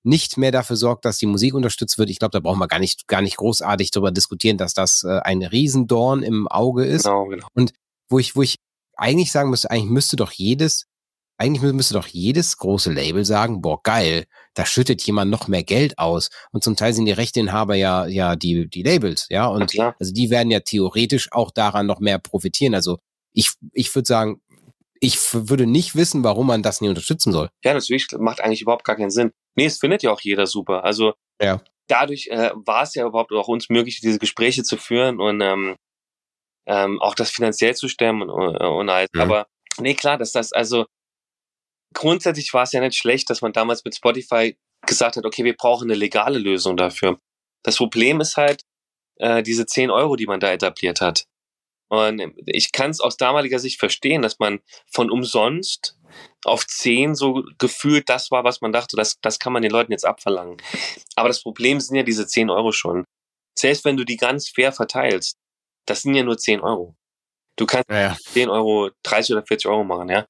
Nicht 0.06 0.38
mehr 0.38 0.52
dafür 0.52 0.76
sorgt, 0.76 1.06
dass 1.06 1.18
die 1.18 1.26
Musik 1.26 1.54
unterstützt 1.54 1.98
wird. 1.98 2.10
Ich 2.10 2.20
glaube, 2.20 2.32
da 2.32 2.40
brauchen 2.40 2.60
wir 2.60 2.68
gar 2.68 2.80
nicht, 2.80 3.08
gar 3.08 3.22
nicht 3.22 3.38
großartig 3.38 3.92
darüber 3.92 4.12
diskutieren, 4.12 4.58
dass 4.58 4.74
das 4.74 5.04
äh, 5.04 5.20
ein 5.24 5.42
Riesendorn 5.44 6.24
im 6.24 6.48
Auge 6.48 6.86
ist. 6.86 7.04
Genau, 7.04 7.26
genau. 7.26 7.48
Und 7.54 7.74
wo 8.10 8.20
ich, 8.20 8.36
wo 8.36 8.44
ich 8.44 8.58
eigentlich 8.96 9.32
sagen 9.32 9.50
müsste, 9.50 9.72
eigentlich 9.72 9.90
müsste 9.90 10.16
doch 10.16 10.32
jedes, 10.32 10.86
eigentlich 11.38 11.74
müsste 11.74 11.96
doch 11.96 12.08
jedes 12.08 12.58
große 12.58 12.92
Label 12.94 13.26
sagen, 13.26 13.62
boah, 13.62 13.82
geil, 13.82 14.26
da 14.54 14.66
schüttet 14.66 15.02
jemand 15.02 15.32
noch 15.32 15.48
mehr 15.48 15.64
Geld 15.64 15.98
aus. 15.98 16.30
Und 16.52 16.64
zum 16.64 16.76
Teil 16.76 16.94
sind 16.94 17.06
die 17.06 17.12
Rechteinhaber 17.12 17.76
ja, 17.76 18.06
ja, 18.06 18.36
die, 18.36 18.70
die 18.70 18.84
Labels, 18.84 19.26
ja. 19.30 19.48
Und 19.48 19.74
ja, 19.74 19.96
also 20.00 20.14
die 20.14 20.30
werden 20.30 20.52
ja 20.52 20.60
theoretisch 20.60 21.32
auch 21.32 21.52
daran 21.52 21.88
noch 21.88 22.00
mehr 22.00 22.20
profitieren. 22.20 22.76
Also 22.76 23.00
ich, 23.34 23.52
ich 23.74 23.94
würde 23.94 24.08
sagen, 24.08 24.42
ich 25.00 25.18
würde 25.34 25.66
nicht 25.66 25.96
wissen, 25.96 26.24
warum 26.24 26.48
man 26.48 26.64
das 26.64 26.80
nie 26.80 26.90
unterstützen 26.90 27.34
soll. 27.34 27.50
Ja, 27.64 27.74
natürlich 27.74 28.08
macht 28.18 28.42
eigentlich 28.42 28.62
überhaupt 28.62 28.86
gar 28.86 28.96
keinen 28.96 29.12
Sinn. 29.12 29.32
Nee, 29.56 29.66
es 29.66 29.80
findet 29.80 30.04
ja 30.04 30.12
auch 30.12 30.22
jeder 30.22 30.48
super. 30.48 30.84
Also 30.84 31.14
ja. 31.42 31.62
dadurch 31.88 32.28
äh, 32.28 32.52
war 32.54 32.84
es 32.84 32.94
ja 32.96 33.06
überhaupt 33.06 33.32
auch 33.32 33.48
uns 33.48 33.70
möglich, 33.70 34.00
diese 34.02 34.20
Gespräche 34.20 34.64
zu 34.64 34.78
führen 34.78 35.20
und 35.20 35.42
ähm, 35.42 35.76
ähm, 36.68 37.02
auch 37.02 37.16
das 37.16 37.32
finanziell 37.32 37.76
zu 37.76 37.88
stemmen 37.88 38.30
und, 38.30 38.58
und 38.58 38.90
alles. 38.90 39.10
Mhm. 39.14 39.22
Aber 39.22 39.48
nee, 39.80 39.94
klar, 39.94 40.18
dass 40.18 40.32
das, 40.32 40.52
also 40.52 40.86
grundsätzlich 41.94 42.54
war 42.54 42.64
es 42.64 42.72
ja 42.72 42.82
nicht 42.82 42.98
schlecht, 42.98 43.30
dass 43.30 43.42
man 43.42 43.54
damals 43.54 43.84
mit 43.86 43.96
Spotify 43.96 44.58
gesagt 44.86 45.16
hat, 45.16 45.26
okay, 45.26 45.44
wir 45.44 45.56
brauchen 45.56 45.90
eine 45.90 45.98
legale 45.98 46.38
Lösung 46.38 46.78
dafür. 46.78 47.20
Das 47.64 47.78
Problem 47.78 48.22
ist 48.22 48.38
halt 48.38 48.64
äh, 49.18 49.42
diese 49.42 49.66
10 49.66 49.90
Euro, 49.90 50.16
die 50.16 50.28
man 50.28 50.40
da 50.40 50.52
etabliert 50.52 51.02
hat. 51.02 51.26
Und 51.88 52.22
ich 52.48 52.72
kann 52.72 52.92
es 52.92 53.00
aus 53.00 53.18
damaliger 53.18 53.60
Sicht 53.60 53.80
verstehen, 53.80 54.22
dass 54.22 54.40
man 54.40 54.60
von 54.92 55.12
umsonst 55.12 55.95
auf 56.44 56.66
10 56.66 57.16
so 57.16 57.44
gefühlt 57.58 58.10
das 58.10 58.32
war, 58.32 58.44
was 58.44 58.62
man 58.62 58.72
dachte, 58.72 58.96
das, 58.96 59.20
das 59.22 59.40
kann 59.40 59.54
man 59.54 59.62
den 59.62 59.72
Leuten 59.72 59.92
jetzt 59.92 60.06
abverlangen. 60.06 60.58
Aber 61.16 61.28
das 61.28 61.42
Problem 61.42 61.80
sind 61.80 61.96
ja 61.96 62.04
diese 62.04 62.28
10 62.28 62.50
Euro 62.50 62.72
schon. 62.72 63.06
Selbst 63.58 63.86
wenn 63.86 63.98
du 63.98 64.04
die 64.04 64.18
ganz 64.18 64.50
fair 64.50 64.72
verteilst, 64.72 65.38
das 65.88 66.02
sind 66.02 66.16
ja 66.16 66.24
nur 66.24 66.38
10 66.38 66.62
Euro. 66.62 66.96
Du 67.58 67.66
kannst 67.66 67.90
ja, 67.90 68.02
ja. 68.02 68.18
10 68.34 68.50
Euro, 68.50 68.92
30 69.04 69.36
oder 69.36 69.46
40 69.46 69.68
Euro 69.68 69.84
machen, 69.84 70.10
ja. 70.10 70.26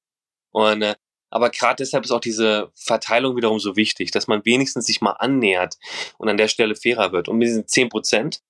Und 0.52 0.82
äh, 0.82 0.94
aber 1.30 1.50
gerade 1.50 1.76
deshalb 1.76 2.04
ist 2.04 2.12
auch 2.12 2.20
diese 2.20 2.70
Verteilung 2.74 3.36
wiederum 3.36 3.58
so 3.58 3.76
wichtig, 3.76 4.10
dass 4.10 4.28
man 4.28 4.44
wenigstens 4.44 4.86
sich 4.86 5.00
mal 5.00 5.12
annähert 5.12 5.76
und 6.18 6.28
an 6.28 6.36
der 6.36 6.48
Stelle 6.48 6.76
fairer 6.76 7.12
wird. 7.12 7.28
Und 7.28 7.38
mit 7.38 7.48
diesen 7.48 7.66
10 7.66 7.88
Prozent, 7.88 8.40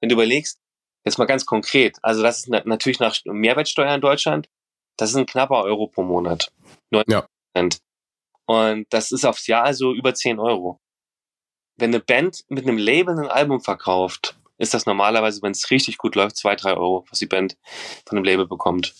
wenn 0.00 0.08
du 0.08 0.14
überlegst, 0.14 0.60
jetzt 1.04 1.18
mal 1.18 1.24
ganz 1.24 1.46
konkret, 1.46 1.96
also 2.02 2.22
das 2.22 2.38
ist 2.38 2.48
natürlich 2.48 3.00
nach 3.00 3.16
Mehrwertsteuer 3.24 3.94
in 3.94 4.00
Deutschland, 4.00 4.48
das 4.96 5.10
ist 5.10 5.16
ein 5.16 5.26
knapper 5.26 5.62
Euro 5.62 5.88
pro 5.88 6.02
Monat. 6.02 6.52
9 6.90 7.04
ja. 7.08 7.26
Und 8.46 8.86
das 8.90 9.12
ist 9.12 9.24
aufs 9.24 9.46
Jahr 9.46 9.64
also 9.64 9.92
über 9.92 10.14
10 10.14 10.38
Euro. 10.38 10.80
Wenn 11.76 11.90
eine 11.90 12.00
Band 12.00 12.44
mit 12.48 12.66
einem 12.66 12.78
Label 12.78 13.18
ein 13.18 13.28
Album 13.28 13.60
verkauft 13.60 14.36
ist 14.58 14.74
das 14.74 14.86
normalerweise, 14.86 15.42
wenn 15.42 15.52
es 15.52 15.70
richtig 15.70 15.98
gut 15.98 16.14
läuft, 16.14 16.36
zwei, 16.36 16.56
drei 16.56 16.74
Euro, 16.74 17.04
was 17.10 17.18
die 17.18 17.26
Band 17.26 17.56
von 18.06 18.16
dem 18.16 18.24
Label 18.24 18.46
bekommt. 18.46 18.94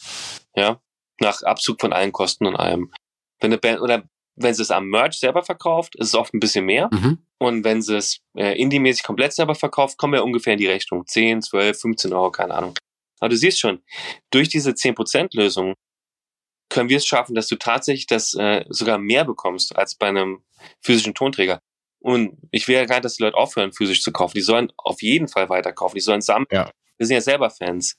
Ja, 0.55 0.81
nach 1.21 1.43
Abzug 1.43 1.81
von 1.81 1.93
allen 1.93 2.13
Kosten 2.13 2.47
und 2.47 2.57
allem. 2.57 2.93
Wenn 3.41 3.53
eine 3.53 3.59
Band 3.59 3.81
oder 3.81 4.05
wenn 4.35 4.55
sie 4.55 4.63
es 4.63 4.71
am 4.71 4.89
Merch 4.89 5.19
selber 5.19 5.43
verkauft, 5.43 5.97
ist 5.97 6.09
es 6.09 6.15
oft 6.15 6.35
ein 6.35 6.41
bisschen 6.41 6.67
mehr. 6.67 6.91
Mhm. 6.93 7.19
Und 7.39 7.65
wenn 7.65 7.81
sie 7.81 7.97
es 7.97 8.21
äh, 8.37 8.53
indie-mäßig 8.61 9.03
komplett 9.03 9.33
selber 9.33 9.55
verkauft, 9.55 9.97
kommen 9.97 10.13
wir 10.13 10.25
ungefähr 10.25 10.53
in 10.53 10.59
die 10.59 10.67
Rechnung. 10.67 11.07
10, 11.07 11.41
12, 11.41 11.81
15 11.81 12.13
Euro, 12.13 12.31
keine 12.31 12.55
Ahnung. 12.55 12.75
Aber 13.19 13.31
du 13.31 13.37
siehst 13.37 13.59
schon, 13.59 13.83
durch 14.31 14.51
diese 14.51 14.73
10%-Lösung 14.73 15.73
können 16.69 16.89
wir 16.89 16.97
es 16.97 17.07
schaffen, 17.07 17.35
dass 17.35 17.49
du 17.49 17.57
tatsächlich 17.57 18.07
das 18.07 18.35
äh, 18.35 18.65
sogar 18.69 18.99
mehr 18.99 19.25
bekommst 19.25 19.77
als 19.77 19.95
bei 19.95 20.09
einem 20.09 20.43
physischen 20.81 21.15
Tonträger. 21.15 21.61
Und 22.01 22.39
ich 22.51 22.69
will 22.69 22.77
ja 22.77 22.85
gar 22.85 22.97
nicht, 22.97 23.05
dass 23.05 23.17
die 23.17 23.23
Leute 23.23 23.37
aufhören, 23.37 23.73
physisch 23.73 24.03
zu 24.03 24.13
kaufen. 24.13 24.35
Die 24.37 24.43
sollen 24.43 24.73
auf 24.77 25.03
jeden 25.03 25.29
Fall 25.29 25.49
weiterkaufen. 25.49 25.97
Die 25.97 26.01
sollen 26.01 26.21
sammeln. 26.21 26.47
Ja. 26.51 26.71
Wir 26.99 27.07
sind 27.07 27.15
ja 27.15 27.21
selber 27.21 27.51
Fans. 27.51 27.97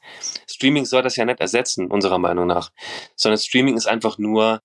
Streaming 0.49 0.85
soll 0.85 1.03
das 1.03 1.15
ja 1.15 1.25
nicht 1.25 1.39
ersetzen, 1.39 1.91
unserer 1.91 2.17
Meinung 2.17 2.47
nach. 2.47 2.71
Sondern 3.15 3.37
Streaming 3.37 3.75
ist 3.77 3.87
einfach 3.87 4.17
nur, 4.17 4.61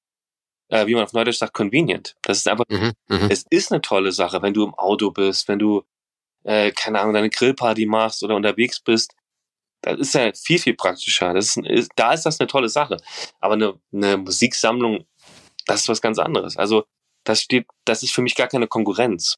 äh, 0.68 0.86
wie 0.86 0.94
man 0.94 1.04
auf 1.04 1.12
Neudeutsch 1.12 1.38
sagt, 1.38 1.54
convenient. 1.54 2.14
Das 2.22 2.38
ist 2.38 2.48
einfach, 2.48 2.64
mhm, 2.68 2.92
mhm, 3.08 3.28
es 3.30 3.44
ist 3.50 3.72
eine 3.72 3.82
tolle 3.82 4.12
Sache, 4.12 4.42
wenn 4.42 4.54
du 4.54 4.64
im 4.64 4.74
Auto 4.74 5.10
bist, 5.10 5.48
wenn 5.48 5.58
du, 5.58 5.82
äh, 6.44 6.70
keine 6.72 7.00
Ahnung, 7.00 7.14
deine 7.14 7.30
Grillparty 7.30 7.86
machst 7.86 8.22
oder 8.22 8.36
unterwegs 8.36 8.80
bist. 8.80 9.14
Das 9.82 9.98
ist 9.98 10.14
ja 10.14 10.32
viel, 10.32 10.58
viel 10.58 10.74
praktischer. 10.74 11.34
Das 11.34 11.56
ist, 11.56 11.66
ist, 11.66 11.90
da 11.96 12.12
ist 12.12 12.24
das 12.24 12.40
eine 12.40 12.46
tolle 12.46 12.68
Sache. 12.68 12.98
Aber 13.40 13.54
eine, 13.54 13.74
eine 13.92 14.16
Musiksammlung, 14.16 15.06
das 15.66 15.82
ist 15.82 15.88
was 15.88 16.00
ganz 16.00 16.18
anderes. 16.18 16.56
Also 16.56 16.84
das 17.24 17.40
steht, 17.40 17.66
das 17.84 18.02
ist 18.02 18.14
für 18.14 18.22
mich 18.22 18.34
gar 18.34 18.48
keine 18.48 18.68
Konkurrenz. 18.68 19.34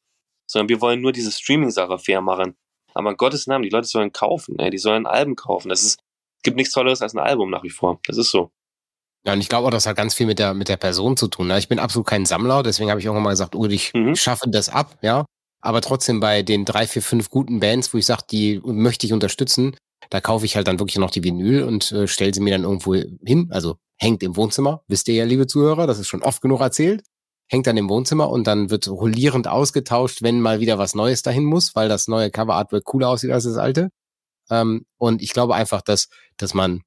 Sondern 0.47 0.69
wir 0.69 0.81
wollen 0.81 1.01
nur 1.01 1.11
diese 1.11 1.31
Streaming-Sache 1.31 1.97
fair 1.97 2.21
machen. 2.21 2.55
Aber 2.93 3.09
in 3.11 3.17
Gottes 3.17 3.47
Namen, 3.47 3.63
die 3.63 3.69
Leute 3.69 3.87
sollen 3.87 4.11
kaufen, 4.11 4.57
ey, 4.59 4.69
die 4.69 4.77
sollen 4.77 5.05
Alben 5.05 5.35
kaufen. 5.35 5.69
Das 5.69 5.83
ist, 5.83 5.99
gibt 6.43 6.55
nichts 6.57 6.73
Tolleres 6.73 7.01
als 7.01 7.13
ein 7.13 7.19
Album 7.19 7.49
nach 7.49 7.63
wie 7.63 7.69
vor. 7.69 7.99
Das 8.05 8.17
ist 8.17 8.29
so. 8.29 8.51
Ja, 9.25 9.33
und 9.33 9.41
ich 9.41 9.49
glaube 9.49 9.67
auch, 9.67 9.71
das 9.71 9.87
hat 9.87 9.97
ganz 9.97 10.13
viel 10.13 10.27
mit 10.27 10.37
der, 10.37 10.53
mit 10.53 10.69
der 10.69 10.77
Person 10.77 11.17
zu 11.17 11.27
tun. 11.27 11.47
Ne? 11.47 11.57
Ich 11.57 11.67
bin 11.67 11.79
absolut 11.79 12.07
kein 12.07 12.25
Sammler, 12.25 12.61
deswegen 12.61 12.91
habe 12.91 12.99
ich 12.99 13.09
auch 13.09 13.13
mal 13.15 13.31
gesagt, 13.31 13.55
oh, 13.55 13.65
ich 13.65 13.91
mhm. 13.93 14.15
schaffe 14.15 14.49
das 14.49 14.69
ab, 14.69 14.97
ja. 15.01 15.25
Aber 15.61 15.81
trotzdem 15.81 16.19
bei 16.19 16.43
den 16.43 16.63
drei, 16.63 16.85
vier, 16.85 17.01
fünf 17.01 17.31
guten 17.31 17.59
Bands, 17.59 17.91
wo 17.91 17.97
ich 17.97 18.05
sage, 18.05 18.23
die 18.29 18.61
möchte 18.63 19.07
ich 19.07 19.13
unterstützen, 19.13 19.75
da 20.09 20.21
kaufe 20.21 20.45
ich 20.45 20.55
halt 20.55 20.67
dann 20.67 20.79
wirklich 20.79 20.97
noch 20.97 21.11
die 21.11 21.23
Vinyl 21.23 21.63
und 21.63 21.91
äh, 21.91 22.07
stelle 22.07 22.33
sie 22.33 22.41
mir 22.41 22.51
dann 22.51 22.63
irgendwo 22.63 22.93
hin. 22.93 23.49
Also 23.51 23.77
hängt 23.97 24.23
im 24.23 24.35
Wohnzimmer, 24.35 24.83
wisst 24.87 25.07
ihr 25.07 25.15
ja, 25.15 25.25
liebe 25.25 25.47
Zuhörer, 25.47 25.87
das 25.87 25.99
ist 25.99 26.07
schon 26.07 26.23
oft 26.23 26.41
genug 26.41 26.61
erzählt 26.61 27.03
hängt 27.47 27.67
dann 27.67 27.77
im 27.77 27.89
Wohnzimmer 27.89 28.29
und 28.29 28.47
dann 28.47 28.69
wird 28.69 28.87
rollierend 28.87 29.47
ausgetauscht, 29.47 30.21
wenn 30.21 30.41
mal 30.41 30.59
wieder 30.59 30.77
was 30.77 30.95
Neues 30.95 31.21
dahin 31.21 31.45
muss, 31.45 31.75
weil 31.75 31.89
das 31.89 32.07
neue 32.07 32.31
Cover-Artwork 32.31 32.83
cooler 32.83 33.09
aussieht 33.09 33.31
als 33.31 33.43
das 33.43 33.57
alte. 33.57 33.89
Ähm, 34.49 34.85
und 34.97 35.21
ich 35.21 35.31
glaube 35.31 35.55
einfach, 35.55 35.81
dass, 35.81 36.09
dass 36.37 36.53
man 36.53 36.81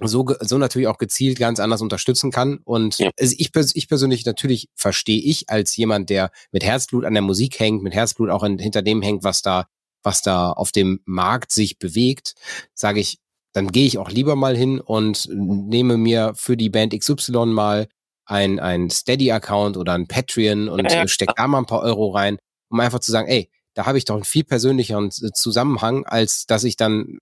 so, 0.00 0.24
so 0.40 0.58
natürlich 0.58 0.86
auch 0.86 0.98
gezielt 0.98 1.38
ganz 1.38 1.58
anders 1.58 1.82
unterstützen 1.82 2.30
kann. 2.30 2.58
Und 2.64 2.98
ja. 2.98 3.10
ich, 3.16 3.50
ich 3.52 3.88
persönlich 3.88 4.24
natürlich 4.24 4.68
verstehe 4.74 5.20
ich 5.20 5.50
als 5.50 5.76
jemand, 5.76 6.10
der 6.10 6.30
mit 6.52 6.62
Herzblut 6.62 7.04
an 7.04 7.14
der 7.14 7.22
Musik 7.22 7.58
hängt, 7.58 7.82
mit 7.82 7.94
Herzblut 7.94 8.30
auch 8.30 8.44
in, 8.44 8.58
hinter 8.58 8.82
dem 8.82 9.02
hängt, 9.02 9.24
was 9.24 9.42
da, 9.42 9.66
was 10.02 10.22
da 10.22 10.52
auf 10.52 10.72
dem 10.72 11.00
Markt 11.04 11.52
sich 11.52 11.78
bewegt, 11.78 12.34
sage 12.74 13.00
ich, 13.00 13.18
dann 13.52 13.68
gehe 13.72 13.86
ich 13.86 13.98
auch 13.98 14.10
lieber 14.10 14.36
mal 14.36 14.56
hin 14.56 14.80
und 14.80 15.28
nehme 15.30 15.96
mir 15.96 16.32
für 16.34 16.56
die 16.56 16.70
Band 16.70 16.98
XY 16.98 17.46
mal 17.46 17.88
ein, 18.24 18.60
ein 18.60 18.90
Steady-Account 18.90 19.76
oder 19.76 19.94
ein 19.94 20.06
Patreon 20.06 20.68
und 20.68 20.84
ja, 20.84 20.98
ja. 20.98 21.08
steck 21.08 21.30
da 21.34 21.48
mal 21.48 21.58
ein 21.58 21.66
paar 21.66 21.82
Euro 21.82 22.10
rein, 22.10 22.38
um 22.68 22.78
einfach 22.78 23.00
zu 23.00 23.10
sagen, 23.10 23.28
ey, 23.28 23.50
da 23.74 23.86
habe 23.86 23.98
ich 23.98 24.04
doch 24.04 24.14
einen 24.14 24.24
viel 24.24 24.44
persönlicheren 24.44 25.10
Zusammenhang, 25.10 26.04
als 26.04 26.46
dass 26.46 26.64
ich 26.64 26.76
dann 26.76 27.18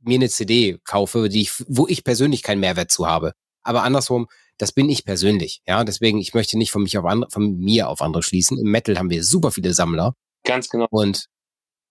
mir 0.00 0.16
eine 0.16 0.28
CD 0.28 0.78
kaufe, 0.84 1.28
die 1.28 1.42
ich, 1.42 1.52
wo 1.68 1.86
ich 1.86 2.04
persönlich 2.04 2.42
keinen 2.42 2.60
Mehrwert 2.60 2.90
zu 2.90 3.06
habe. 3.06 3.32
Aber 3.62 3.82
andersrum, 3.82 4.26
das 4.58 4.72
bin 4.72 4.88
ich 4.88 5.04
persönlich. 5.04 5.62
Ja, 5.66 5.84
deswegen, 5.84 6.18
ich 6.18 6.34
möchte 6.34 6.58
nicht 6.58 6.70
von 6.70 6.82
mich 6.82 6.96
auf 6.98 7.04
andere, 7.04 7.30
von 7.30 7.58
mir 7.58 7.88
auf 7.88 8.02
andere 8.02 8.22
schließen. 8.22 8.58
Im 8.58 8.70
Metal 8.70 8.98
haben 8.98 9.10
wir 9.10 9.22
super 9.22 9.50
viele 9.50 9.72
Sammler. 9.72 10.14
Ganz 10.44 10.68
genau. 10.68 10.86
Und 10.90 11.26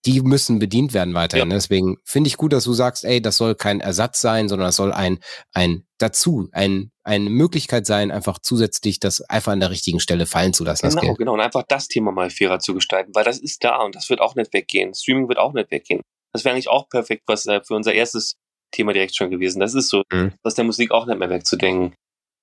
die 0.05 0.21
müssen 0.21 0.59
bedient 0.59 0.93
werden 0.93 1.13
weiterhin. 1.13 1.49
Ja. 1.49 1.55
Deswegen 1.55 1.97
finde 2.05 2.29
ich 2.29 2.37
gut, 2.37 2.53
dass 2.53 2.63
du 2.63 2.73
sagst, 2.73 3.03
ey, 3.03 3.21
das 3.21 3.37
soll 3.37 3.55
kein 3.55 3.81
Ersatz 3.81 4.21
sein, 4.21 4.47
sondern 4.47 4.67
das 4.67 4.77
soll 4.77 4.93
ein, 4.93 5.19
ein 5.53 5.85
dazu, 5.97 6.47
ein, 6.53 6.91
eine 7.03 7.29
Möglichkeit 7.29 7.85
sein, 7.85 8.11
einfach 8.11 8.39
zusätzlich 8.39 8.99
das 8.99 9.21
einfach 9.21 9.51
an 9.51 9.59
der 9.59 9.71
richtigen 9.71 9.99
Stelle 9.99 10.25
fallen 10.25 10.53
zu 10.53 10.63
lassen. 10.63 10.89
Genau, 10.89 11.15
genau. 11.15 11.33
Und 11.33 11.41
einfach 11.41 11.63
das 11.67 11.87
Thema 11.87 12.11
mal 12.11 12.29
fairer 12.29 12.59
zu 12.59 12.73
gestalten, 12.73 13.13
weil 13.13 13.25
das 13.25 13.39
ist 13.39 13.63
da 13.63 13.81
und 13.83 13.95
das 13.95 14.09
wird 14.09 14.21
auch 14.21 14.35
nicht 14.35 14.53
weggehen. 14.53 14.93
Streaming 14.93 15.27
wird 15.27 15.37
auch 15.37 15.53
nicht 15.53 15.69
weggehen. 15.71 16.01
Das 16.31 16.45
wäre 16.45 16.53
eigentlich 16.53 16.69
auch 16.69 16.87
perfekt, 16.87 17.23
was 17.27 17.45
äh, 17.47 17.61
für 17.61 17.75
unser 17.75 17.93
erstes 17.93 18.35
Thema 18.71 18.93
direkt 18.93 19.15
schon 19.15 19.31
gewesen. 19.31 19.59
Das 19.59 19.73
ist 19.73 19.89
so, 19.89 20.03
mhm. 20.11 20.31
aus 20.43 20.55
der 20.55 20.63
Musik 20.63 20.91
auch 20.91 21.07
nicht 21.07 21.19
mehr 21.19 21.29
wegzudenken. 21.29 21.93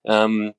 Ähm, 0.04 0.52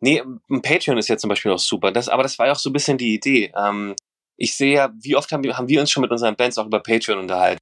nee, 0.00 0.22
ein 0.50 0.62
Patreon 0.62 0.98
ist 0.98 1.08
ja 1.08 1.16
zum 1.16 1.28
Beispiel 1.28 1.52
auch 1.52 1.58
super. 1.58 1.90
Das, 1.90 2.08
aber 2.08 2.22
das 2.22 2.38
war 2.38 2.46
ja 2.46 2.52
auch 2.52 2.58
so 2.58 2.70
ein 2.70 2.74
bisschen 2.74 2.98
die 2.98 3.14
Idee. 3.14 3.52
Ähm, 3.56 3.94
ich 4.36 4.56
sehe 4.56 4.74
ja, 4.74 4.92
wie 5.00 5.16
oft 5.16 5.30
haben 5.32 5.42
wir, 5.42 5.56
haben 5.56 5.68
wir 5.68 5.80
uns 5.80 5.90
schon 5.90 6.00
mit 6.00 6.10
unseren 6.10 6.36
Bands 6.36 6.58
auch 6.58 6.66
über 6.66 6.80
Patreon 6.80 7.18
unterhalten. 7.18 7.60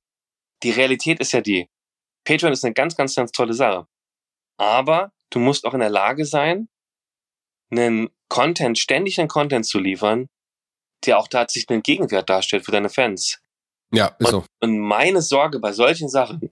Die 0.63 0.71
Realität 0.71 1.21
ist 1.21 1.33
ja 1.33 1.41
die, 1.41 1.69
Patreon 2.25 2.53
ist 2.53 2.65
eine 2.65 2.75
ganz, 2.75 2.97
ganz, 2.97 3.15
ganz 3.15 3.33
tolle 3.33 3.53
Sache. 3.53 3.87
Aber 4.59 5.13
du 5.31 5.39
musst 5.39 5.65
auch 5.65 5.75
in 5.75 5.81
der 5.81 5.91
Lage 5.91 6.25
sein, 6.25 6.69
einen 7.71 8.11
Content, 8.29 8.79
ständig 8.79 9.19
einen 9.19 9.29
Content 9.29 9.67
zu 9.67 9.79
liefern, 9.79 10.29
der 11.05 11.19
auch 11.19 11.29
tatsächlich 11.29 11.71
einen 11.71 11.83
Gegenwert 11.83 12.29
darstellt 12.29 12.65
für 12.65 12.71
deine 12.71 12.89
Fans. 12.89 13.41
Ja, 13.93 14.15
ist 14.19 14.31
so. 14.31 14.45
Und 14.61 14.79
meine 14.79 15.21
Sorge 15.21 15.59
bei 15.59 15.73
solchen 15.73 16.09
Sachen 16.09 16.51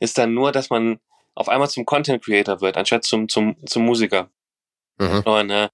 ist 0.00 0.18
dann 0.18 0.34
nur, 0.34 0.52
dass 0.52 0.70
man 0.70 1.00
auf 1.34 1.48
einmal 1.48 1.68
zum 1.68 1.84
Content 1.84 2.24
Creator 2.24 2.60
wird, 2.60 2.76
anstatt 2.76 3.04
zum, 3.04 3.28
zum, 3.28 3.56
zum 3.66 3.84
Musiker. 3.84 4.30
Mhm. 4.98 5.22
Und 5.24 5.50
äh, 5.50 5.68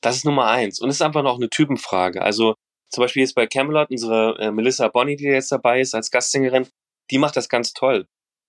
das 0.00 0.16
ist 0.16 0.24
Nummer 0.24 0.46
eins. 0.46 0.80
Und 0.80 0.88
es 0.88 0.96
ist 0.96 1.02
einfach 1.02 1.22
noch 1.22 1.36
eine 1.36 1.50
Typenfrage. 1.50 2.22
Also 2.22 2.54
zum 2.94 3.02
Beispiel 3.02 3.22
jetzt 3.22 3.34
bei 3.34 3.46
Camelot, 3.46 3.90
unsere 3.90 4.36
äh, 4.38 4.50
Melissa 4.50 4.88
Bonny, 4.88 5.16
die 5.16 5.24
jetzt 5.24 5.52
dabei 5.52 5.80
ist 5.80 5.94
als 5.94 6.10
Gastsängerin, 6.10 6.66
die 7.10 7.18
macht 7.18 7.36
das 7.36 7.48
ganz 7.48 7.72
toll. 7.72 8.06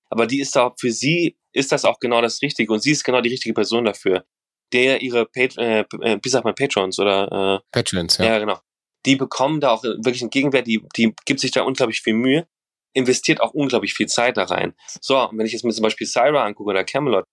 Aber 0.10 0.28
die 0.28 0.40
ist 0.40 0.56
da, 0.56 0.74
für 0.80 0.92
sie 0.92 1.38
ist 1.52 1.72
das 1.72 1.86
auch 1.86 2.00
genau 2.00 2.22
das 2.22 2.42
Richtige 2.42 2.72
und 2.72 2.80
sie 2.80 2.92
ist 2.92 3.04
genau 3.04 3.22
die 3.22 3.30
richtige 3.30 3.54
Person 3.54 3.86
dafür. 3.86 4.26
Der 4.74 5.02
ihre, 5.02 5.26
Pat 5.26 5.58
äh, 5.58 5.82
äh, 6.02 6.20
wie 6.22 6.30
sagt 6.30 6.46
man, 6.46 6.56
Patrons 6.56 7.00
oder? 7.00 7.62
Äh, 7.62 7.68
Patrons, 7.72 8.18
ja. 8.18 8.26
Ja, 8.26 8.40
genau. 8.40 8.60
Die 9.06 9.16
bekommen 9.16 9.60
da 9.62 9.72
auch 9.72 9.84
wirklich 9.84 10.22
einen 10.22 10.32
Gegenwert, 10.32 10.68
die, 10.68 10.82
die 10.96 11.14
gibt 11.26 11.40
sich 11.40 11.52
da 11.52 11.64
unglaublich 11.64 12.02
viel 12.02 12.14
Mühe, 12.14 12.48
investiert 12.94 13.42
auch 13.42 13.54
unglaublich 13.54 13.94
viel 13.94 14.08
Zeit 14.08 14.38
da 14.38 14.44
rein. 14.46 14.74
So, 15.02 15.20
und 15.30 15.38
wenn 15.38 15.46
ich 15.46 15.52
jetzt 15.52 15.64
mir 15.64 15.74
zum 15.74 15.84
Beispiel 15.84 16.08
Syra 16.08 16.44
angucke 16.44 16.70
oder 16.70 16.84
Camelot, 16.84 17.26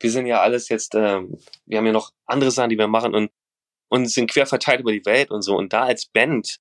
wir 0.00 0.10
sind 0.10 0.26
ja 0.26 0.40
alles 0.40 0.68
jetzt, 0.68 0.94
ähm, 0.94 1.38
wir 1.66 1.78
haben 1.78 1.86
ja 1.86 1.92
noch 1.92 2.10
andere 2.26 2.50
Sachen, 2.50 2.70
die 2.70 2.78
wir 2.78 2.88
machen 2.88 3.14
und, 3.14 3.30
und 3.94 4.06
sind 4.06 4.30
quer 4.30 4.46
verteilt 4.46 4.80
über 4.80 4.92
die 4.92 5.04
Welt 5.04 5.30
und 5.30 5.42
so. 5.42 5.56
Und 5.56 5.72
da 5.72 5.84
als 5.84 6.06
Band 6.06 6.56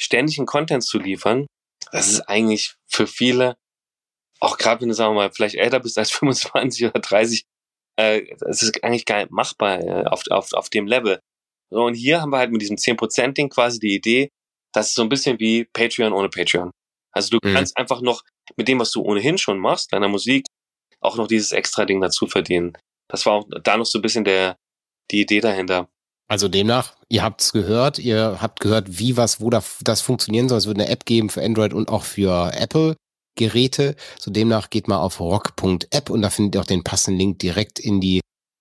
ständig 0.00 0.38
einen 0.38 0.46
Content 0.46 0.82
zu 0.82 0.98
liefern, 0.98 1.46
das 1.92 2.08
ist 2.08 2.20
eigentlich 2.22 2.74
für 2.86 3.06
viele 3.06 3.56
auch 4.40 4.56
gerade 4.56 4.80
wenn 4.80 4.88
du, 4.88 4.94
sagen 4.94 5.14
wir 5.14 5.22
mal, 5.22 5.32
vielleicht 5.32 5.54
älter 5.54 5.80
bist 5.80 5.98
als 5.98 6.10
25 6.18 6.86
oder 6.86 7.00
30, 7.00 7.44
äh, 7.96 8.22
es 8.48 8.62
ist 8.62 8.82
eigentlich 8.82 9.04
gar 9.04 9.18
nicht 9.18 9.30
machbar 9.30 9.80
äh, 9.80 10.04
auf, 10.06 10.24
auf, 10.30 10.52
auf 10.54 10.70
dem 10.70 10.86
Level. 10.86 11.20
So, 11.70 11.84
und 11.84 11.94
hier 11.94 12.20
haben 12.20 12.30
wir 12.30 12.38
halt 12.38 12.50
mit 12.50 12.62
diesem 12.62 12.76
10%-Ding 12.76 13.50
quasi 13.50 13.78
die 13.78 13.94
Idee, 13.94 14.30
das 14.72 14.88
ist 14.88 14.94
so 14.94 15.02
ein 15.02 15.08
bisschen 15.08 15.38
wie 15.38 15.64
Patreon 15.64 16.12
ohne 16.12 16.28
Patreon. 16.28 16.70
Also 17.12 17.38
du 17.38 17.46
mhm. 17.46 17.54
kannst 17.54 17.76
einfach 17.76 18.00
noch 18.00 18.22
mit 18.56 18.66
dem, 18.68 18.80
was 18.80 18.90
du 18.92 19.02
ohnehin 19.02 19.38
schon 19.38 19.58
machst, 19.58 19.92
deiner 19.92 20.08
Musik, 20.08 20.46
auch 21.00 21.16
noch 21.16 21.26
dieses 21.26 21.52
extra 21.52 21.84
Ding 21.84 22.00
dazu 22.00 22.26
verdienen. 22.26 22.76
Das 23.08 23.26
war 23.26 23.34
auch 23.34 23.48
da 23.62 23.76
noch 23.76 23.86
so 23.86 23.98
ein 23.98 24.02
bisschen 24.02 24.24
der, 24.24 24.56
die 25.10 25.20
Idee 25.20 25.40
dahinter. 25.40 25.88
Also 26.30 26.46
demnach, 26.46 26.94
ihr 27.08 27.24
habt 27.24 27.40
es 27.40 27.52
gehört, 27.52 27.98
ihr 27.98 28.38
habt 28.40 28.60
gehört, 28.60 29.00
wie 29.00 29.16
was, 29.16 29.40
wo 29.40 29.50
das 29.50 30.00
funktionieren 30.00 30.48
soll. 30.48 30.58
Es 30.58 30.66
wird 30.68 30.78
eine 30.78 30.88
App 30.88 31.04
geben 31.04 31.28
für 31.28 31.42
Android 31.42 31.74
und 31.74 31.88
auch 31.88 32.04
für 32.04 32.52
Apple. 32.54 32.94
Geräte. 33.36 33.96
So 34.18 34.30
demnach 34.30 34.70
geht 34.70 34.86
mal 34.86 34.98
auf 34.98 35.18
rock.app 35.18 36.10
und 36.10 36.22
da 36.22 36.30
findet 36.30 36.54
ihr 36.54 36.60
auch 36.60 36.66
den 36.66 36.84
passenden 36.84 37.18
Link 37.18 37.38
direkt 37.38 37.78
in 37.78 38.00
die 38.00 38.20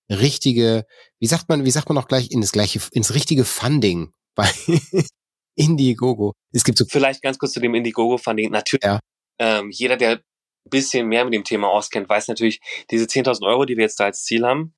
richtige, 0.09 0.85
wie 1.19 1.27
sagt 1.27 1.49
man, 1.49 1.65
wie 1.65 1.71
sagt 1.71 1.89
man 1.89 1.97
auch 1.97 2.07
gleich, 2.07 2.31
in 2.31 2.41
das 2.41 2.51
gleiche, 2.51 2.79
ins 2.91 3.13
richtige 3.13 3.45
Funding 3.45 4.13
bei 4.35 4.49
Indiegogo. 5.55 6.33
Es 6.53 6.63
gibt 6.63 6.77
so. 6.77 6.85
Vielleicht 6.85 7.21
ganz 7.21 7.37
kurz 7.37 7.51
zu 7.51 7.59
dem 7.59 7.75
Indiegogo-Funding. 7.75 8.49
Natürlich, 8.49 8.83
ja. 8.83 8.99
ähm, 9.39 9.69
jeder, 9.69 9.97
der 9.97 10.11
ein 10.13 10.21
bisschen 10.69 11.07
mehr 11.07 11.25
mit 11.25 11.33
dem 11.33 11.43
Thema 11.43 11.67
auskennt, 11.67 12.09
weiß 12.09 12.29
natürlich, 12.29 12.61
diese 12.89 13.05
10.000 13.05 13.45
Euro, 13.45 13.65
die 13.65 13.75
wir 13.75 13.83
jetzt 13.83 13.99
da 13.99 14.05
als 14.05 14.23
Ziel 14.23 14.43
haben, 14.45 14.73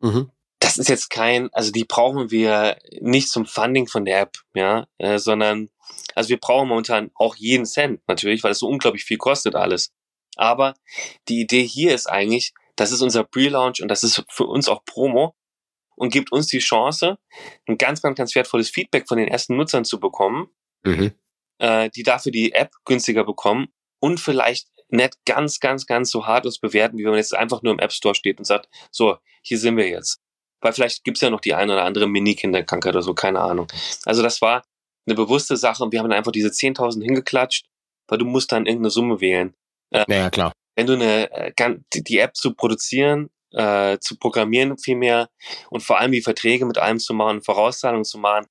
mhm. 0.00 0.30
Das 0.78 0.84
ist 0.84 0.90
jetzt 0.90 1.10
kein, 1.10 1.52
also 1.52 1.72
die 1.72 1.84
brauchen 1.84 2.30
wir 2.30 2.78
nicht 3.00 3.30
zum 3.30 3.46
Funding 3.46 3.88
von 3.88 4.04
der 4.04 4.20
App, 4.20 4.38
ja, 4.54 4.86
äh, 4.98 5.18
sondern 5.18 5.70
also 6.14 6.28
wir 6.28 6.38
brauchen 6.38 6.68
momentan 6.68 7.10
auch 7.16 7.34
jeden 7.34 7.66
Cent 7.66 8.00
natürlich, 8.06 8.44
weil 8.44 8.52
es 8.52 8.60
so 8.60 8.68
unglaublich 8.68 9.04
viel 9.04 9.18
kostet 9.18 9.56
alles. 9.56 9.92
Aber 10.36 10.74
die 11.28 11.40
Idee 11.40 11.64
hier 11.64 11.96
ist 11.96 12.06
eigentlich, 12.06 12.52
das 12.76 12.92
ist 12.92 13.02
unser 13.02 13.24
Pre-Launch 13.24 13.82
und 13.82 13.88
das 13.88 14.04
ist 14.04 14.24
für 14.28 14.44
uns 14.44 14.68
auch 14.68 14.84
Promo 14.84 15.34
und 15.96 16.12
gibt 16.12 16.30
uns 16.30 16.46
die 16.46 16.60
Chance, 16.60 17.18
ein 17.66 17.76
ganz, 17.76 18.00
ganz, 18.00 18.16
ganz 18.16 18.34
wertvolles 18.36 18.70
Feedback 18.70 19.08
von 19.08 19.18
den 19.18 19.26
ersten 19.26 19.56
Nutzern 19.56 19.84
zu 19.84 19.98
bekommen, 19.98 20.48
mhm. 20.84 21.10
äh, 21.58 21.90
die 21.90 22.04
dafür 22.04 22.30
die 22.30 22.52
App 22.52 22.70
günstiger 22.84 23.24
bekommen 23.24 23.66
und 23.98 24.20
vielleicht 24.20 24.68
nicht 24.90 25.16
ganz, 25.26 25.58
ganz, 25.58 25.86
ganz 25.86 26.12
so 26.12 26.24
hartlos 26.24 26.60
bewerten, 26.60 26.98
wie 26.98 27.02
wenn 27.02 27.10
man 27.10 27.18
jetzt 27.18 27.34
einfach 27.34 27.62
nur 27.62 27.72
im 27.72 27.80
App 27.80 27.92
Store 27.92 28.14
steht 28.14 28.38
und 28.38 28.44
sagt, 28.44 28.68
so, 28.92 29.16
hier 29.42 29.58
sind 29.58 29.76
wir 29.76 29.88
jetzt. 29.88 30.22
Weil 30.60 30.72
vielleicht 30.72 31.04
gibt's 31.04 31.20
ja 31.20 31.30
noch 31.30 31.40
die 31.40 31.54
eine 31.54 31.72
oder 31.72 31.84
andere 31.84 32.08
Mini-Kinderkrankheit 32.08 32.94
oder 32.94 33.02
so, 33.02 33.14
keine 33.14 33.40
Ahnung. 33.40 33.68
Also 34.04 34.22
das 34.22 34.40
war 34.42 34.64
eine 35.06 35.14
bewusste 35.14 35.56
Sache 35.56 35.82
und 35.82 35.92
wir 35.92 36.00
haben 36.00 36.08
dann 36.08 36.18
einfach 36.18 36.32
diese 36.32 36.48
10.000 36.48 37.02
hingeklatscht, 37.02 37.66
weil 38.08 38.18
du 38.18 38.24
musst 38.24 38.52
dann 38.52 38.66
irgendeine 38.66 38.90
Summe 38.90 39.20
wählen. 39.20 39.54
Äh, 39.90 40.04
naja, 40.08 40.30
klar. 40.30 40.52
Wenn 40.76 40.86
du 40.86 40.94
eine, 40.94 41.30
äh, 41.30 41.76
die 41.92 42.18
App 42.18 42.36
zu 42.36 42.54
produzieren, 42.54 43.30
äh, 43.52 43.98
zu 44.00 44.18
programmieren 44.18 44.78
vielmehr 44.78 45.28
und 45.70 45.82
vor 45.82 45.98
allem 45.98 46.12
die 46.12 46.20
Verträge 46.20 46.66
mit 46.66 46.78
allem 46.78 46.98
zu 46.98 47.14
machen, 47.14 47.42
Vorauszahlungen 47.42 48.04
zu 48.04 48.18
machen, 48.18 48.46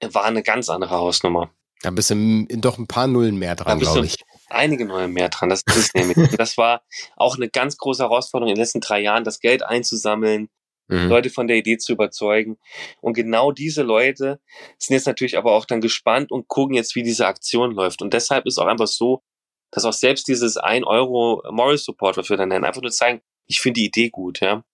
war 0.00 0.24
eine 0.24 0.42
ganz 0.42 0.68
andere 0.68 0.90
Hausnummer. 0.90 1.50
Da 1.82 1.90
bist 1.90 2.10
du 2.10 2.46
doch 2.48 2.78
ein 2.78 2.86
paar 2.86 3.06
Nullen 3.06 3.38
mehr 3.38 3.54
dran, 3.54 3.78
glaube 3.78 4.06
ich. 4.06 4.16
Einige 4.48 4.84
Nullen 4.84 5.12
mehr 5.12 5.28
dran, 5.28 5.48
das 5.48 5.62
ist 5.76 5.94
nämlich. 5.94 6.16
das 6.36 6.56
war 6.56 6.82
auch 7.16 7.36
eine 7.36 7.48
ganz 7.48 7.76
große 7.76 8.02
Herausforderung 8.02 8.50
in 8.50 8.54
den 8.54 8.62
letzten 8.62 8.80
drei 8.80 9.00
Jahren, 9.00 9.24
das 9.24 9.40
Geld 9.40 9.62
einzusammeln, 9.62 10.48
mhm. 10.88 11.08
Leute 11.08 11.30
von 11.30 11.46
der 11.46 11.56
Idee 11.56 11.78
zu 11.78 11.92
überzeugen. 11.92 12.58
Und 13.00 13.14
genau 13.14 13.52
diese 13.52 13.82
Leute 13.82 14.40
sind 14.78 14.94
jetzt 14.94 15.06
natürlich 15.06 15.38
aber 15.38 15.52
auch 15.52 15.64
dann 15.64 15.80
gespannt 15.80 16.30
und 16.30 16.48
gucken 16.48 16.74
jetzt, 16.74 16.94
wie 16.96 17.02
diese 17.02 17.26
Aktion 17.26 17.72
läuft. 17.72 18.02
Und 18.02 18.12
deshalb 18.12 18.46
ist 18.46 18.58
auch 18.58 18.66
einfach 18.66 18.86
so, 18.86 19.22
dass 19.70 19.84
auch 19.84 19.92
selbst 19.92 20.28
dieses 20.28 20.56
1 20.56 20.86
Euro 20.86 21.42
Moral 21.50 21.78
Support, 21.78 22.16
was 22.16 22.30
wir 22.30 22.36
dann 22.36 22.48
nennen, 22.48 22.64
einfach 22.64 22.82
nur 22.82 22.90
zeigen, 22.90 23.20
ich 23.46 23.60
finde 23.60 23.80
die 23.80 23.86
Idee 23.86 24.10
gut, 24.10 24.40
ja. 24.40 24.64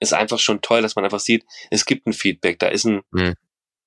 Ist 0.00 0.14
einfach 0.14 0.38
schon 0.38 0.60
toll, 0.60 0.82
dass 0.82 0.94
man 0.94 1.04
einfach 1.04 1.20
sieht, 1.20 1.44
es 1.70 1.84
gibt 1.84 2.06
ein 2.06 2.12
Feedback, 2.12 2.60
da 2.60 2.68
ist 2.68 2.84
ein, 2.84 3.02
mhm. 3.10 3.34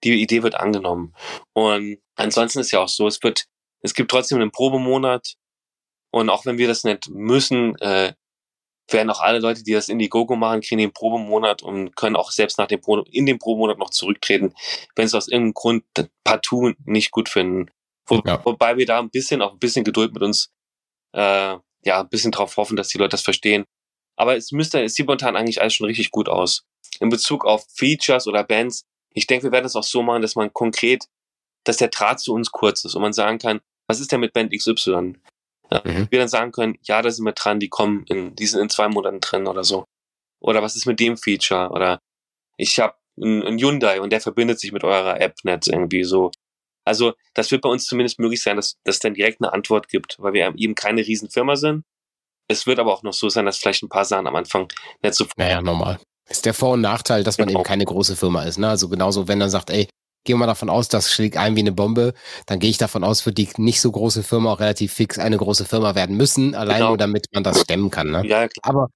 die 0.03 0.21
Idee 0.21 0.43
wird 0.43 0.55
angenommen. 0.55 1.15
Und 1.53 1.99
ansonsten 2.15 2.59
ist 2.59 2.71
ja 2.71 2.81
auch 2.81 2.89
so, 2.89 3.07
es 3.07 3.23
wird, 3.23 3.45
es 3.81 3.93
gibt 3.93 4.11
trotzdem 4.11 4.39
einen 4.39 4.51
Probemonat. 4.51 5.35
Und 6.13 6.29
auch 6.29 6.45
wenn 6.45 6.57
wir 6.57 6.67
das 6.67 6.83
nicht 6.83 7.09
müssen, 7.09 7.77
äh, 7.77 8.13
werden 8.89 9.09
auch 9.09 9.21
alle 9.21 9.39
Leute, 9.39 9.63
die 9.63 9.73
das 9.73 9.89
Indiegogo 9.89 10.35
machen, 10.35 10.61
kriegen 10.61 10.79
den 10.79 10.93
Probemonat 10.93 11.61
und 11.63 11.95
können 11.95 12.15
auch 12.15 12.31
selbst 12.31 12.57
nach 12.57 12.67
dem 12.67 12.81
Pro 12.81 12.99
in 12.99 13.25
dem 13.25 13.39
Probemonat 13.39 13.77
noch 13.77 13.89
zurücktreten, 13.89 14.53
wenn 14.95 15.07
sie 15.07 15.17
aus 15.17 15.27
irgendeinem 15.27 15.53
Grund 15.53 15.83
partout 16.23 16.73
nicht 16.85 17.11
gut 17.11 17.29
finden. 17.29 17.71
Wo, 18.05 18.21
ja. 18.25 18.43
Wobei 18.43 18.77
wir 18.77 18.85
da 18.85 18.99
ein 18.99 19.09
bisschen, 19.09 19.41
auch 19.41 19.53
ein 19.53 19.59
bisschen 19.59 19.83
Geduld 19.83 20.13
mit 20.13 20.23
uns, 20.23 20.51
äh, 21.13 21.55
ja, 21.83 22.01
ein 22.01 22.09
bisschen 22.09 22.31
drauf 22.31 22.57
hoffen, 22.57 22.75
dass 22.75 22.89
die 22.89 22.97
Leute 22.97 23.11
das 23.11 23.21
verstehen. 23.21 23.65
Aber 24.17 24.35
es 24.35 24.51
müsste, 24.51 24.83
es 24.83 24.95
sieht 24.95 25.07
momentan 25.07 25.35
eigentlich 25.35 25.61
alles 25.61 25.73
schon 25.73 25.87
richtig 25.87 26.11
gut 26.11 26.29
aus. 26.29 26.63
In 26.99 27.09
Bezug 27.09 27.45
auf 27.45 27.65
Features 27.75 28.27
oder 28.27 28.43
Bands, 28.43 28.83
ich 29.13 29.27
denke, 29.27 29.45
wir 29.45 29.51
werden 29.51 29.63
das 29.63 29.75
auch 29.75 29.83
so 29.83 30.03
machen, 30.03 30.21
dass 30.21 30.35
man 30.35 30.53
konkret, 30.53 31.05
dass 31.63 31.77
der 31.77 31.89
Draht 31.89 32.19
zu 32.19 32.33
uns 32.33 32.51
kurz 32.51 32.83
ist 32.85 32.95
und 32.95 33.01
man 33.01 33.13
sagen 33.13 33.39
kann, 33.39 33.61
was 33.87 33.99
ist 33.99 34.11
denn 34.11 34.19
mit 34.19 34.33
Band 34.33 34.53
XY? 34.53 35.15
Ja, 35.71 35.81
mhm. 35.83 36.07
Wir 36.09 36.19
dann 36.19 36.27
sagen 36.27 36.51
können, 36.51 36.77
ja, 36.83 37.01
da 37.01 37.09
sind 37.09 37.25
wir 37.25 37.33
dran, 37.33 37.59
die 37.59 37.69
kommen 37.69 38.05
in, 38.07 38.35
die 38.35 38.45
sind 38.45 38.61
in 38.61 38.69
zwei 38.69 38.87
Monaten 38.87 39.21
drin 39.21 39.47
oder 39.47 39.63
so. 39.63 39.85
Oder 40.41 40.61
was 40.61 40.75
ist 40.75 40.85
mit 40.85 40.99
dem 40.99 41.17
Feature? 41.17 41.69
Oder 41.69 41.99
ich 42.57 42.79
habe 42.79 42.95
einen 43.21 43.59
Hyundai 43.59 44.01
und 44.01 44.11
der 44.11 44.21
verbindet 44.21 44.59
sich 44.59 44.71
mit 44.71 44.83
eurer 44.83 45.19
App-Netz 45.19 45.67
irgendwie 45.67 46.03
so. 46.03 46.31
Also 46.85 47.13
das 47.33 47.51
wird 47.51 47.61
bei 47.61 47.69
uns 47.69 47.85
zumindest 47.85 48.19
möglich 48.19 48.41
sein, 48.41 48.55
dass, 48.55 48.77
dass 48.83 48.95
es 48.95 48.99
dann 48.99 49.13
direkt 49.13 49.41
eine 49.41 49.53
Antwort 49.53 49.87
gibt, 49.87 50.17
weil 50.19 50.33
wir 50.33 50.53
eben 50.57 50.75
keine 50.75 51.01
Riesenfirma 51.01 51.55
sind. 51.55 51.83
Es 52.47 52.65
wird 52.65 52.79
aber 52.79 52.93
auch 52.93 53.03
noch 53.03 53.13
so 53.13 53.29
sein, 53.29 53.45
dass 53.45 53.59
vielleicht 53.59 53.83
ein 53.83 53.89
paar 53.89 54.03
Sachen 54.03 54.27
am 54.27 54.35
Anfang 54.35 54.67
nicht 55.01 55.15
so. 55.15 55.25
Naja, 55.37 55.61
normal. 55.61 55.99
Ist 56.29 56.45
der 56.45 56.53
Vor- 56.53 56.73
und 56.73 56.81
Nachteil, 56.81 57.23
dass 57.23 57.37
man 57.37 57.47
genau. 57.47 57.59
eben 57.59 57.67
keine 57.67 57.85
große 57.85 58.15
Firma 58.15 58.43
ist. 58.43 58.57
Ne? 58.57 58.67
Also 58.67 58.89
genauso, 58.89 59.27
wenn 59.27 59.41
er 59.41 59.49
sagt, 59.49 59.69
ey, 59.69 59.87
gehen 60.23 60.35
wir 60.35 60.39
mal 60.39 60.47
davon 60.47 60.69
aus, 60.69 60.87
das 60.87 61.11
schlägt 61.11 61.37
ein 61.37 61.55
wie 61.55 61.61
eine 61.61 61.71
Bombe, 61.71 62.13
dann 62.45 62.59
gehe 62.59 62.69
ich 62.69 62.77
davon 62.77 63.03
aus, 63.03 63.25
wird 63.25 63.37
die 63.37 63.49
nicht 63.57 63.81
so 63.81 63.91
große 63.91 64.23
Firma 64.23 64.53
auch 64.53 64.59
relativ 64.59 64.93
fix 64.93 65.19
eine 65.19 65.37
große 65.37 65.65
Firma 65.65 65.95
werden 65.95 66.15
müssen, 66.15 66.55
allein 66.55 66.77
genau. 66.77 66.89
nur 66.89 66.97
damit 66.97 67.27
man 67.33 67.43
das 67.43 67.61
stemmen 67.61 67.89
kann. 67.89 68.11
Ne? 68.11 68.25
Ja, 68.25 68.47
klar. 68.47 68.61
Aber 68.63 68.87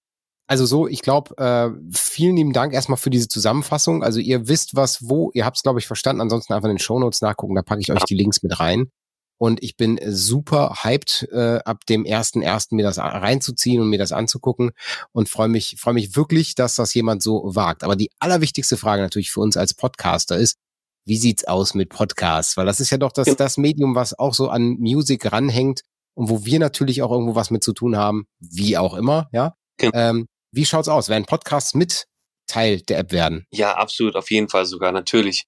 also 0.48 0.66
so, 0.66 0.88
ich 0.88 1.02
glaube, 1.02 1.36
äh, 1.38 1.72
vielen 1.92 2.36
lieben 2.36 2.54
Dank 2.54 2.74
erstmal 2.74 2.98
für 2.98 3.10
diese 3.10 3.28
Zusammenfassung. 3.28 4.04
Also 4.04 4.20
ihr 4.20 4.48
wisst 4.48 4.76
was, 4.76 5.10
wo, 5.10 5.32
ihr 5.34 5.44
habt 5.44 5.58
es, 5.58 5.64
glaube 5.64 5.80
ich, 5.80 5.88
verstanden. 5.88 6.22
Ansonsten 6.22 6.54
einfach 6.54 6.70
in 6.70 6.76
den 6.76 6.80
Shownotes 6.80 7.22
nachgucken, 7.22 7.56
da 7.56 7.64
packe 7.64 7.82
ich 7.82 7.91
euch 7.91 8.04
die 8.04 8.16
Links 8.16 8.43
mit 8.43 8.60
rein. 8.60 8.91
Und 9.38 9.62
ich 9.64 9.76
bin 9.76 9.99
super 10.08 10.84
hyped, 10.84 11.28
äh, 11.32 11.60
ab 11.66 11.86
dem 11.88 12.06
ersten 12.06 12.41
ersten 12.41 12.76
mir 12.78 12.84
das 12.84 12.99
reinzuziehen 12.99 13.82
und 13.82 13.89
mir 13.89 13.99
das 13.99 14.14
anzugucken 14.14 14.72
und 15.12 15.28
freue 15.28 15.49
mich, 15.49 15.76
freue 15.78 15.95
mich 15.95 16.16
wirklich, 16.16 16.56
dass 16.56 16.76
das 16.76 16.93
jemand 16.93 17.22
so 17.22 17.41
wagt. 17.54 17.84
Aber 17.84 17.95
die 17.97 18.12
allerwichtigste 18.20 18.78
Frage 18.78 19.02
natürlich 19.02 19.32
für 19.32 19.41
uns 19.41 19.58
als 19.58 19.74
Podcaster 19.74 20.38
ist, 20.38 20.58
wie 21.06 21.18
sieht's 21.18 21.45
aus 21.45 21.74
mit 21.74 21.89
Podcasts? 21.89 22.58
Weil 22.58 22.66
das 22.66 22.80
ist 22.80 22.89
ja 22.89 22.97
doch 22.97 23.12
das, 23.12 23.36
das 23.36 23.58
Medium, 23.58 23.95
was 23.95 24.18
auch 24.18 24.34
so 24.34 24.49
an 24.49 24.78
Music 24.80 25.32
ranhängt 25.32 25.82
und 26.16 26.30
wo 26.30 26.45
wir 26.45 26.60
natürlich 26.60 27.01
auch 27.01 27.12
irgendwo 27.12 27.36
was 27.36 27.51
mit 27.51 27.64
zu 27.64 27.74
tun 27.74 27.95
haben, 27.95 28.28
wie 28.39 28.78
auch 28.78 28.95
immer, 28.95 29.30
ja. 29.32 29.56
Genau. 29.78 29.97
Ähm, 29.97 30.28
wie 30.51 30.66
schaut's 30.66 30.88
aus? 30.88 31.10
Werden 31.10 31.26
Podcasts 31.26 31.74
mit 31.74 32.08
Teil 32.47 32.82
der 32.82 32.99
App 32.99 33.12
werden? 33.12 33.45
Ja, 33.51 33.76
absolut, 33.76 34.16
auf 34.16 34.32
jeden 34.32 34.49
Fall 34.49 34.66
sogar, 34.66 34.91
natürlich. 34.91 35.45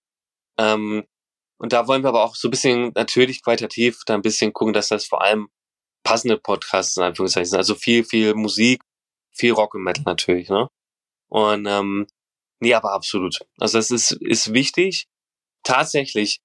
Ähm, 0.58 1.06
und 1.58 1.74
da 1.74 1.88
wollen 1.88 2.04
wir 2.04 2.10
aber 2.10 2.24
auch 2.24 2.36
so 2.36 2.50
ein 2.50 2.52
bisschen 2.52 2.92
natürlich 2.94 3.42
qualitativ 3.42 4.02
da 4.06 4.14
ein 4.14 4.22
bisschen 4.22 4.54
gucken, 4.54 4.74
dass 4.74 4.90
das 4.90 5.06
vor 5.06 5.22
allem 5.22 5.48
passende 6.04 6.38
Podcasts 6.38 6.98
in 6.98 7.04
Anführungszeichen 7.04 7.50
sind. 7.50 7.58
Also 7.58 7.76
viel, 7.76 8.04
viel 8.04 8.36
Musik, 8.36 8.82
viel 9.32 9.54
Rock 9.54 9.74
und 9.76 9.84
Metal 9.84 10.04
natürlich, 10.06 10.50
ne? 10.50 10.68
Und 11.30 11.66
ähm, 11.66 12.08
nee, 12.60 12.74
aber 12.74 12.94
absolut. 12.94 13.40
Also 13.60 13.78
das 13.78 13.92
ist, 13.92 14.12
ist 14.12 14.54
wichtig 14.54 15.08
tatsächlich 15.64 16.40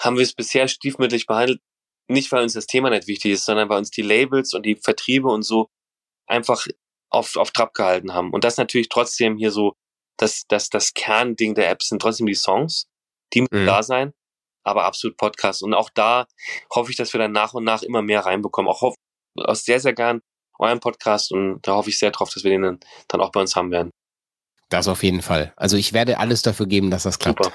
haben 0.00 0.16
wir 0.16 0.22
es 0.22 0.34
bisher 0.34 0.68
stiefmütterlich 0.68 1.26
behandelt. 1.26 1.60
nicht, 2.08 2.32
weil 2.32 2.42
uns 2.42 2.54
das 2.54 2.66
Thema 2.66 2.90
nicht 2.90 3.06
wichtig 3.06 3.32
ist, 3.32 3.44
sondern 3.44 3.68
weil 3.68 3.78
uns 3.78 3.90
die 3.90 4.02
Labels 4.02 4.54
und 4.54 4.66
die 4.66 4.76
Vertriebe 4.76 5.28
und 5.28 5.42
so 5.42 5.68
einfach 6.26 6.66
auf, 7.10 7.36
auf 7.36 7.52
Trab 7.52 7.74
gehalten 7.74 8.14
haben. 8.14 8.32
Und 8.32 8.44
das 8.44 8.56
natürlich 8.56 8.88
trotzdem 8.88 9.36
hier 9.36 9.52
so, 9.52 9.74
das, 10.18 10.44
das, 10.48 10.70
das 10.70 10.92
Kernding 10.94 11.54
der 11.54 11.70
Apps 11.70 11.88
sind 11.88 12.02
trotzdem 12.02 12.26
die 12.26 12.34
Songs, 12.34 12.86
die 13.32 13.42
müssen 13.42 13.62
mhm. 13.62 13.66
da 13.66 13.82
sein, 13.82 14.12
aber 14.64 14.84
absolut 14.84 15.16
Podcast. 15.16 15.62
Und 15.62 15.74
auch 15.74 15.90
da 15.90 16.26
hoffe 16.74 16.90
ich, 16.90 16.96
dass 16.96 17.12
wir 17.12 17.18
dann 17.18 17.32
nach 17.32 17.54
und 17.54 17.64
nach 17.64 17.82
immer 17.82 18.02
mehr 18.02 18.26
reinbekommen. 18.26 18.70
Auch, 18.70 18.82
hoff, 18.82 18.94
auch 19.36 19.54
sehr, 19.54 19.80
sehr 19.80 19.92
gern 19.92 20.20
euren 20.58 20.80
Podcast 20.80 21.32
und 21.32 21.60
da 21.62 21.74
hoffe 21.74 21.90
ich 21.90 21.98
sehr 21.98 22.10
drauf, 22.10 22.30
dass 22.32 22.44
wir 22.44 22.50
den 22.50 22.62
dann, 22.62 22.80
dann 23.08 23.20
auch 23.20 23.32
bei 23.32 23.40
uns 23.40 23.56
haben 23.56 23.70
werden. 23.70 23.90
Das 24.70 24.86
auf 24.86 25.02
jeden 25.02 25.20
Fall. 25.20 25.52
Also 25.56 25.76
ich 25.76 25.92
werde 25.92 26.18
alles 26.18 26.42
dafür 26.42 26.66
geben, 26.66 26.92
dass 26.92 27.02
das 27.02 27.18
klappt. 27.18 27.50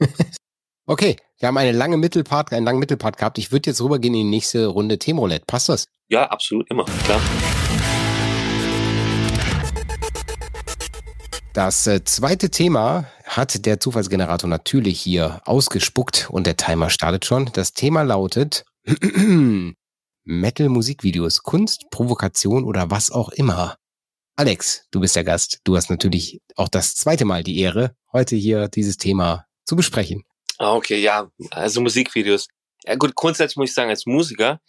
okay, 0.86 1.16
wir 1.38 1.46
haben 1.46 1.56
eine 1.56 1.70
lange 1.70 1.96
Mittelpart, 1.96 2.52
einen 2.52 2.66
langen 2.66 2.80
Mittelpart 2.80 3.16
gehabt. 3.16 3.38
Ich 3.38 3.52
würde 3.52 3.70
jetzt 3.70 3.80
rübergehen 3.80 4.12
in 4.14 4.24
die 4.24 4.30
nächste 4.30 4.66
Runde 4.66 4.98
Themenroulette. 4.98 5.44
Passt 5.46 5.68
das? 5.68 5.86
Ja, 6.08 6.24
absolut, 6.26 6.68
immer, 6.68 6.84
klar. 7.04 7.20
Das 11.52 11.86
äh, 11.86 12.02
zweite 12.02 12.50
Thema 12.50 13.06
hat 13.24 13.64
der 13.64 13.78
Zufallsgenerator 13.78 14.50
natürlich 14.50 15.00
hier 15.00 15.40
ausgespuckt 15.44 16.28
und 16.28 16.46
der 16.46 16.56
Timer 16.56 16.90
startet 16.90 17.24
schon. 17.24 17.50
Das 17.52 17.72
Thema 17.72 18.02
lautet 18.02 18.64
Metal-Musikvideos, 20.24 21.44
Kunst, 21.44 21.84
Provokation 21.90 22.64
oder 22.64 22.90
was 22.90 23.12
auch 23.12 23.28
immer. 23.28 23.76
Alex, 24.38 24.86
du 24.92 25.00
bist 25.00 25.16
der 25.16 25.24
Gast. 25.24 25.58
Du 25.64 25.76
hast 25.76 25.90
natürlich 25.90 26.40
auch 26.54 26.68
das 26.68 26.94
zweite 26.94 27.24
Mal 27.24 27.42
die 27.42 27.58
Ehre, 27.58 27.96
heute 28.12 28.36
hier 28.36 28.68
dieses 28.68 28.96
Thema 28.96 29.46
zu 29.64 29.74
besprechen. 29.74 30.22
Ah, 30.58 30.76
okay, 30.76 31.00
ja, 31.00 31.28
also 31.50 31.80
Musikvideos. 31.80 32.46
Ja 32.84 32.94
gut, 32.94 33.16
grundsätzlich 33.16 33.56
muss 33.56 33.70
ich 33.70 33.74
sagen, 33.74 33.90
als 33.90 34.06
Musiker, 34.06 34.60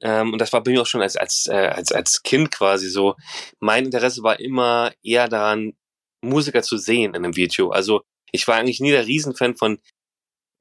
ähm, 0.00 0.32
und 0.32 0.38
das 0.38 0.54
war 0.54 0.62
bei 0.62 0.70
mir 0.70 0.80
auch 0.80 0.86
schon 0.86 1.02
als, 1.02 1.16
als, 1.16 1.46
äh, 1.48 1.52
als, 1.52 1.92
als 1.92 2.22
Kind 2.22 2.50
quasi 2.50 2.88
so, 2.88 3.14
mein 3.58 3.84
Interesse 3.84 4.22
war 4.22 4.40
immer 4.40 4.90
eher 5.02 5.28
daran, 5.28 5.74
Musiker 6.22 6.62
zu 6.62 6.78
sehen 6.78 7.14
in 7.14 7.16
einem 7.16 7.36
Video. 7.36 7.68
Also 7.68 8.00
ich 8.32 8.48
war 8.48 8.56
eigentlich 8.56 8.80
nie 8.80 8.90
der 8.90 9.06
Riesenfan 9.06 9.54
von 9.54 9.80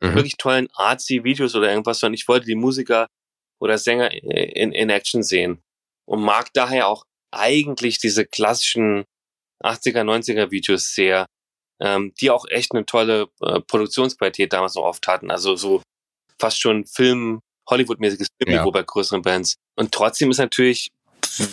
mhm. 0.01 0.15
wirklich 0.15 0.35
tollen 0.35 0.67
Artsy-Videos 0.73 1.55
oder 1.55 1.69
irgendwas, 1.69 1.99
sondern 1.99 2.15
ich 2.15 2.27
wollte 2.27 2.45
die 2.45 2.55
Musiker 2.55 3.07
oder 3.61 3.77
Sänger 3.77 4.11
in, 4.11 4.73
in 4.73 4.89
Action 4.89 5.23
sehen 5.23 5.63
und 6.05 6.21
mag 6.21 6.51
daher 6.53 6.89
auch 6.89 7.05
eigentlich 7.31 7.99
diese 7.99 8.25
klassischen 8.25 9.05
80er, 9.63 10.03
90er 10.03 10.51
Videos 10.51 10.93
sehr, 10.93 11.25
ähm, 11.81 12.13
die 12.19 12.31
auch 12.31 12.45
echt 12.49 12.73
eine 12.73 12.85
tolle 12.85 13.27
äh, 13.41 13.59
Produktionsqualität 13.61 14.53
damals 14.53 14.75
noch 14.75 14.83
oft 14.83 15.07
hatten. 15.07 15.31
Also 15.31 15.55
so 15.55 15.81
fast 16.39 16.59
schon 16.59 16.85
Film, 16.85 17.41
Hollywood-mäßiges 17.69 18.27
Filmniveau 18.37 18.67
ja. 18.67 18.71
bei 18.71 18.83
größeren 18.83 19.21
Bands. 19.21 19.55
Und 19.75 19.91
trotzdem 19.91 20.31
ist 20.31 20.37
natürlich, 20.37 20.89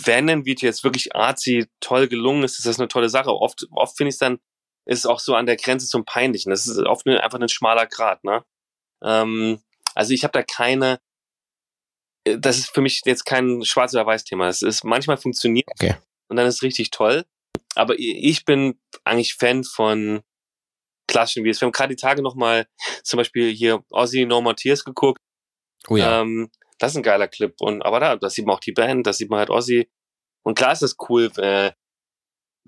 wenn 0.04 0.30
ein 0.30 0.44
Video 0.44 0.66
jetzt 0.66 0.84
wirklich 0.84 1.14
artsy 1.14 1.66
toll 1.80 2.08
gelungen 2.08 2.44
ist, 2.44 2.58
ist 2.58 2.66
das 2.66 2.78
eine 2.78 2.88
tolle 2.88 3.08
Sache. 3.08 3.30
Oft, 3.30 3.66
oft 3.72 3.96
finde 3.96 4.08
ich 4.08 4.14
es 4.14 4.18
dann, 4.18 4.38
ist 4.86 5.00
es 5.00 5.06
auch 5.06 5.20
so 5.20 5.34
an 5.34 5.46
der 5.46 5.56
Grenze 5.56 5.86
zum 5.86 6.04
Peinlichen. 6.04 6.50
Das 6.50 6.66
ist 6.66 6.78
oft 6.78 7.06
eine, 7.06 7.22
einfach 7.22 7.40
ein 7.40 7.48
schmaler 7.48 7.86
Grad, 7.86 8.22
ne? 8.24 8.44
Ähm, 9.02 9.60
also 9.94 10.12
ich 10.12 10.24
habe 10.24 10.32
da 10.32 10.42
keine 10.42 10.98
das 12.38 12.58
ist 12.58 12.70
für 12.74 12.80
mich 12.80 13.02
jetzt 13.04 13.24
kein 13.24 13.64
schwarz 13.64 13.94
oder 13.94 14.06
weiß 14.06 14.24
Thema. 14.24 14.48
Es 14.48 14.62
ist 14.62 14.84
manchmal 14.84 15.16
funktioniert 15.16 15.68
okay. 15.70 15.96
und 16.28 16.36
dann 16.36 16.46
ist 16.46 16.56
es 16.56 16.62
richtig 16.62 16.90
toll. 16.90 17.24
Aber 17.74 17.94
ich 17.98 18.44
bin 18.44 18.80
eigentlich 19.04 19.34
Fan 19.34 19.62
von 19.62 20.22
klassischen 21.06 21.44
Videos. 21.44 21.60
Wir 21.60 21.66
haben 21.66 21.72
gerade 21.72 21.94
die 21.94 22.00
Tage 22.00 22.22
nochmal 22.22 22.66
zum 23.04 23.18
Beispiel 23.18 23.52
hier 23.52 23.84
Ozzy 23.90 24.24
No 24.26 24.40
More 24.40 24.56
Tears 24.56 24.84
geguckt. 24.84 25.20
Oh 25.88 25.96
ja. 25.96 26.22
Ähm, 26.22 26.50
das 26.78 26.92
ist 26.92 26.96
ein 26.96 27.02
geiler 27.02 27.28
Clip. 27.28 27.54
Und 27.60 27.82
aber 27.82 28.00
da, 28.00 28.16
da 28.16 28.30
sieht 28.30 28.46
man 28.46 28.56
auch 28.56 28.60
die 28.60 28.72
Band, 28.72 29.06
da 29.06 29.12
sieht 29.12 29.30
man 29.30 29.38
halt 29.38 29.50
Ozzy. 29.50 29.88
Und 30.42 30.56
klar 30.56 30.72
ist 30.72 30.82
das 30.82 30.96
cool, 31.08 31.30
äh, 31.36 31.72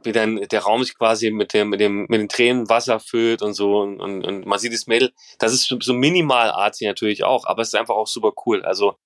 wie 0.04 0.12
dann 0.12 0.36
der 0.36 0.60
Raum 0.60 0.84
sich 0.84 0.96
quasi 0.96 1.30
mit 1.30 1.52
dem, 1.52 1.70
mit 1.70 1.80
dem, 1.80 2.06
mit 2.08 2.20
den 2.20 2.28
Tränen 2.28 2.68
Wasser 2.68 3.00
füllt 3.00 3.42
und 3.42 3.54
so 3.54 3.80
und, 3.80 4.00
und, 4.00 4.24
und 4.24 4.46
man 4.46 4.58
sieht 4.58 4.72
das 4.72 4.86
Mädel. 4.86 5.12
Das 5.38 5.52
ist 5.52 5.74
so 5.80 5.92
minimal 5.92 6.50
artsy 6.50 6.86
natürlich 6.86 7.24
auch, 7.24 7.46
aber 7.46 7.62
es 7.62 7.68
ist 7.68 7.74
einfach 7.74 7.96
auch 7.96 8.06
super 8.06 8.32
cool. 8.46 8.64
Also 8.64 8.96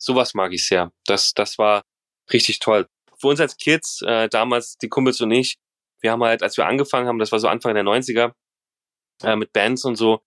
sowas 0.00 0.34
mag 0.34 0.52
ich 0.52 0.66
sehr. 0.66 0.92
Das, 1.06 1.32
das 1.34 1.58
war 1.58 1.82
richtig 2.32 2.58
toll. 2.58 2.88
Für 3.18 3.28
uns 3.28 3.40
als 3.40 3.56
Kids, 3.56 4.02
äh, 4.02 4.28
damals 4.28 4.76
die 4.78 4.88
Kumpels 4.88 5.20
und 5.20 5.30
ich, 5.30 5.58
wir 6.00 6.12
haben 6.12 6.24
halt, 6.24 6.42
als 6.42 6.56
wir 6.56 6.66
angefangen 6.66 7.06
haben, 7.06 7.18
das 7.18 7.32
war 7.32 7.38
so 7.38 7.48
Anfang 7.48 7.74
der 7.74 7.84
90er, 7.84 8.32
äh, 9.22 9.36
mit 9.36 9.52
Bands 9.52 9.84
und 9.84 9.96
so, 9.96 10.22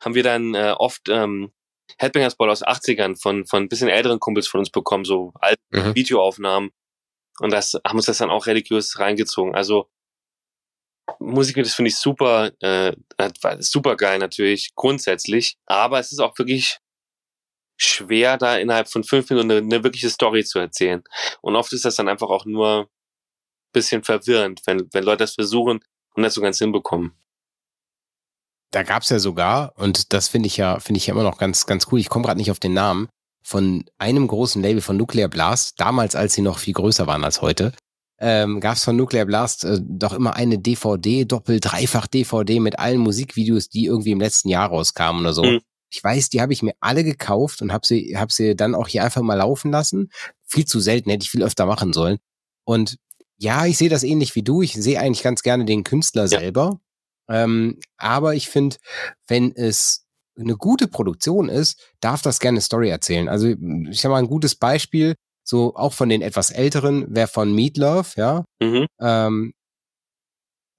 haben 0.00 0.14
wir 0.14 0.22
dann 0.22 0.54
äh, 0.54 0.74
oft 0.78 1.08
ähm, 1.08 1.52
Headbangers 1.98 2.36
Ball 2.36 2.50
aus 2.50 2.64
80ern 2.64 3.20
von, 3.20 3.46
von 3.46 3.64
ein 3.64 3.68
bisschen 3.68 3.88
älteren 3.88 4.20
Kumpels 4.20 4.46
von 4.46 4.60
uns 4.60 4.70
bekommen, 4.70 5.04
so 5.04 5.32
alte 5.40 5.60
mhm. 5.70 5.94
Videoaufnahmen. 5.94 6.70
Und 7.40 7.52
das 7.52 7.74
haben 7.84 7.96
uns 7.96 8.06
das 8.06 8.18
dann 8.18 8.30
auch 8.30 8.46
religiös 8.46 8.98
reingezogen. 8.98 9.54
Also 9.54 9.90
Musik, 11.18 11.56
das 11.56 11.74
finde 11.74 11.88
ich 11.88 11.96
super, 11.96 12.52
äh, 12.60 12.94
super 13.58 13.96
geil 13.96 14.18
natürlich, 14.18 14.74
grundsätzlich. 14.76 15.56
Aber 15.66 15.98
es 15.98 16.12
ist 16.12 16.20
auch 16.20 16.38
wirklich 16.38 16.78
schwer, 17.82 18.36
da 18.36 18.56
innerhalb 18.56 18.88
von 18.88 19.04
fünf 19.04 19.30
Minuten 19.30 19.50
eine, 19.50 19.60
eine 19.60 19.84
wirkliche 19.84 20.10
Story 20.10 20.44
zu 20.44 20.58
erzählen. 20.58 21.02
Und 21.40 21.56
oft 21.56 21.72
ist 21.72 21.84
das 21.84 21.96
dann 21.96 22.08
einfach 22.08 22.28
auch 22.28 22.44
nur 22.44 22.88
bisschen 23.72 24.02
verwirrend, 24.02 24.62
wenn, 24.66 24.88
wenn 24.92 25.04
Leute 25.04 25.18
das 25.18 25.34
versuchen 25.34 25.80
und 26.14 26.22
das 26.22 26.34
so 26.34 26.40
ganz 26.40 26.58
hinbekommen. 26.58 27.12
Da 28.72 28.82
gab's 28.82 29.08
ja 29.10 29.18
sogar, 29.18 29.72
und 29.76 30.12
das 30.12 30.28
finde 30.28 30.46
ich 30.46 30.56
ja, 30.56 30.78
finde 30.78 30.98
ich 30.98 31.06
ja 31.06 31.14
immer 31.14 31.22
noch 31.22 31.38
ganz, 31.38 31.66
ganz 31.66 31.86
cool. 31.90 31.98
Ich 31.98 32.08
komme 32.08 32.24
gerade 32.24 32.38
nicht 32.38 32.50
auf 32.50 32.60
den 32.60 32.74
Namen 32.74 33.08
von 33.42 33.84
einem 33.98 34.26
großen 34.26 34.62
Label 34.62 34.80
von 34.80 34.96
Nuclear 34.96 35.28
Blast, 35.28 35.80
damals, 35.80 36.14
als 36.14 36.34
sie 36.34 36.42
noch 36.42 36.58
viel 36.58 36.74
größer 36.74 37.06
waren 37.06 37.24
als 37.24 37.42
heute, 37.42 37.72
ähm, 38.20 38.60
gab 38.60 38.76
es 38.76 38.84
von 38.84 38.96
Nuclear 38.96 39.24
Blast 39.24 39.64
äh, 39.64 39.78
doch 39.80 40.12
immer 40.12 40.34
eine 40.36 40.58
DVD, 40.58 41.24
doppelt, 41.24 41.64
dreifach 41.64 42.06
DVD 42.06 42.60
mit 42.60 42.78
allen 42.78 42.98
Musikvideos, 42.98 43.70
die 43.70 43.86
irgendwie 43.86 44.10
im 44.10 44.20
letzten 44.20 44.50
Jahr 44.50 44.68
rauskamen 44.68 45.22
oder 45.22 45.32
so. 45.32 45.44
Mhm. 45.44 45.60
Ich 45.90 46.02
weiß, 46.02 46.30
die 46.30 46.40
habe 46.40 46.52
ich 46.52 46.62
mir 46.62 46.74
alle 46.80 47.04
gekauft 47.04 47.62
und 47.62 47.72
habe 47.72 47.86
sie, 47.86 48.16
hab 48.16 48.32
sie 48.32 48.54
dann 48.54 48.74
auch 48.74 48.88
hier 48.88 49.04
einfach 49.04 49.22
mal 49.22 49.34
laufen 49.34 49.70
lassen. 49.70 50.10
Viel 50.44 50.64
zu 50.64 50.80
selten, 50.80 51.10
hätte 51.10 51.24
ich 51.24 51.30
viel 51.30 51.42
öfter 51.42 51.66
machen 51.66 51.92
sollen. 51.92 52.18
Und 52.64 52.96
ja, 53.36 53.66
ich 53.66 53.78
sehe 53.78 53.88
das 53.88 54.04
ähnlich 54.04 54.34
wie 54.36 54.42
du. 54.42 54.62
Ich 54.62 54.74
sehe 54.74 55.00
eigentlich 55.00 55.22
ganz 55.22 55.42
gerne 55.42 55.64
den 55.64 55.82
Künstler 55.82 56.22
ja. 56.22 56.28
selber. 56.28 56.80
Ähm, 57.28 57.78
aber 57.96 58.34
ich 58.34 58.48
finde, 58.48 58.76
wenn 59.26 59.52
es 59.54 60.06
eine 60.38 60.56
gute 60.56 60.88
Produktion 60.88 61.48
ist, 61.48 61.92
darf 62.00 62.22
das 62.22 62.40
gerne 62.40 62.60
Story 62.60 62.88
erzählen. 62.88 63.28
Also 63.28 63.48
ich 63.48 64.04
habe 64.04 64.12
mal 64.12 64.18
ein 64.18 64.28
gutes 64.28 64.54
Beispiel, 64.54 65.14
so 65.42 65.74
auch 65.74 65.92
von 65.92 66.08
den 66.08 66.22
etwas 66.22 66.50
älteren, 66.50 67.06
wer 67.08 67.28
von 67.28 67.52
Meatloaf, 67.54 68.16
ja. 68.16 68.44
Mhm. 68.60 68.86
Ähm, 69.00 69.52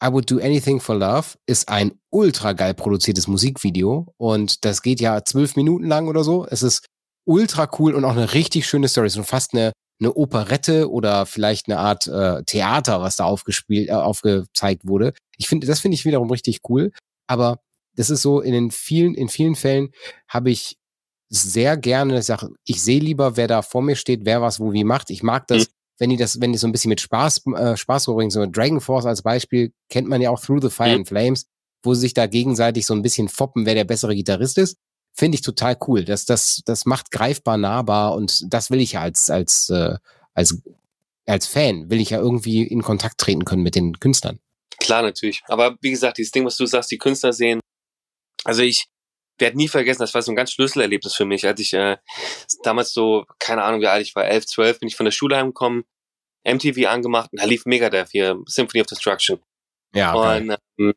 I 0.04 0.08
Would 0.08 0.30
Do 0.30 0.40
Anything 0.40 0.80
for 0.80 0.96
Love 0.96 1.38
ist 1.46 1.70
ein 1.70 1.92
ultra 2.10 2.54
geil 2.54 2.74
produziertes 2.74 3.28
Musikvideo 3.28 4.14
und 4.18 4.66
das 4.66 4.82
geht 4.82 5.00
ja 5.00 5.24
zwölf 5.24 5.56
Minuten 5.56 5.86
lang 5.88 6.08
oder 6.08 6.24
so. 6.24 6.46
Es 6.48 6.64
ist 6.64 6.86
ultra 7.26 7.70
cool 7.78 7.94
und 7.94 8.04
auch 8.04 8.12
eine 8.12 8.34
richtig 8.34 8.68
schöne 8.68 8.88
Story. 8.88 9.10
So 9.10 9.22
fast 9.22 9.54
eine, 9.54 9.72
eine 10.00 10.14
Operette 10.16 10.90
oder 10.90 11.28
vielleicht 11.28 11.68
eine 11.68 11.78
Art 11.78 12.08
äh, 12.08 12.44
Theater, 12.44 13.02
was 13.02 13.18
da 13.18 13.26
aufgespielt, 13.26 13.90
äh, 13.90 13.94
aufgezeigt 13.94 14.88
wurde. 14.88 15.14
Ich 15.38 15.48
finde, 15.48 15.68
das 15.68 15.80
finde 15.80 15.96
ich 15.96 16.06
wiederum 16.06 16.32
richtig 16.32 16.62
cool. 16.68 16.92
Aber 17.28 17.60
das 17.96 18.10
ist 18.10 18.24
so, 18.24 18.42
in 18.42 18.54
den 18.54 18.72
vielen, 18.72 19.14
in 19.14 19.30
vielen 19.30 19.56
Fällen 19.56 19.92
habe 20.28 20.50
ich 20.50 20.78
sehr 21.30 21.78
gerne, 21.78 22.20
ich 22.20 22.26
sage, 22.26 22.50
ich 22.66 22.82
sehe 22.82 23.00
lieber, 23.00 23.38
wer 23.38 23.48
da 23.48 23.62
vor 23.62 23.84
mir 23.84 23.96
steht, 23.96 24.26
wer 24.26 24.42
was 24.42 24.60
wo 24.60 24.74
wie 24.74 24.84
macht. 24.84 25.12
Ich 25.12 25.22
mag 25.22 25.46
das, 25.48 25.68
mhm 25.68 25.81
wenn 26.02 26.10
die 26.10 26.18
das, 26.18 26.42
wenn 26.42 26.52
die 26.52 26.58
so 26.58 26.66
ein 26.66 26.72
bisschen 26.72 26.90
mit 26.90 27.00
Spaß, 27.00 27.46
äh, 27.56 27.78
Spaß 27.78 28.08
rüberbringen, 28.08 28.32
so 28.32 28.44
Dragon 28.48 28.82
Force 28.82 29.06
als 29.06 29.22
Beispiel, 29.22 29.72
kennt 29.88 30.08
man 30.08 30.20
ja 30.20 30.32
auch 30.32 30.40
Through 30.40 30.64
the 30.64 30.70
Fire 30.72 30.96
and 30.96 31.08
Flames, 31.08 31.46
wo 31.84 31.94
sie 31.94 32.02
sich 32.02 32.16
da 32.16 32.26
gegenseitig 32.26 32.88
so 32.88 32.96
ein 32.96 33.04
bisschen 33.04 33.30
foppen, 33.30 33.68
wer 33.68 33.76
der 33.76 33.84
bessere 33.84 34.16
Gitarrist 34.16 34.58
ist. 34.58 34.78
Finde 35.14 35.36
ich 35.36 35.44
total 35.44 35.78
cool. 35.88 36.04
Das, 36.04 36.26
das, 36.26 36.64
das 36.66 36.88
macht 36.88 37.12
greifbar, 37.12 37.58
nahbar 37.58 38.16
und 38.16 38.52
das 38.52 38.72
will 38.72 38.80
ich 38.80 38.94
ja 38.94 39.02
als, 39.02 39.30
als, 39.30 39.70
äh, 39.70 39.96
als, 40.34 40.60
als 41.28 41.46
Fan, 41.46 41.92
will 41.92 42.02
ich 42.02 42.10
ja 42.10 42.18
irgendwie 42.18 42.64
in 42.64 42.82
Kontakt 42.82 43.20
treten 43.20 43.46
können 43.46 43.62
mit 43.62 43.76
den 43.76 44.00
Künstlern. 44.00 44.40
Klar, 44.80 45.04
natürlich. 45.04 45.44
Aber 45.50 45.78
wie 45.82 45.92
gesagt, 45.92 46.18
dieses 46.18 46.32
Ding, 46.32 46.46
was 46.46 46.58
du 46.58 46.66
sagst, 46.66 46.90
die 46.90 46.98
Künstler 46.98 47.32
sehen, 47.32 47.60
also 48.44 48.64
ich 48.64 48.88
werde 49.42 49.58
nie 49.58 49.68
vergessen, 49.68 50.02
das 50.02 50.14
war 50.14 50.22
so 50.22 50.32
ein 50.32 50.36
ganz 50.36 50.52
Schlüsselerlebnis 50.52 51.16
für 51.16 51.26
mich, 51.26 51.46
als 51.46 51.60
ich 51.60 51.74
äh, 51.74 51.98
damals 52.64 52.94
so, 52.94 53.26
keine 53.40 53.64
Ahnung 53.64 53.82
wie 53.82 53.88
alt 53.88 54.02
ich 54.02 54.16
war, 54.16 54.26
elf, 54.26 54.46
zwölf, 54.46 54.80
bin 54.80 54.88
ich 54.88 54.96
von 54.96 55.06
der 55.06 55.12
Schule 55.12 55.38
heimgekommen, 55.38 55.84
MTV 56.46 56.88
angemacht 56.88 57.32
und 57.32 57.42
da 57.42 57.46
lief 57.46 57.66
Megadeth 57.66 58.10
hier, 58.12 58.40
Symphony 58.46 58.82
of 58.82 58.88
Destruction. 58.88 59.42
Ja, 59.94 60.16
okay. 60.16 60.42
Und 60.42 60.58
ähm, 60.80 60.94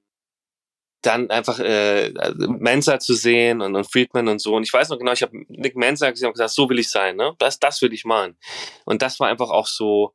dann 1.04 1.30
einfach 1.30 1.58
äh, 1.58 2.12
Mensa 2.38 2.98
zu 2.98 3.14
sehen 3.14 3.60
und, 3.60 3.76
und 3.76 3.90
Friedman 3.90 4.28
und 4.28 4.40
so. 4.40 4.54
Und 4.54 4.62
ich 4.62 4.72
weiß 4.72 4.88
noch 4.88 4.98
genau, 4.98 5.12
ich 5.12 5.22
habe 5.22 5.36
Nick 5.48 5.76
Mensa 5.76 6.10
gesehen 6.10 6.28
und 6.28 6.34
gesagt, 6.34 6.50
so 6.50 6.68
will 6.70 6.78
ich 6.78 6.90
sein, 6.90 7.16
ne? 7.16 7.34
Das, 7.38 7.58
das 7.58 7.82
will 7.82 7.92
ich 7.92 8.04
machen. 8.04 8.38
Und 8.84 9.02
das 9.02 9.20
war 9.20 9.28
einfach 9.28 9.50
auch 9.50 9.66
so, 9.66 10.14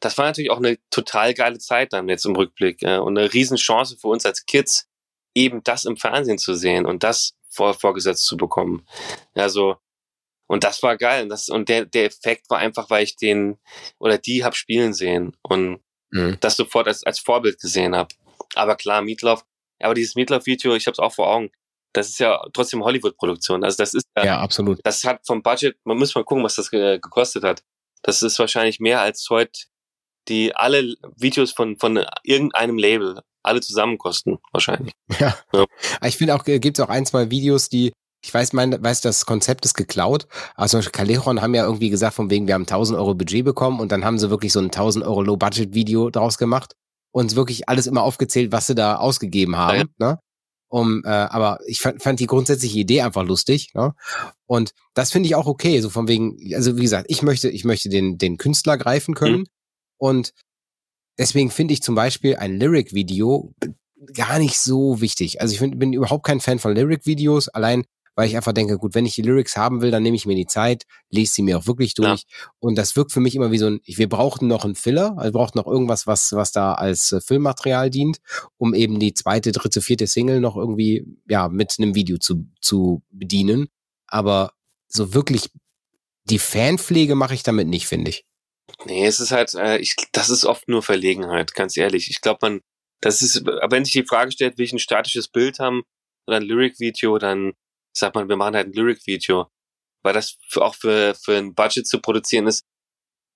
das 0.00 0.16
war 0.16 0.26
natürlich 0.26 0.50
auch 0.50 0.58
eine 0.58 0.78
total 0.90 1.34
geile 1.34 1.58
Zeit 1.58 1.92
dann 1.92 2.08
jetzt 2.08 2.24
im 2.24 2.36
Rückblick 2.36 2.82
äh, 2.82 2.98
und 2.98 3.18
eine 3.18 3.32
Riesenchance 3.32 3.98
für 3.98 4.08
uns 4.08 4.24
als 4.24 4.46
Kids, 4.46 4.88
eben 5.34 5.62
das 5.62 5.84
im 5.84 5.96
Fernsehen 5.96 6.38
zu 6.38 6.54
sehen 6.54 6.86
und 6.86 7.02
das 7.02 7.34
vor, 7.50 7.74
vorgesetzt 7.74 8.26
zu 8.26 8.36
bekommen. 8.36 8.86
Also, 9.34 9.76
Und 10.46 10.64
das 10.64 10.82
war 10.82 10.96
geil. 10.96 11.24
Und, 11.24 11.28
das, 11.28 11.48
und 11.48 11.68
der, 11.68 11.84
der 11.84 12.06
Effekt 12.06 12.50
war 12.50 12.58
einfach, 12.58 12.90
weil 12.90 13.04
ich 13.04 13.16
den 13.16 13.58
oder 13.98 14.18
die 14.18 14.44
hab 14.44 14.56
spielen 14.56 14.94
sehen 14.94 15.36
und 15.42 15.80
mhm. 16.10 16.38
das 16.40 16.56
sofort 16.56 16.88
als, 16.88 17.04
als 17.04 17.20
Vorbild 17.20 17.60
gesehen 17.60 17.94
habe. 17.94 18.14
Aber 18.54 18.74
klar, 18.76 19.02
Meatloaf, 19.02 19.44
aber 19.80 19.94
dieses 19.94 20.16
Meatloaf-Video, 20.16 20.74
ich 20.74 20.86
habe 20.86 20.94
es 20.94 20.98
auch 20.98 21.12
vor 21.12 21.28
Augen, 21.28 21.50
das 21.92 22.08
ist 22.08 22.18
ja 22.20 22.40
trotzdem 22.52 22.84
Hollywood-Produktion. 22.84 23.64
Also 23.64 23.76
das 23.76 23.94
ist 23.94 24.06
ja, 24.16 24.24
ja, 24.24 24.40
absolut. 24.40 24.80
Das 24.84 25.04
hat 25.04 25.26
vom 25.26 25.42
Budget, 25.42 25.76
man 25.84 25.98
muss 25.98 26.14
mal 26.14 26.24
gucken, 26.24 26.44
was 26.44 26.56
das 26.56 26.70
ge 26.70 26.98
gekostet 26.98 27.44
hat. 27.44 27.62
Das 28.02 28.22
ist 28.22 28.38
wahrscheinlich 28.38 28.80
mehr 28.80 29.00
als 29.00 29.28
heute 29.30 29.60
die 30.28 30.54
alle 30.54 30.94
Videos 31.16 31.52
von 31.52 31.76
von 31.78 32.04
irgendeinem 32.22 32.78
Label 32.78 33.22
alle 33.42 33.60
zusammen 33.60 33.98
kosten 33.98 34.38
wahrscheinlich. 34.52 34.92
Ja. 35.18 35.36
ja. 35.52 35.66
Ich 36.04 36.16
finde 36.16 36.34
auch 36.34 36.44
gibt 36.44 36.78
es 36.78 36.84
auch 36.84 36.88
ein 36.88 37.06
zwei 37.06 37.30
Videos, 37.30 37.68
die 37.68 37.92
ich 38.22 38.32
weiß, 38.34 38.52
mein, 38.52 38.82
weiß, 38.82 39.00
das 39.00 39.24
Konzept 39.24 39.64
ist 39.64 39.74
geklaut. 39.74 40.26
Beispiel 40.56 40.82
Callejon 40.92 41.40
haben 41.40 41.54
ja 41.54 41.64
irgendwie 41.64 41.88
gesagt, 41.88 42.14
von 42.14 42.28
wegen, 42.28 42.46
wir 42.46 42.54
haben 42.54 42.62
1000 42.62 42.98
Euro 42.98 43.14
Budget 43.14 43.44
bekommen 43.44 43.80
und 43.80 43.92
dann 43.92 44.04
haben 44.04 44.18
sie 44.18 44.30
wirklich 44.30 44.52
so 44.52 44.60
ein 44.60 44.66
1000 44.66 45.04
Euro 45.06 45.22
Low-Budget-Video 45.22 46.10
draus 46.10 46.36
gemacht 46.36 46.74
und 47.12 47.34
wirklich 47.34 47.68
alles 47.68 47.86
immer 47.86 48.02
aufgezählt, 48.02 48.52
was 48.52 48.66
sie 48.66 48.74
da 48.74 48.96
ausgegeben 48.96 49.56
haben. 49.56 49.90
Ja. 49.98 50.10
Ne? 50.10 50.18
Um, 50.68 51.02
äh, 51.04 51.08
aber 51.08 51.58
ich 51.66 51.80
fand, 51.80 52.00
fand 52.00 52.20
die 52.20 52.26
grundsätzliche 52.26 52.78
Idee 52.78 53.00
einfach 53.00 53.24
lustig. 53.24 53.72
Ne? 53.74 53.92
Und 54.46 54.72
das 54.94 55.10
finde 55.10 55.26
ich 55.26 55.34
auch 55.34 55.46
okay. 55.46 55.80
So 55.80 55.90
von 55.90 56.06
wegen, 56.06 56.38
also 56.54 56.76
wie 56.76 56.82
gesagt, 56.82 57.06
ich 57.08 57.22
möchte, 57.22 57.48
ich 57.48 57.64
möchte 57.64 57.88
den, 57.88 58.18
den 58.18 58.36
Künstler 58.36 58.78
greifen 58.78 59.14
können. 59.14 59.40
Mhm. 59.40 59.46
Und 59.98 60.32
deswegen 61.18 61.50
finde 61.50 61.74
ich 61.74 61.82
zum 61.82 61.94
Beispiel 61.94 62.36
ein 62.36 62.58
Lyric-Video 62.58 63.52
gar 64.14 64.38
nicht 64.38 64.58
so 64.58 65.00
wichtig. 65.00 65.40
Also 65.40 65.52
ich 65.52 65.58
find, 65.58 65.78
bin 65.78 65.92
überhaupt 65.92 66.24
kein 66.24 66.40
Fan 66.40 66.58
von 66.58 66.74
Lyric-Videos, 66.74 67.48
allein 67.48 67.84
weil 68.20 68.28
ich 68.28 68.36
einfach 68.36 68.52
denke, 68.52 68.76
gut, 68.76 68.94
wenn 68.94 69.06
ich 69.06 69.14
die 69.14 69.22
Lyrics 69.22 69.56
haben 69.56 69.80
will, 69.80 69.90
dann 69.90 70.02
nehme 70.02 70.16
ich 70.16 70.26
mir 70.26 70.34
die 70.34 70.46
Zeit, 70.46 70.84
lese 71.08 71.32
sie 71.32 71.42
mir 71.42 71.56
auch 71.56 71.66
wirklich 71.66 71.94
durch. 71.94 72.06
Ja. 72.20 72.48
Und 72.58 72.76
das 72.76 72.94
wirkt 72.96 73.12
für 73.12 73.20
mich 73.20 73.34
immer 73.34 73.50
wie 73.50 73.56
so 73.56 73.66
ein, 73.66 73.80
wir 73.86 74.08
brauchten 74.10 74.46
noch 74.46 74.64
einen 74.64 74.74
Filler, 74.74 75.14
also 75.16 75.28
wir 75.28 75.32
brauchten 75.32 75.58
noch 75.58 75.66
irgendwas, 75.66 76.06
was, 76.06 76.32
was 76.32 76.52
da 76.52 76.74
als 76.74 77.12
äh, 77.12 77.20
Filmmaterial 77.22 77.88
dient, 77.88 78.18
um 78.58 78.74
eben 78.74 78.98
die 78.98 79.14
zweite, 79.14 79.52
dritte, 79.52 79.80
vierte 79.80 80.06
Single 80.06 80.40
noch 80.40 80.56
irgendwie, 80.56 81.06
ja, 81.28 81.48
mit 81.48 81.76
einem 81.78 81.94
Video 81.94 82.18
zu, 82.18 82.46
zu 82.60 83.02
bedienen. 83.10 83.68
Aber 84.06 84.52
so 84.88 85.14
wirklich 85.14 85.50
die 86.24 86.38
Fanpflege 86.38 87.14
mache 87.14 87.34
ich 87.34 87.42
damit 87.42 87.68
nicht, 87.68 87.86
finde 87.86 88.10
ich. 88.10 88.26
Nee, 88.84 89.06
es 89.06 89.20
ist 89.20 89.32
halt, 89.32 89.54
äh, 89.54 89.78
ich, 89.78 89.94
das 90.12 90.30
ist 90.30 90.44
oft 90.44 90.68
nur 90.68 90.82
Verlegenheit, 90.82 91.54
ganz 91.54 91.76
ehrlich. 91.76 92.10
Ich 92.10 92.20
glaube, 92.20 92.38
man, 92.42 92.60
das 93.00 93.22
ist, 93.22 93.44
wenn 93.44 93.84
sich 93.84 93.92
die 93.92 94.06
Frage 94.06 94.32
stellt, 94.32 94.58
will 94.58 94.64
ich 94.64 94.72
ein 94.72 94.78
statisches 94.78 95.28
Bild 95.28 95.58
haben 95.58 95.82
oder 96.26 96.38
ein 96.38 96.42
Lyric-Video, 96.42 97.18
dann 97.18 97.52
sagt 97.96 98.14
man, 98.14 98.28
wir 98.28 98.36
machen 98.36 98.54
halt 98.54 98.68
ein 98.68 98.72
Lyric-Video. 98.72 99.48
Weil 100.02 100.14
das 100.14 100.38
für, 100.48 100.64
auch 100.64 100.74
für, 100.74 101.14
für 101.14 101.36
ein 101.36 101.54
Budget 101.54 101.86
zu 101.86 102.00
produzieren 102.00 102.46
ist, 102.46 102.64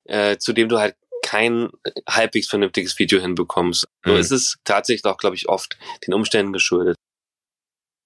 äh, 0.09 0.39
zu 0.39 0.55
dem 0.55 0.68
du 0.68 0.78
halt 0.78 0.97
kein 1.22 1.70
halbwegs 2.09 2.49
vernünftiges 2.49 2.99
Video 2.99 3.20
hinbekommst. 3.20 3.87
Mhm. 4.05 4.11
So 4.11 4.16
ist 4.16 4.30
es 4.30 4.57
tatsächlich 4.64 5.05
auch, 5.05 5.18
glaube 5.18 5.37
ich, 5.37 5.49
oft 5.49 5.76
den 6.07 6.14
Umständen 6.14 6.53
geschuldet. 6.53 6.97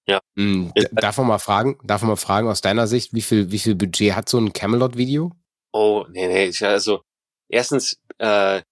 Ja. 0.09 0.21
Mhm. 0.37 0.73
Darf 0.93 1.19
man 1.19 1.27
mal 1.27 1.39
fragen, 1.39 1.79
darf 1.85 2.01
man 2.03 2.11
mal 2.11 2.17
fragen 2.17 2.49
aus 2.49 2.61
deiner 2.61 2.87
Sicht, 2.87 3.13
wie 3.13 3.23
viel, 3.23 3.51
wie 3.51 3.59
viel 3.59 3.75
Budget 3.75 4.15
hat 4.17 4.29
so 4.29 4.39
ein 4.39 4.53
Camelot-Video? 4.53 5.33
Oh, 5.73 6.07
nee, 6.11 6.27
nee, 6.27 6.47
ich, 6.47 6.65
also, 6.65 7.03
erstens, 7.49 7.99
äh, 8.19 8.63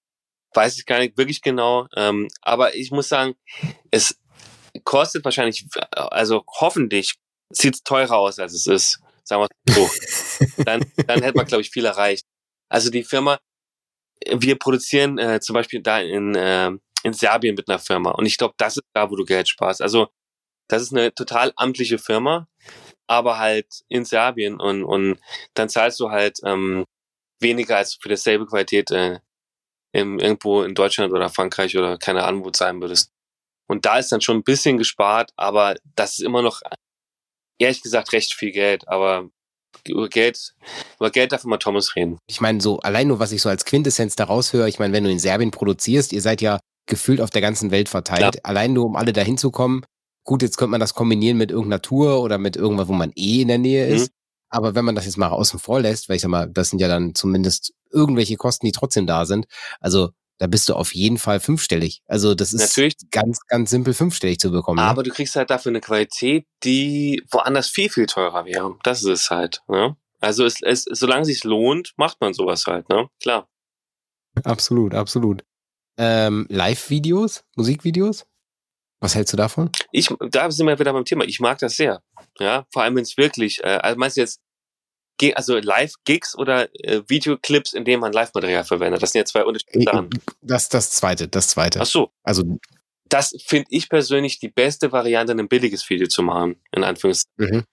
weiß 0.54 0.78
ich 0.78 0.86
gar 0.86 0.98
nicht 0.98 1.18
wirklich 1.18 1.42
genau, 1.42 1.86
ähm, 1.96 2.28
aber 2.40 2.74
ich 2.74 2.90
muss 2.90 3.08
sagen, 3.08 3.34
es 3.90 4.18
kostet 4.84 5.24
wahrscheinlich, 5.24 5.66
also 5.92 6.44
hoffentlich 6.60 7.14
sieht 7.50 7.74
es 7.74 7.82
teurer 7.82 8.16
aus, 8.16 8.38
als 8.38 8.52
es 8.52 8.66
ist. 8.66 9.00
Sagen 9.24 9.42
wir 9.42 9.74
so. 9.74 9.90
dann, 10.64 10.84
dann 11.06 11.22
hätte 11.22 11.36
man, 11.36 11.46
glaube 11.46 11.62
ich, 11.62 11.70
viel 11.70 11.84
erreicht. 11.84 12.24
Also 12.68 12.90
die 12.90 13.04
Firma, 13.04 13.38
wir 14.26 14.58
produzieren 14.58 15.18
äh, 15.18 15.40
zum 15.40 15.54
Beispiel 15.54 15.82
da 15.82 16.00
in, 16.00 16.34
äh, 16.34 16.70
in 17.02 17.12
Serbien 17.12 17.54
mit 17.54 17.68
einer 17.68 17.78
Firma. 17.78 18.12
Und 18.12 18.26
ich 18.26 18.38
glaube, 18.38 18.54
das 18.56 18.76
ist 18.76 18.86
da, 18.94 19.10
wo 19.10 19.16
du 19.16 19.24
Geld 19.24 19.48
sparst. 19.48 19.82
Also 19.82 20.08
das 20.68 20.82
ist 20.82 20.92
eine 20.92 21.14
total 21.14 21.52
amtliche 21.56 21.98
Firma, 21.98 22.48
aber 23.06 23.38
halt 23.38 23.66
in 23.88 24.04
Serbien. 24.04 24.60
Und, 24.60 24.84
und 24.84 25.20
dann 25.54 25.68
zahlst 25.68 26.00
du 26.00 26.10
halt 26.10 26.38
ähm, 26.44 26.84
weniger 27.40 27.76
als 27.76 27.98
für 28.00 28.08
dasselbe 28.08 28.46
Qualität 28.46 28.90
äh, 28.90 29.18
im, 29.92 30.18
irgendwo 30.18 30.62
in 30.62 30.74
Deutschland 30.74 31.12
oder 31.12 31.30
Frankreich 31.30 31.76
oder 31.76 31.98
keine 31.98 32.24
Ahnung, 32.24 32.44
wo 32.44 32.50
sein 32.54 32.80
würdest. 32.80 33.10
Und 33.68 33.84
da 33.84 33.98
ist 33.98 34.12
dann 34.12 34.20
schon 34.20 34.38
ein 34.38 34.44
bisschen 34.44 34.78
gespart, 34.78 35.32
aber 35.36 35.76
das 35.96 36.18
ist 36.18 36.24
immer 36.24 36.42
noch 36.42 36.60
ehrlich 37.58 37.82
gesagt 37.82 38.12
recht 38.12 38.34
viel 38.34 38.52
Geld, 38.52 38.86
aber 38.88 39.28
über 39.86 40.08
Geld, 40.08 40.54
über 40.98 41.10
Geld 41.10 41.32
darf 41.32 41.44
immer 41.44 41.58
Thomas 41.58 41.96
reden. 41.96 42.18
Ich 42.26 42.40
meine, 42.40 42.60
so 42.60 42.78
allein 42.80 43.08
nur, 43.08 43.18
was 43.18 43.32
ich 43.32 43.42
so 43.42 43.48
als 43.48 43.64
Quintessenz 43.64 44.16
daraus 44.16 44.52
höre, 44.52 44.66
ich 44.66 44.78
meine, 44.78 44.92
wenn 44.92 45.04
du 45.04 45.10
in 45.10 45.18
Serbien 45.18 45.50
produzierst, 45.50 46.12
ihr 46.12 46.22
seid 46.22 46.40
ja 46.40 46.60
gefühlt 46.86 47.20
auf 47.20 47.30
der 47.30 47.42
ganzen 47.42 47.70
Welt 47.70 47.88
verteilt, 47.88 48.20
Klar. 48.20 48.44
allein 48.44 48.72
nur, 48.72 48.86
um 48.86 48.96
alle 48.96 49.12
dahin 49.12 49.38
zu 49.38 49.50
kommen. 49.50 49.84
Gut, 50.24 50.42
jetzt 50.42 50.56
könnte 50.56 50.70
man 50.70 50.80
das 50.80 50.94
kombinieren 50.94 51.36
mit 51.36 51.50
irgendeiner 51.50 51.82
Tour 51.82 52.20
oder 52.20 52.38
mit 52.38 52.56
irgendwas, 52.56 52.88
wo 52.88 52.92
man 52.92 53.12
eh 53.16 53.42
in 53.42 53.48
der 53.48 53.58
Nähe 53.58 53.86
ist. 53.86 54.10
Aber 54.56 54.74
wenn 54.74 54.86
man 54.86 54.94
das 54.94 55.04
jetzt 55.04 55.18
mal 55.18 55.28
außen 55.28 55.60
vor 55.60 55.80
lässt, 55.80 56.08
weil 56.08 56.16
ich 56.16 56.22
sag 56.22 56.30
mal, 56.30 56.48
das 56.48 56.70
sind 56.70 56.78
ja 56.78 56.88
dann 56.88 57.14
zumindest 57.14 57.74
irgendwelche 57.90 58.36
Kosten, 58.36 58.64
die 58.64 58.72
trotzdem 58.72 59.06
da 59.06 59.26
sind. 59.26 59.46
Also 59.80 60.10
da 60.38 60.46
bist 60.46 60.70
du 60.70 60.74
auf 60.74 60.94
jeden 60.94 61.18
Fall 61.18 61.40
fünfstellig. 61.40 62.02
Also 62.06 62.34
das 62.34 62.54
ist 62.54 62.60
Natürlich. 62.60 62.96
ganz, 63.10 63.40
ganz 63.48 63.68
simpel 63.68 63.92
fünfstellig 63.92 64.38
zu 64.38 64.50
bekommen. 64.50 64.78
Ne? 64.78 64.88
Aber 64.88 65.02
ne? 65.02 65.08
du 65.08 65.14
kriegst 65.14 65.36
halt 65.36 65.50
dafür 65.50 65.72
eine 65.72 65.82
Qualität, 65.82 66.46
die 66.64 67.22
woanders 67.30 67.68
viel, 67.68 67.90
viel 67.90 68.06
teurer 68.06 68.46
wäre. 68.46 68.76
Das 68.82 69.02
ist 69.02 69.10
es 69.10 69.30
halt. 69.30 69.60
Ne? 69.68 69.94
Also 70.20 70.46
es, 70.46 70.62
es, 70.62 70.84
solange 70.90 71.22
es 71.22 71.28
sich 71.28 71.44
lohnt, 71.44 71.92
macht 71.98 72.20
man 72.22 72.32
sowas 72.32 72.64
halt, 72.66 72.88
ne? 72.88 73.08
Klar. 73.20 73.48
Absolut, 74.42 74.94
absolut. 74.94 75.44
Ähm, 75.98 76.46
Live-Videos, 76.48 77.44
Musikvideos? 77.56 78.26
Was 79.00 79.14
hältst 79.14 79.34
du 79.34 79.36
davon? 79.36 79.70
Ich, 79.92 80.08
da 80.30 80.50
sind 80.50 80.66
wir 80.66 80.78
wieder 80.78 80.92
beim 80.92 81.04
Thema. 81.04 81.24
Ich 81.24 81.40
mag 81.40 81.58
das 81.58 81.76
sehr. 81.76 82.02
Ja, 82.38 82.66
vor 82.72 82.82
allem 82.82 82.96
wenn 82.96 83.02
es 83.02 83.16
wirklich, 83.16 83.62
äh, 83.62 83.78
also 83.82 83.98
meinst 83.98 84.16
du 84.16 84.22
jetzt 84.22 84.40
also 85.34 85.56
Live-Gigs 85.56 86.36
oder 86.36 86.68
äh, 86.74 87.02
Videoclips, 87.08 87.72
in 87.72 87.84
denen 87.84 88.00
man 88.00 88.12
Live-Material 88.12 88.64
verwendet? 88.64 89.02
Das 89.02 89.12
sind 89.12 89.20
ja 89.20 89.24
zwei 89.24 89.44
unterschiedliche 89.44 89.90
Sachen. 89.90 90.10
Das, 90.42 90.68
das 90.68 90.90
zweite, 90.90 91.28
das 91.28 91.48
zweite. 91.48 91.80
Ach 91.80 91.86
so. 91.86 92.12
Also, 92.22 92.58
das 93.08 93.34
finde 93.44 93.68
ich 93.70 93.88
persönlich 93.88 94.38
die 94.38 94.48
beste 94.48 94.92
Variante, 94.92 95.32
ein 95.32 95.48
billiges 95.48 95.88
Video 95.88 96.08
zu 96.08 96.22
machen, 96.22 96.60
in 96.72 96.84
Anführungszeichen. 96.84 97.58
Mhm. 97.58 97.64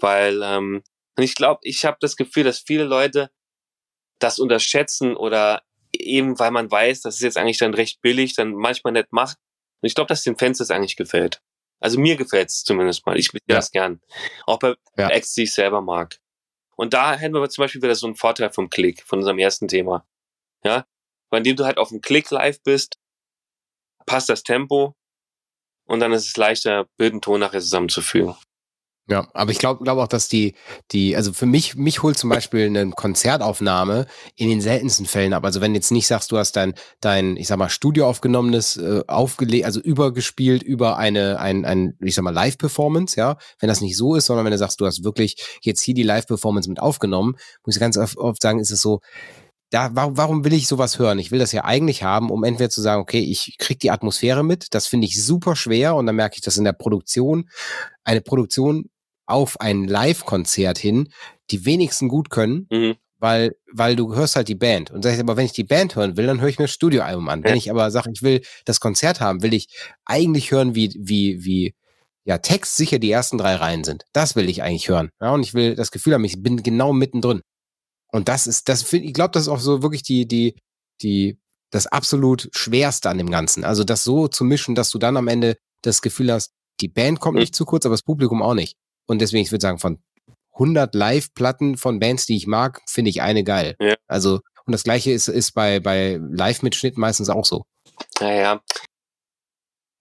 Weil, 0.00 0.42
ähm, 0.42 0.82
und 1.16 1.24
ich 1.24 1.34
glaube, 1.34 1.60
ich 1.62 1.84
habe 1.84 1.96
das 2.00 2.16
Gefühl, 2.16 2.44
dass 2.44 2.58
viele 2.58 2.84
Leute 2.84 3.30
das 4.18 4.38
unterschätzen 4.38 5.16
oder 5.16 5.62
eben, 5.92 6.38
weil 6.38 6.50
man 6.50 6.70
weiß, 6.70 7.02
das 7.02 7.16
ist 7.16 7.22
jetzt 7.22 7.38
eigentlich 7.38 7.58
dann 7.58 7.74
recht 7.74 8.00
billig, 8.02 8.34
dann 8.34 8.54
manchmal 8.54 8.92
nicht 8.92 9.12
macht. 9.12 9.38
Und 9.80 9.86
ich 9.86 9.94
glaube, 9.94 10.08
dass 10.08 10.22
den 10.22 10.36
Fans 10.36 10.58
das 10.58 10.70
eigentlich 10.70 10.96
gefällt. 10.96 11.40
Also 11.80 12.00
mir 12.00 12.16
gefällt 12.16 12.48
es 12.48 12.64
zumindest 12.64 13.06
mal. 13.06 13.16
Ich 13.16 13.32
will 13.32 13.40
ja. 13.48 13.56
das 13.56 13.70
gern. 13.70 14.00
Auch 14.46 14.58
bei 14.58 14.74
ja. 14.96 15.08
Acts, 15.08 15.34
die 15.34 15.44
ich 15.44 15.54
selber 15.54 15.80
mag. 15.80 16.18
Und 16.78 16.94
da 16.94 17.14
hätten 17.14 17.34
wir 17.34 17.48
zum 17.48 17.62
Beispiel 17.62 17.82
wieder 17.82 17.96
so 17.96 18.06
einen 18.06 18.14
Vorteil 18.14 18.50
vom 18.50 18.70
Klick, 18.70 19.02
von 19.02 19.18
unserem 19.18 19.38
ersten 19.38 19.66
Thema. 19.66 20.06
Ja, 20.64 20.86
bei 21.28 21.40
dem 21.40 21.56
du 21.56 21.64
halt 21.64 21.76
auf 21.76 21.88
dem 21.88 22.00
Klick 22.00 22.30
live 22.30 22.62
bist, 22.62 22.98
passt 24.06 24.28
das 24.28 24.44
Tempo 24.44 24.94
und 25.86 26.00
dann 26.00 26.12
ist 26.12 26.26
es 26.26 26.36
leichter, 26.36 26.86
Bild 26.96 27.14
und 27.14 27.24
Ton 27.24 27.40
nachher 27.40 27.60
zusammenzufügen. 27.60 28.36
Ja, 29.10 29.26
aber 29.32 29.52
ich 29.52 29.58
glaube 29.58 29.82
glaub 29.84 29.96
auch, 29.98 30.06
dass 30.06 30.28
die, 30.28 30.54
die, 30.92 31.16
also 31.16 31.32
für 31.32 31.46
mich, 31.46 31.76
mich 31.76 32.02
holt 32.02 32.18
zum 32.18 32.28
Beispiel 32.28 32.66
eine 32.66 32.90
Konzertaufnahme 32.90 34.06
in 34.36 34.50
den 34.50 34.60
seltensten 34.60 35.06
Fällen 35.06 35.32
ab. 35.32 35.46
Also 35.46 35.62
wenn 35.62 35.74
jetzt 35.74 35.90
nicht 35.90 36.06
sagst, 36.06 36.30
du 36.30 36.36
hast 36.36 36.52
dein, 36.56 36.74
dein, 37.00 37.38
ich 37.38 37.48
sag 37.48 37.56
mal, 37.56 37.70
Studio 37.70 38.06
aufgenommenes, 38.06 38.76
äh, 38.76 39.02
aufgelegt, 39.06 39.64
also 39.64 39.80
übergespielt 39.80 40.62
über 40.62 40.98
eine, 40.98 41.40
ein, 41.40 41.64
ein, 41.64 41.96
ich 42.00 42.14
sag 42.14 42.22
mal, 42.22 42.34
Live-Performance, 42.34 43.18
ja, 43.18 43.38
wenn 43.60 43.70
das 43.70 43.80
nicht 43.80 43.96
so 43.96 44.14
ist, 44.14 44.26
sondern 44.26 44.44
wenn 44.44 44.52
du 44.52 44.58
sagst, 44.58 44.78
du 44.78 44.84
hast 44.84 45.02
wirklich 45.02 45.36
jetzt 45.62 45.80
hier 45.80 45.94
die 45.94 46.02
Live-Performance 46.02 46.68
mit 46.68 46.78
aufgenommen, 46.78 47.36
muss 47.64 47.76
ich 47.76 47.80
ganz 47.80 47.96
oft, 47.96 48.42
sagen, 48.42 48.60
ist 48.60 48.70
es 48.70 48.82
so, 48.82 49.00
da, 49.70 49.90
warum 49.94 50.44
will 50.44 50.52
ich 50.52 50.66
sowas 50.66 50.98
hören? 50.98 51.18
Ich 51.18 51.30
will 51.30 51.38
das 51.38 51.52
ja 51.52 51.64
eigentlich 51.64 52.02
haben, 52.02 52.30
um 52.30 52.44
entweder 52.44 52.70
zu 52.70 52.82
sagen, 52.82 53.00
okay, 53.00 53.20
ich 53.20 53.56
krieg 53.58 53.78
die 53.80 53.90
Atmosphäre 53.90 54.42
mit, 54.42 54.74
das 54.74 54.86
finde 54.86 55.06
ich 55.06 55.22
super 55.22 55.56
schwer 55.56 55.94
und 55.94 56.04
dann 56.06 56.16
merke 56.16 56.36
ich 56.36 56.42
das 56.42 56.58
in 56.58 56.64
der 56.64 56.72
Produktion. 56.72 57.48
Eine 58.04 58.20
Produktion 58.20 58.90
auf 59.28 59.60
ein 59.60 59.84
Live-Konzert 59.84 60.78
hin 60.78 61.10
die 61.50 61.64
wenigsten 61.64 62.08
gut 62.08 62.30
können, 62.30 62.66
mhm. 62.70 62.96
weil, 63.18 63.56
weil 63.72 63.96
du 63.96 64.14
hörst 64.14 64.36
halt 64.36 64.48
die 64.48 64.54
Band. 64.54 64.90
Und 64.90 65.02
sagst, 65.02 65.20
aber 65.20 65.36
wenn 65.36 65.46
ich 65.46 65.52
die 65.52 65.64
Band 65.64 65.96
hören 65.96 66.16
will, 66.16 66.26
dann 66.26 66.40
höre 66.40 66.48
ich 66.48 66.58
mir 66.58 66.64
das 66.64 66.72
Studioalbum 66.72 67.28
an. 67.28 67.42
Ja. 67.42 67.50
Wenn 67.50 67.56
ich 67.56 67.70
aber 67.70 67.90
sage, 67.90 68.10
ich 68.12 68.22
will 68.22 68.42
das 68.64 68.80
Konzert 68.80 69.20
haben, 69.20 69.42
will 69.42 69.54
ich 69.54 69.68
eigentlich 70.04 70.50
hören, 70.50 70.74
wie, 70.74 70.94
wie, 70.98 71.44
wie, 71.44 71.74
ja, 72.24 72.38
Text 72.38 72.76
sicher 72.76 72.98
die 72.98 73.10
ersten 73.10 73.38
drei 73.38 73.54
Reihen 73.54 73.84
sind. 73.84 74.04
Das 74.12 74.36
will 74.36 74.48
ich 74.48 74.62
eigentlich 74.62 74.88
hören. 74.88 75.10
Ja, 75.20 75.32
und 75.32 75.42
ich 75.42 75.54
will 75.54 75.74
das 75.74 75.90
Gefühl 75.90 76.14
haben, 76.14 76.24
ich 76.24 76.42
bin 76.42 76.62
genau 76.62 76.92
mittendrin. 76.92 77.42
Und 78.10 78.28
das 78.28 78.46
ist, 78.46 78.68
das 78.68 78.90
ich 78.92 79.14
glaube, 79.14 79.32
das 79.32 79.42
ist 79.42 79.48
auch 79.48 79.60
so 79.60 79.82
wirklich 79.82 80.02
die, 80.02 80.26
die, 80.26 80.56
die, 81.02 81.38
das 81.70 81.86
absolut 81.86 82.48
Schwerste 82.52 83.10
an 83.10 83.18
dem 83.18 83.30
Ganzen. 83.30 83.64
Also 83.64 83.84
das 83.84 84.04
so 84.04 84.28
zu 84.28 84.44
mischen, 84.44 84.74
dass 84.74 84.90
du 84.90 84.98
dann 84.98 85.16
am 85.16 85.28
Ende 85.28 85.56
das 85.82 86.02
Gefühl 86.02 86.32
hast, 86.32 86.52
die 86.80 86.88
Band 86.88 87.20
kommt 87.20 87.34
mhm. 87.34 87.40
nicht 87.40 87.54
zu 87.54 87.64
kurz, 87.64 87.84
aber 87.84 87.94
das 87.94 88.02
Publikum 88.02 88.42
auch 88.42 88.54
nicht. 88.54 88.76
Und 89.08 89.20
deswegen, 89.20 89.42
ich 89.42 89.50
würde 89.50 89.62
sagen, 89.62 89.78
von 89.78 89.98
100 90.52 90.94
Live-Platten 90.94 91.76
von 91.76 91.98
Bands, 91.98 92.26
die 92.26 92.36
ich 92.36 92.46
mag, 92.46 92.82
finde 92.86 93.10
ich 93.10 93.22
eine 93.22 93.42
geil. 93.42 93.76
Ja. 93.80 93.96
Also, 94.06 94.40
und 94.66 94.72
das 94.72 94.84
gleiche 94.84 95.10
ist, 95.10 95.28
ist 95.28 95.52
bei, 95.52 95.80
bei 95.80 96.20
Live-Mitschnitt 96.20 96.98
meistens 96.98 97.30
auch 97.30 97.44
so. 97.44 97.64
Naja. 98.20 98.60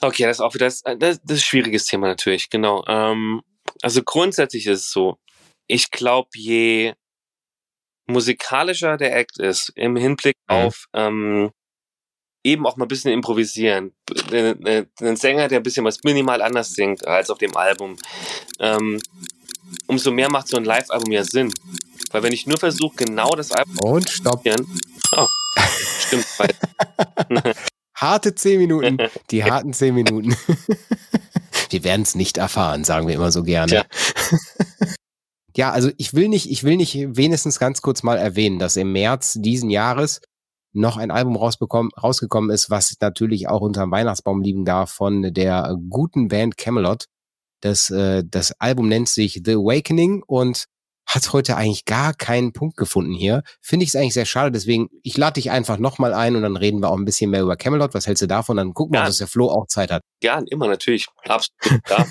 Okay, 0.02 0.24
das 0.24 0.38
ist 0.38 0.42
auch 0.42 0.54
wieder, 0.54 0.66
das, 0.66 0.82
das, 0.82 0.98
das 0.98 1.20
ist 1.22 1.30
ein 1.30 1.38
schwieriges 1.38 1.86
Thema 1.86 2.08
natürlich, 2.08 2.50
genau. 2.50 2.84
Ähm, 2.88 3.42
also 3.82 4.04
grundsätzlich 4.04 4.68
ist 4.68 4.80
es 4.82 4.92
so, 4.92 5.18
ich 5.68 5.90
glaube, 5.90 6.30
je 6.36 6.94
musikalischer 8.08 8.98
der 8.98 9.16
Act 9.16 9.40
ist, 9.40 9.72
im 9.76 9.96
Hinblick 9.96 10.38
mhm. 10.50 10.56
auf 10.56 10.86
ähm, 10.94 11.52
eben 12.48 12.66
auch 12.66 12.78
mal 12.78 12.86
ein 12.86 12.88
bisschen 12.88 13.12
improvisieren. 13.12 13.94
Ein 14.32 15.16
Sänger, 15.16 15.48
der 15.48 15.60
ein 15.60 15.64
bisschen 15.64 15.86
was 15.86 16.04
minimal 16.04 16.42
anders 16.42 16.74
singt 16.74 17.06
als 17.06 17.30
auf 17.30 17.38
dem 17.38 17.56
Album. 17.56 17.98
Ähm, 18.60 19.00
umso 19.88 20.12
mehr 20.12 20.32
macht 20.32 20.48
so 20.48 20.58
ein 20.58 20.64
Live-Album 20.64 21.12
ja 21.12 21.24
Sinn. 21.24 21.52
Weil 22.12 22.24
wenn 22.24 22.34
ich 22.34 22.48
nur 22.48 22.58
versuche, 22.58 22.96
genau 22.96 23.30
das 23.32 23.52
Album 23.52 23.76
Und 23.80 24.10
stopp. 24.10 24.44
Oh, 25.16 25.28
stimmt. 26.00 26.26
Harte 27.96 28.36
zehn 28.36 28.60
Minuten. 28.60 28.98
Die 29.32 29.44
harten 29.44 29.74
zehn 29.74 29.96
Minuten. 29.96 30.36
wir 31.72 31.84
werden 31.84 32.04
es 32.04 32.16
nicht 32.16 32.38
erfahren, 32.38 32.84
sagen 32.84 33.08
wir 33.08 33.16
immer 33.16 33.32
so 33.32 33.44
gerne. 33.44 33.74
Ja. 33.74 33.86
ja, 35.56 35.72
also 35.72 35.90
ich 35.98 36.14
will 36.14 36.30
nicht, 36.30 36.50
ich 36.50 36.64
will 36.64 36.78
nicht 36.78 36.96
wenigstens 36.96 37.60
ganz 37.60 37.82
kurz 37.82 38.04
mal 38.04 38.18
erwähnen, 38.18 38.60
dass 38.60 38.78
im 38.78 38.92
März 38.92 39.38
diesen 39.40 39.72
Jahres 39.72 40.22
noch 40.78 40.98
ein 40.98 41.12
Album 41.12 41.36
rausgekommen 41.36 42.52
ist, 42.52 42.70
was 42.70 42.96
natürlich 43.02 43.48
auch 43.48 43.62
unterm 43.62 43.92
Weihnachtsbaum 43.92 44.42
liegen 44.42 44.66
darf 44.66 44.92
von 44.92 45.34
der 45.34 45.76
guten 45.90 46.28
Band 46.28 46.58
Camelot. 46.58 47.06
Das, 47.62 47.90
äh, 47.90 48.24
das 48.26 48.54
Album 48.60 48.88
nennt 48.88 49.10
sich 49.10 49.42
The 49.44 49.54
Awakening 49.54 50.24
und 50.26 50.66
hat 51.08 51.32
heute 51.32 51.56
eigentlich 51.56 51.86
gar 51.86 52.14
keinen 52.14 52.52
Punkt 52.52 52.76
gefunden 52.76 53.14
hier. 53.14 53.42
Finde 53.62 53.84
ich 53.86 53.90
es 53.90 53.96
eigentlich 53.96 54.14
sehr 54.14 54.26
schade. 54.26 54.52
Deswegen, 54.52 54.90
ich 55.04 55.18
lade 55.18 55.36
dich 55.36 55.50
einfach 55.50 55.78
nochmal 55.78 56.14
ein 56.14 56.36
und 56.36 56.42
dann 56.42 56.58
reden 56.58 56.82
wir 56.82 56.90
auch 56.90 56.98
ein 56.98 57.06
bisschen 57.06 57.32
mehr 57.32 57.42
über 57.42 57.56
Camelot. 57.56 57.94
Was 57.94 58.08
hältst 58.08 58.22
du 58.22 58.28
davon? 58.28 58.58
Dann 58.58 58.74
gucken 58.74 58.94
wir, 58.94 59.00
ja. 59.00 59.06
dass 59.06 59.18
der 59.18 59.28
Flo 59.28 59.50
auch 59.50 59.68
Zeit 59.68 59.90
hat. 59.90 60.04
Ja, 60.22 60.42
immer 60.50 60.68
natürlich. 60.68 61.08
Absolut. 61.24 61.82
ja. 61.90 62.06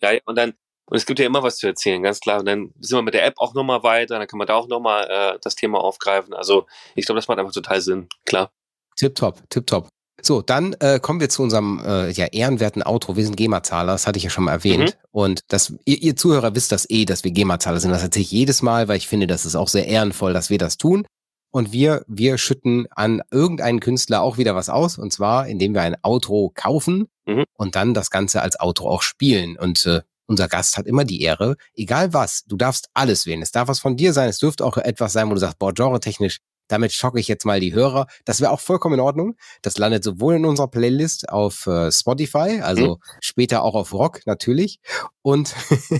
ja, 0.02 0.18
und 0.24 0.36
dann, 0.36 0.54
und 0.90 0.96
es 0.96 1.06
gibt 1.06 1.20
ja 1.20 1.26
immer 1.26 1.42
was 1.42 1.56
zu 1.56 1.68
erzählen, 1.68 2.02
ganz 2.02 2.20
klar. 2.20 2.40
Und 2.40 2.46
dann 2.46 2.74
sind 2.80 2.98
wir 2.98 3.02
mit 3.02 3.14
der 3.14 3.24
App 3.24 3.34
auch 3.38 3.54
nochmal 3.54 3.82
weiter, 3.82 4.18
dann 4.18 4.26
kann 4.26 4.38
man 4.38 4.46
da 4.46 4.54
auch 4.54 4.68
nochmal 4.68 5.06
äh, 5.08 5.38
das 5.40 5.54
Thema 5.54 5.78
aufgreifen. 5.78 6.34
Also 6.34 6.66
ich 6.96 7.06
glaube, 7.06 7.18
das 7.18 7.28
macht 7.28 7.38
einfach 7.38 7.52
total 7.52 7.80
Sinn, 7.80 8.08
klar. 8.26 8.50
Tipptopp, 8.96 9.40
tipptopp. 9.48 9.88
So, 10.22 10.42
dann 10.42 10.74
äh, 10.80 10.98
kommen 11.00 11.20
wir 11.20 11.28
zu 11.28 11.42
unserem 11.42 11.80
äh, 11.84 12.10
ja, 12.10 12.26
ehrenwerten 12.26 12.82
Outro. 12.82 13.16
Wir 13.16 13.24
sind 13.24 13.36
GEMA-Zahler, 13.36 13.92
das 13.92 14.06
hatte 14.06 14.18
ich 14.18 14.24
ja 14.24 14.30
schon 14.30 14.44
mal 14.44 14.52
erwähnt. 14.52 14.98
Mhm. 14.98 15.08
Und 15.12 15.40
das, 15.48 15.72
ihr, 15.84 16.02
ihr 16.02 16.16
Zuhörer 16.16 16.54
wisst 16.54 16.72
das 16.72 16.88
eh, 16.90 17.04
dass 17.04 17.24
wir 17.24 17.30
GEMA-Zahler 17.30 17.80
sind. 17.80 17.92
Das 17.92 18.02
erzähle 18.02 18.24
ich 18.24 18.32
jedes 18.32 18.60
Mal, 18.60 18.88
weil 18.88 18.96
ich 18.96 19.08
finde, 19.08 19.26
das 19.26 19.46
ist 19.46 19.56
auch 19.56 19.68
sehr 19.68 19.86
ehrenvoll, 19.86 20.32
dass 20.32 20.50
wir 20.50 20.58
das 20.58 20.76
tun. 20.76 21.06
Und 21.52 21.72
wir, 21.72 22.04
wir 22.06 22.36
schütten 22.36 22.86
an 22.90 23.22
irgendeinen 23.30 23.80
Künstler 23.80 24.22
auch 24.22 24.38
wieder 24.38 24.54
was 24.54 24.68
aus. 24.68 24.98
Und 24.98 25.12
zwar, 25.12 25.46
indem 25.46 25.74
wir 25.74 25.82
ein 25.82 25.96
Outro 26.02 26.52
kaufen 26.54 27.08
mhm. 27.26 27.44
und 27.56 27.74
dann 27.74 27.94
das 27.94 28.10
Ganze 28.10 28.42
als 28.42 28.60
Outro 28.60 28.88
auch 28.88 29.02
spielen. 29.02 29.56
Und 29.56 29.86
äh, 29.86 30.02
unser 30.30 30.48
Gast 30.48 30.78
hat 30.78 30.86
immer 30.86 31.04
die 31.04 31.22
Ehre, 31.22 31.56
egal 31.74 32.14
was, 32.14 32.44
du 32.44 32.56
darfst 32.56 32.88
alles 32.94 33.26
wählen. 33.26 33.42
Es 33.42 33.50
darf 33.50 33.66
was 33.68 33.80
von 33.80 33.96
dir 33.96 34.12
sein, 34.12 34.28
es 34.28 34.38
dürfte 34.38 34.64
auch 34.64 34.76
etwas 34.76 35.12
sein, 35.12 35.28
wo 35.28 35.34
du 35.34 35.40
sagst, 35.40 35.58
boah, 35.58 35.74
genre-technisch, 35.74 36.38
damit 36.68 36.92
schocke 36.92 37.18
ich 37.18 37.26
jetzt 37.26 37.44
mal 37.44 37.58
die 37.58 37.74
Hörer. 37.74 38.06
Das 38.24 38.40
wäre 38.40 38.52
auch 38.52 38.60
vollkommen 38.60 38.94
in 38.94 39.00
Ordnung. 39.00 39.36
Das 39.60 39.76
landet 39.76 40.04
sowohl 40.04 40.36
in 40.36 40.44
unserer 40.44 40.68
Playlist 40.68 41.28
auf 41.28 41.66
äh, 41.66 41.90
Spotify, 41.90 42.60
also 42.62 42.94
mhm. 42.94 43.18
später 43.20 43.64
auch 43.64 43.74
auf 43.74 43.92
Rock 43.92 44.20
natürlich 44.24 44.78
und 45.22 45.52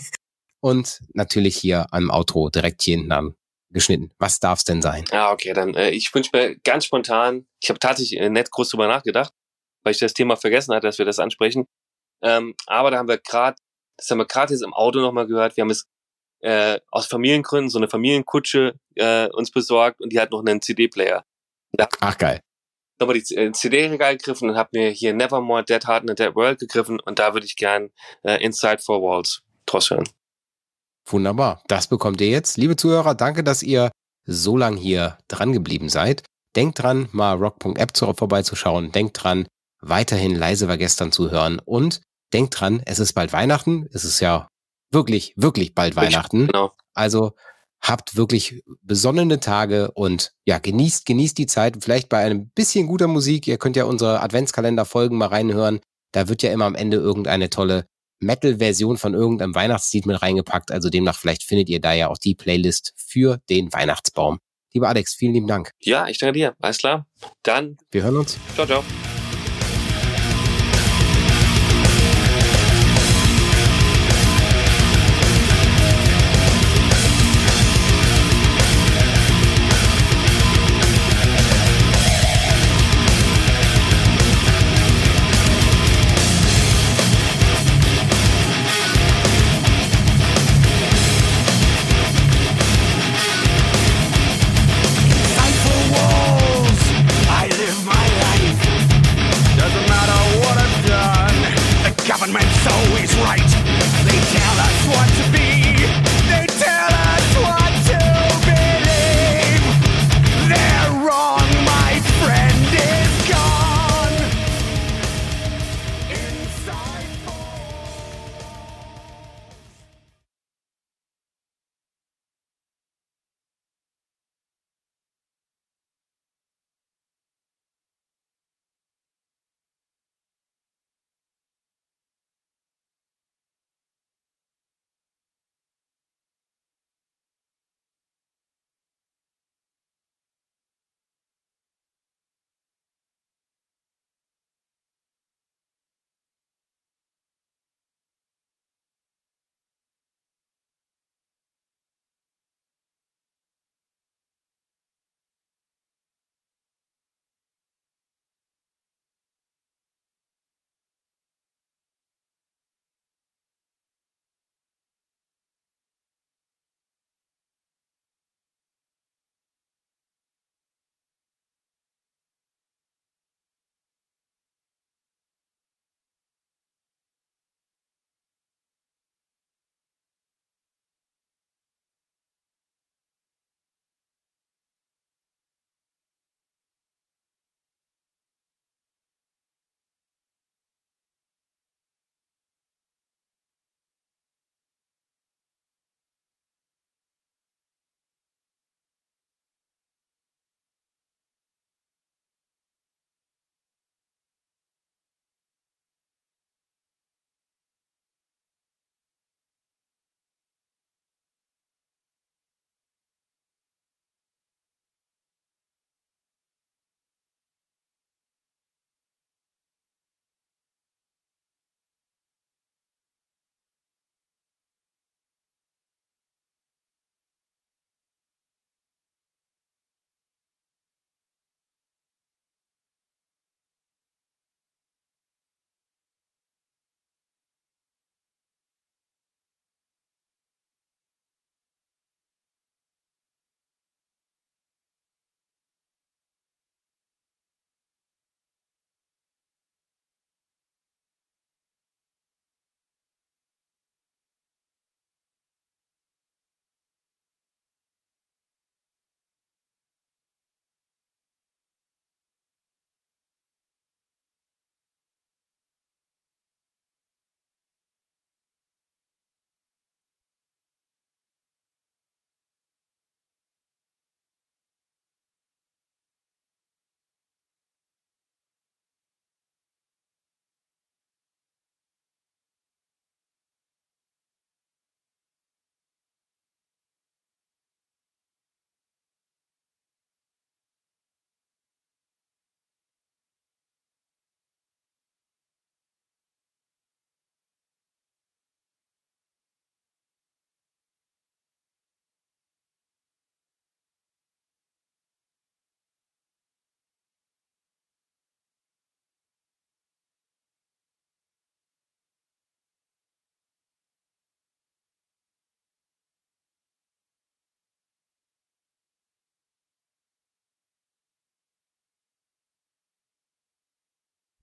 und 0.60 1.00
natürlich 1.12 1.56
hier 1.56 1.86
am 1.90 2.10
Outro 2.10 2.50
direkt 2.50 2.82
hier 2.82 2.98
hinten 2.98 3.12
an 3.12 3.34
geschnitten. 3.72 4.12
Was 4.18 4.38
darf 4.38 4.60
es 4.60 4.64
denn 4.64 4.80
sein? 4.80 5.04
Ja, 5.10 5.32
okay, 5.32 5.52
dann 5.52 5.74
äh, 5.74 5.90
ich 5.90 6.14
wünsche 6.14 6.30
mir 6.32 6.56
ganz 6.60 6.84
spontan, 6.84 7.46
ich 7.60 7.68
habe 7.68 7.80
tatsächlich 7.80 8.20
äh, 8.20 8.30
nett 8.30 8.52
groß 8.52 8.70
drüber 8.70 8.86
nachgedacht, 8.86 9.32
weil 9.82 9.92
ich 9.92 9.98
das 9.98 10.14
Thema 10.14 10.36
vergessen 10.36 10.72
hatte, 10.72 10.86
dass 10.86 10.98
wir 10.98 11.04
das 11.04 11.18
ansprechen. 11.18 11.66
Ähm, 12.22 12.54
aber 12.66 12.90
da 12.90 12.98
haben 12.98 13.08
wir 13.08 13.18
gerade, 13.18 13.56
das 14.00 14.10
haben 14.10 14.18
wir 14.18 14.26
gerade 14.26 14.52
jetzt 14.52 14.62
im 14.62 14.72
Auto 14.72 15.00
nochmal 15.00 15.26
gehört, 15.26 15.56
wir 15.56 15.62
haben 15.62 15.70
es 15.70 15.86
äh, 16.40 16.80
aus 16.90 17.06
Familiengründen 17.06 17.68
so 17.68 17.78
eine 17.78 17.88
Familienkutsche 17.88 18.74
äh, 18.94 19.28
uns 19.28 19.50
besorgt 19.50 20.00
und 20.00 20.10
die 20.12 20.20
hat 20.20 20.30
noch 20.30 20.40
einen 20.40 20.62
CD-Player. 20.62 21.24
Ach 22.00 22.18
geil. 22.18 22.40
Nochmal 22.98 23.20
die 23.20 23.34
äh, 23.34 23.52
CD-Regal 23.52 24.16
gegriffen 24.16 24.50
und 24.50 24.56
habe 24.56 24.70
mir 24.72 24.90
hier 24.90 25.14
Nevermore, 25.14 25.64
Dead 25.64 25.86
Heart 25.86 26.04
in 26.04 26.10
a 26.10 26.14
Dead 26.14 26.34
World 26.34 26.58
gegriffen 26.58 26.98
und 27.00 27.18
da 27.18 27.34
würde 27.34 27.46
ich 27.46 27.56
gern 27.56 27.90
äh, 28.22 28.42
Inside 28.42 28.78
Four 28.78 29.02
Walls 29.02 29.42
draus 29.66 29.90
hören. 29.90 30.08
Wunderbar. 31.06 31.62
Das 31.68 31.88
bekommt 31.88 32.20
ihr 32.20 32.28
jetzt. 32.28 32.56
Liebe 32.56 32.76
Zuhörer, 32.76 33.14
danke, 33.14 33.44
dass 33.44 33.62
ihr 33.62 33.90
so 34.24 34.56
lang 34.56 34.76
hier 34.76 35.18
dran 35.28 35.52
geblieben 35.52 35.88
seid. 35.88 36.22
Denkt 36.56 36.82
dran, 36.82 37.08
mal 37.12 37.36
rock.app 37.36 37.96
vorbeizuschauen. 37.96 38.92
Denkt 38.92 39.22
dran, 39.22 39.46
weiterhin 39.80 40.34
leise 40.34 40.68
war 40.68 40.76
gestern 40.76 41.12
zu 41.12 41.30
hören. 41.30 41.60
Und 41.64 42.00
denkt 42.32 42.60
dran, 42.60 42.82
es 42.86 42.98
ist 42.98 43.12
bald 43.12 43.32
Weihnachten. 43.32 43.88
Es 43.92 44.04
ist 44.04 44.20
ja 44.20 44.48
wirklich, 44.90 45.34
wirklich 45.36 45.74
bald 45.74 45.96
Weihnachten. 45.96 46.46
Genau. 46.46 46.72
Also 46.94 47.32
habt 47.80 48.16
wirklich 48.16 48.62
besonnene 48.82 49.40
Tage 49.40 49.90
und 49.92 50.32
ja, 50.44 50.58
genießt, 50.58 51.06
genießt 51.06 51.38
die 51.38 51.46
Zeit. 51.46 51.78
Vielleicht 51.82 52.08
bei 52.08 52.18
einem 52.18 52.50
bisschen 52.50 52.86
guter 52.86 53.06
Musik. 53.06 53.46
Ihr 53.46 53.58
könnt 53.58 53.76
ja 53.76 53.84
unsere 53.84 54.20
Adventskalender-Folgen 54.20 55.16
mal 55.16 55.28
reinhören. 55.28 55.80
Da 56.12 56.28
wird 56.28 56.42
ja 56.42 56.52
immer 56.52 56.66
am 56.66 56.74
Ende 56.74 56.98
irgendeine 56.98 57.50
tolle 57.50 57.86
Metal-Version 58.20 58.98
von 58.98 59.14
irgendeinem 59.14 59.54
Weihnachtslied 59.54 60.06
mit 60.06 60.20
reingepackt. 60.20 60.70
Also 60.70 60.90
demnach, 60.90 61.16
vielleicht 61.18 61.44
findet 61.44 61.68
ihr 61.68 61.80
da 61.80 61.92
ja 61.92 62.08
auch 62.08 62.18
die 62.18 62.34
Playlist 62.34 62.92
für 62.96 63.38
den 63.48 63.72
Weihnachtsbaum. 63.72 64.40
Lieber 64.72 64.88
Alex, 64.88 65.14
vielen 65.14 65.34
lieben 65.34 65.48
Dank. 65.48 65.72
Ja, 65.80 66.06
ich 66.06 66.18
danke 66.18 66.34
dir. 66.34 66.54
Alles 66.60 66.78
klar. 66.78 67.06
Dann. 67.42 67.76
Wir 67.90 68.02
hören 68.02 68.18
uns. 68.18 68.38
Ciao, 68.54 68.66
ciao. 68.66 68.84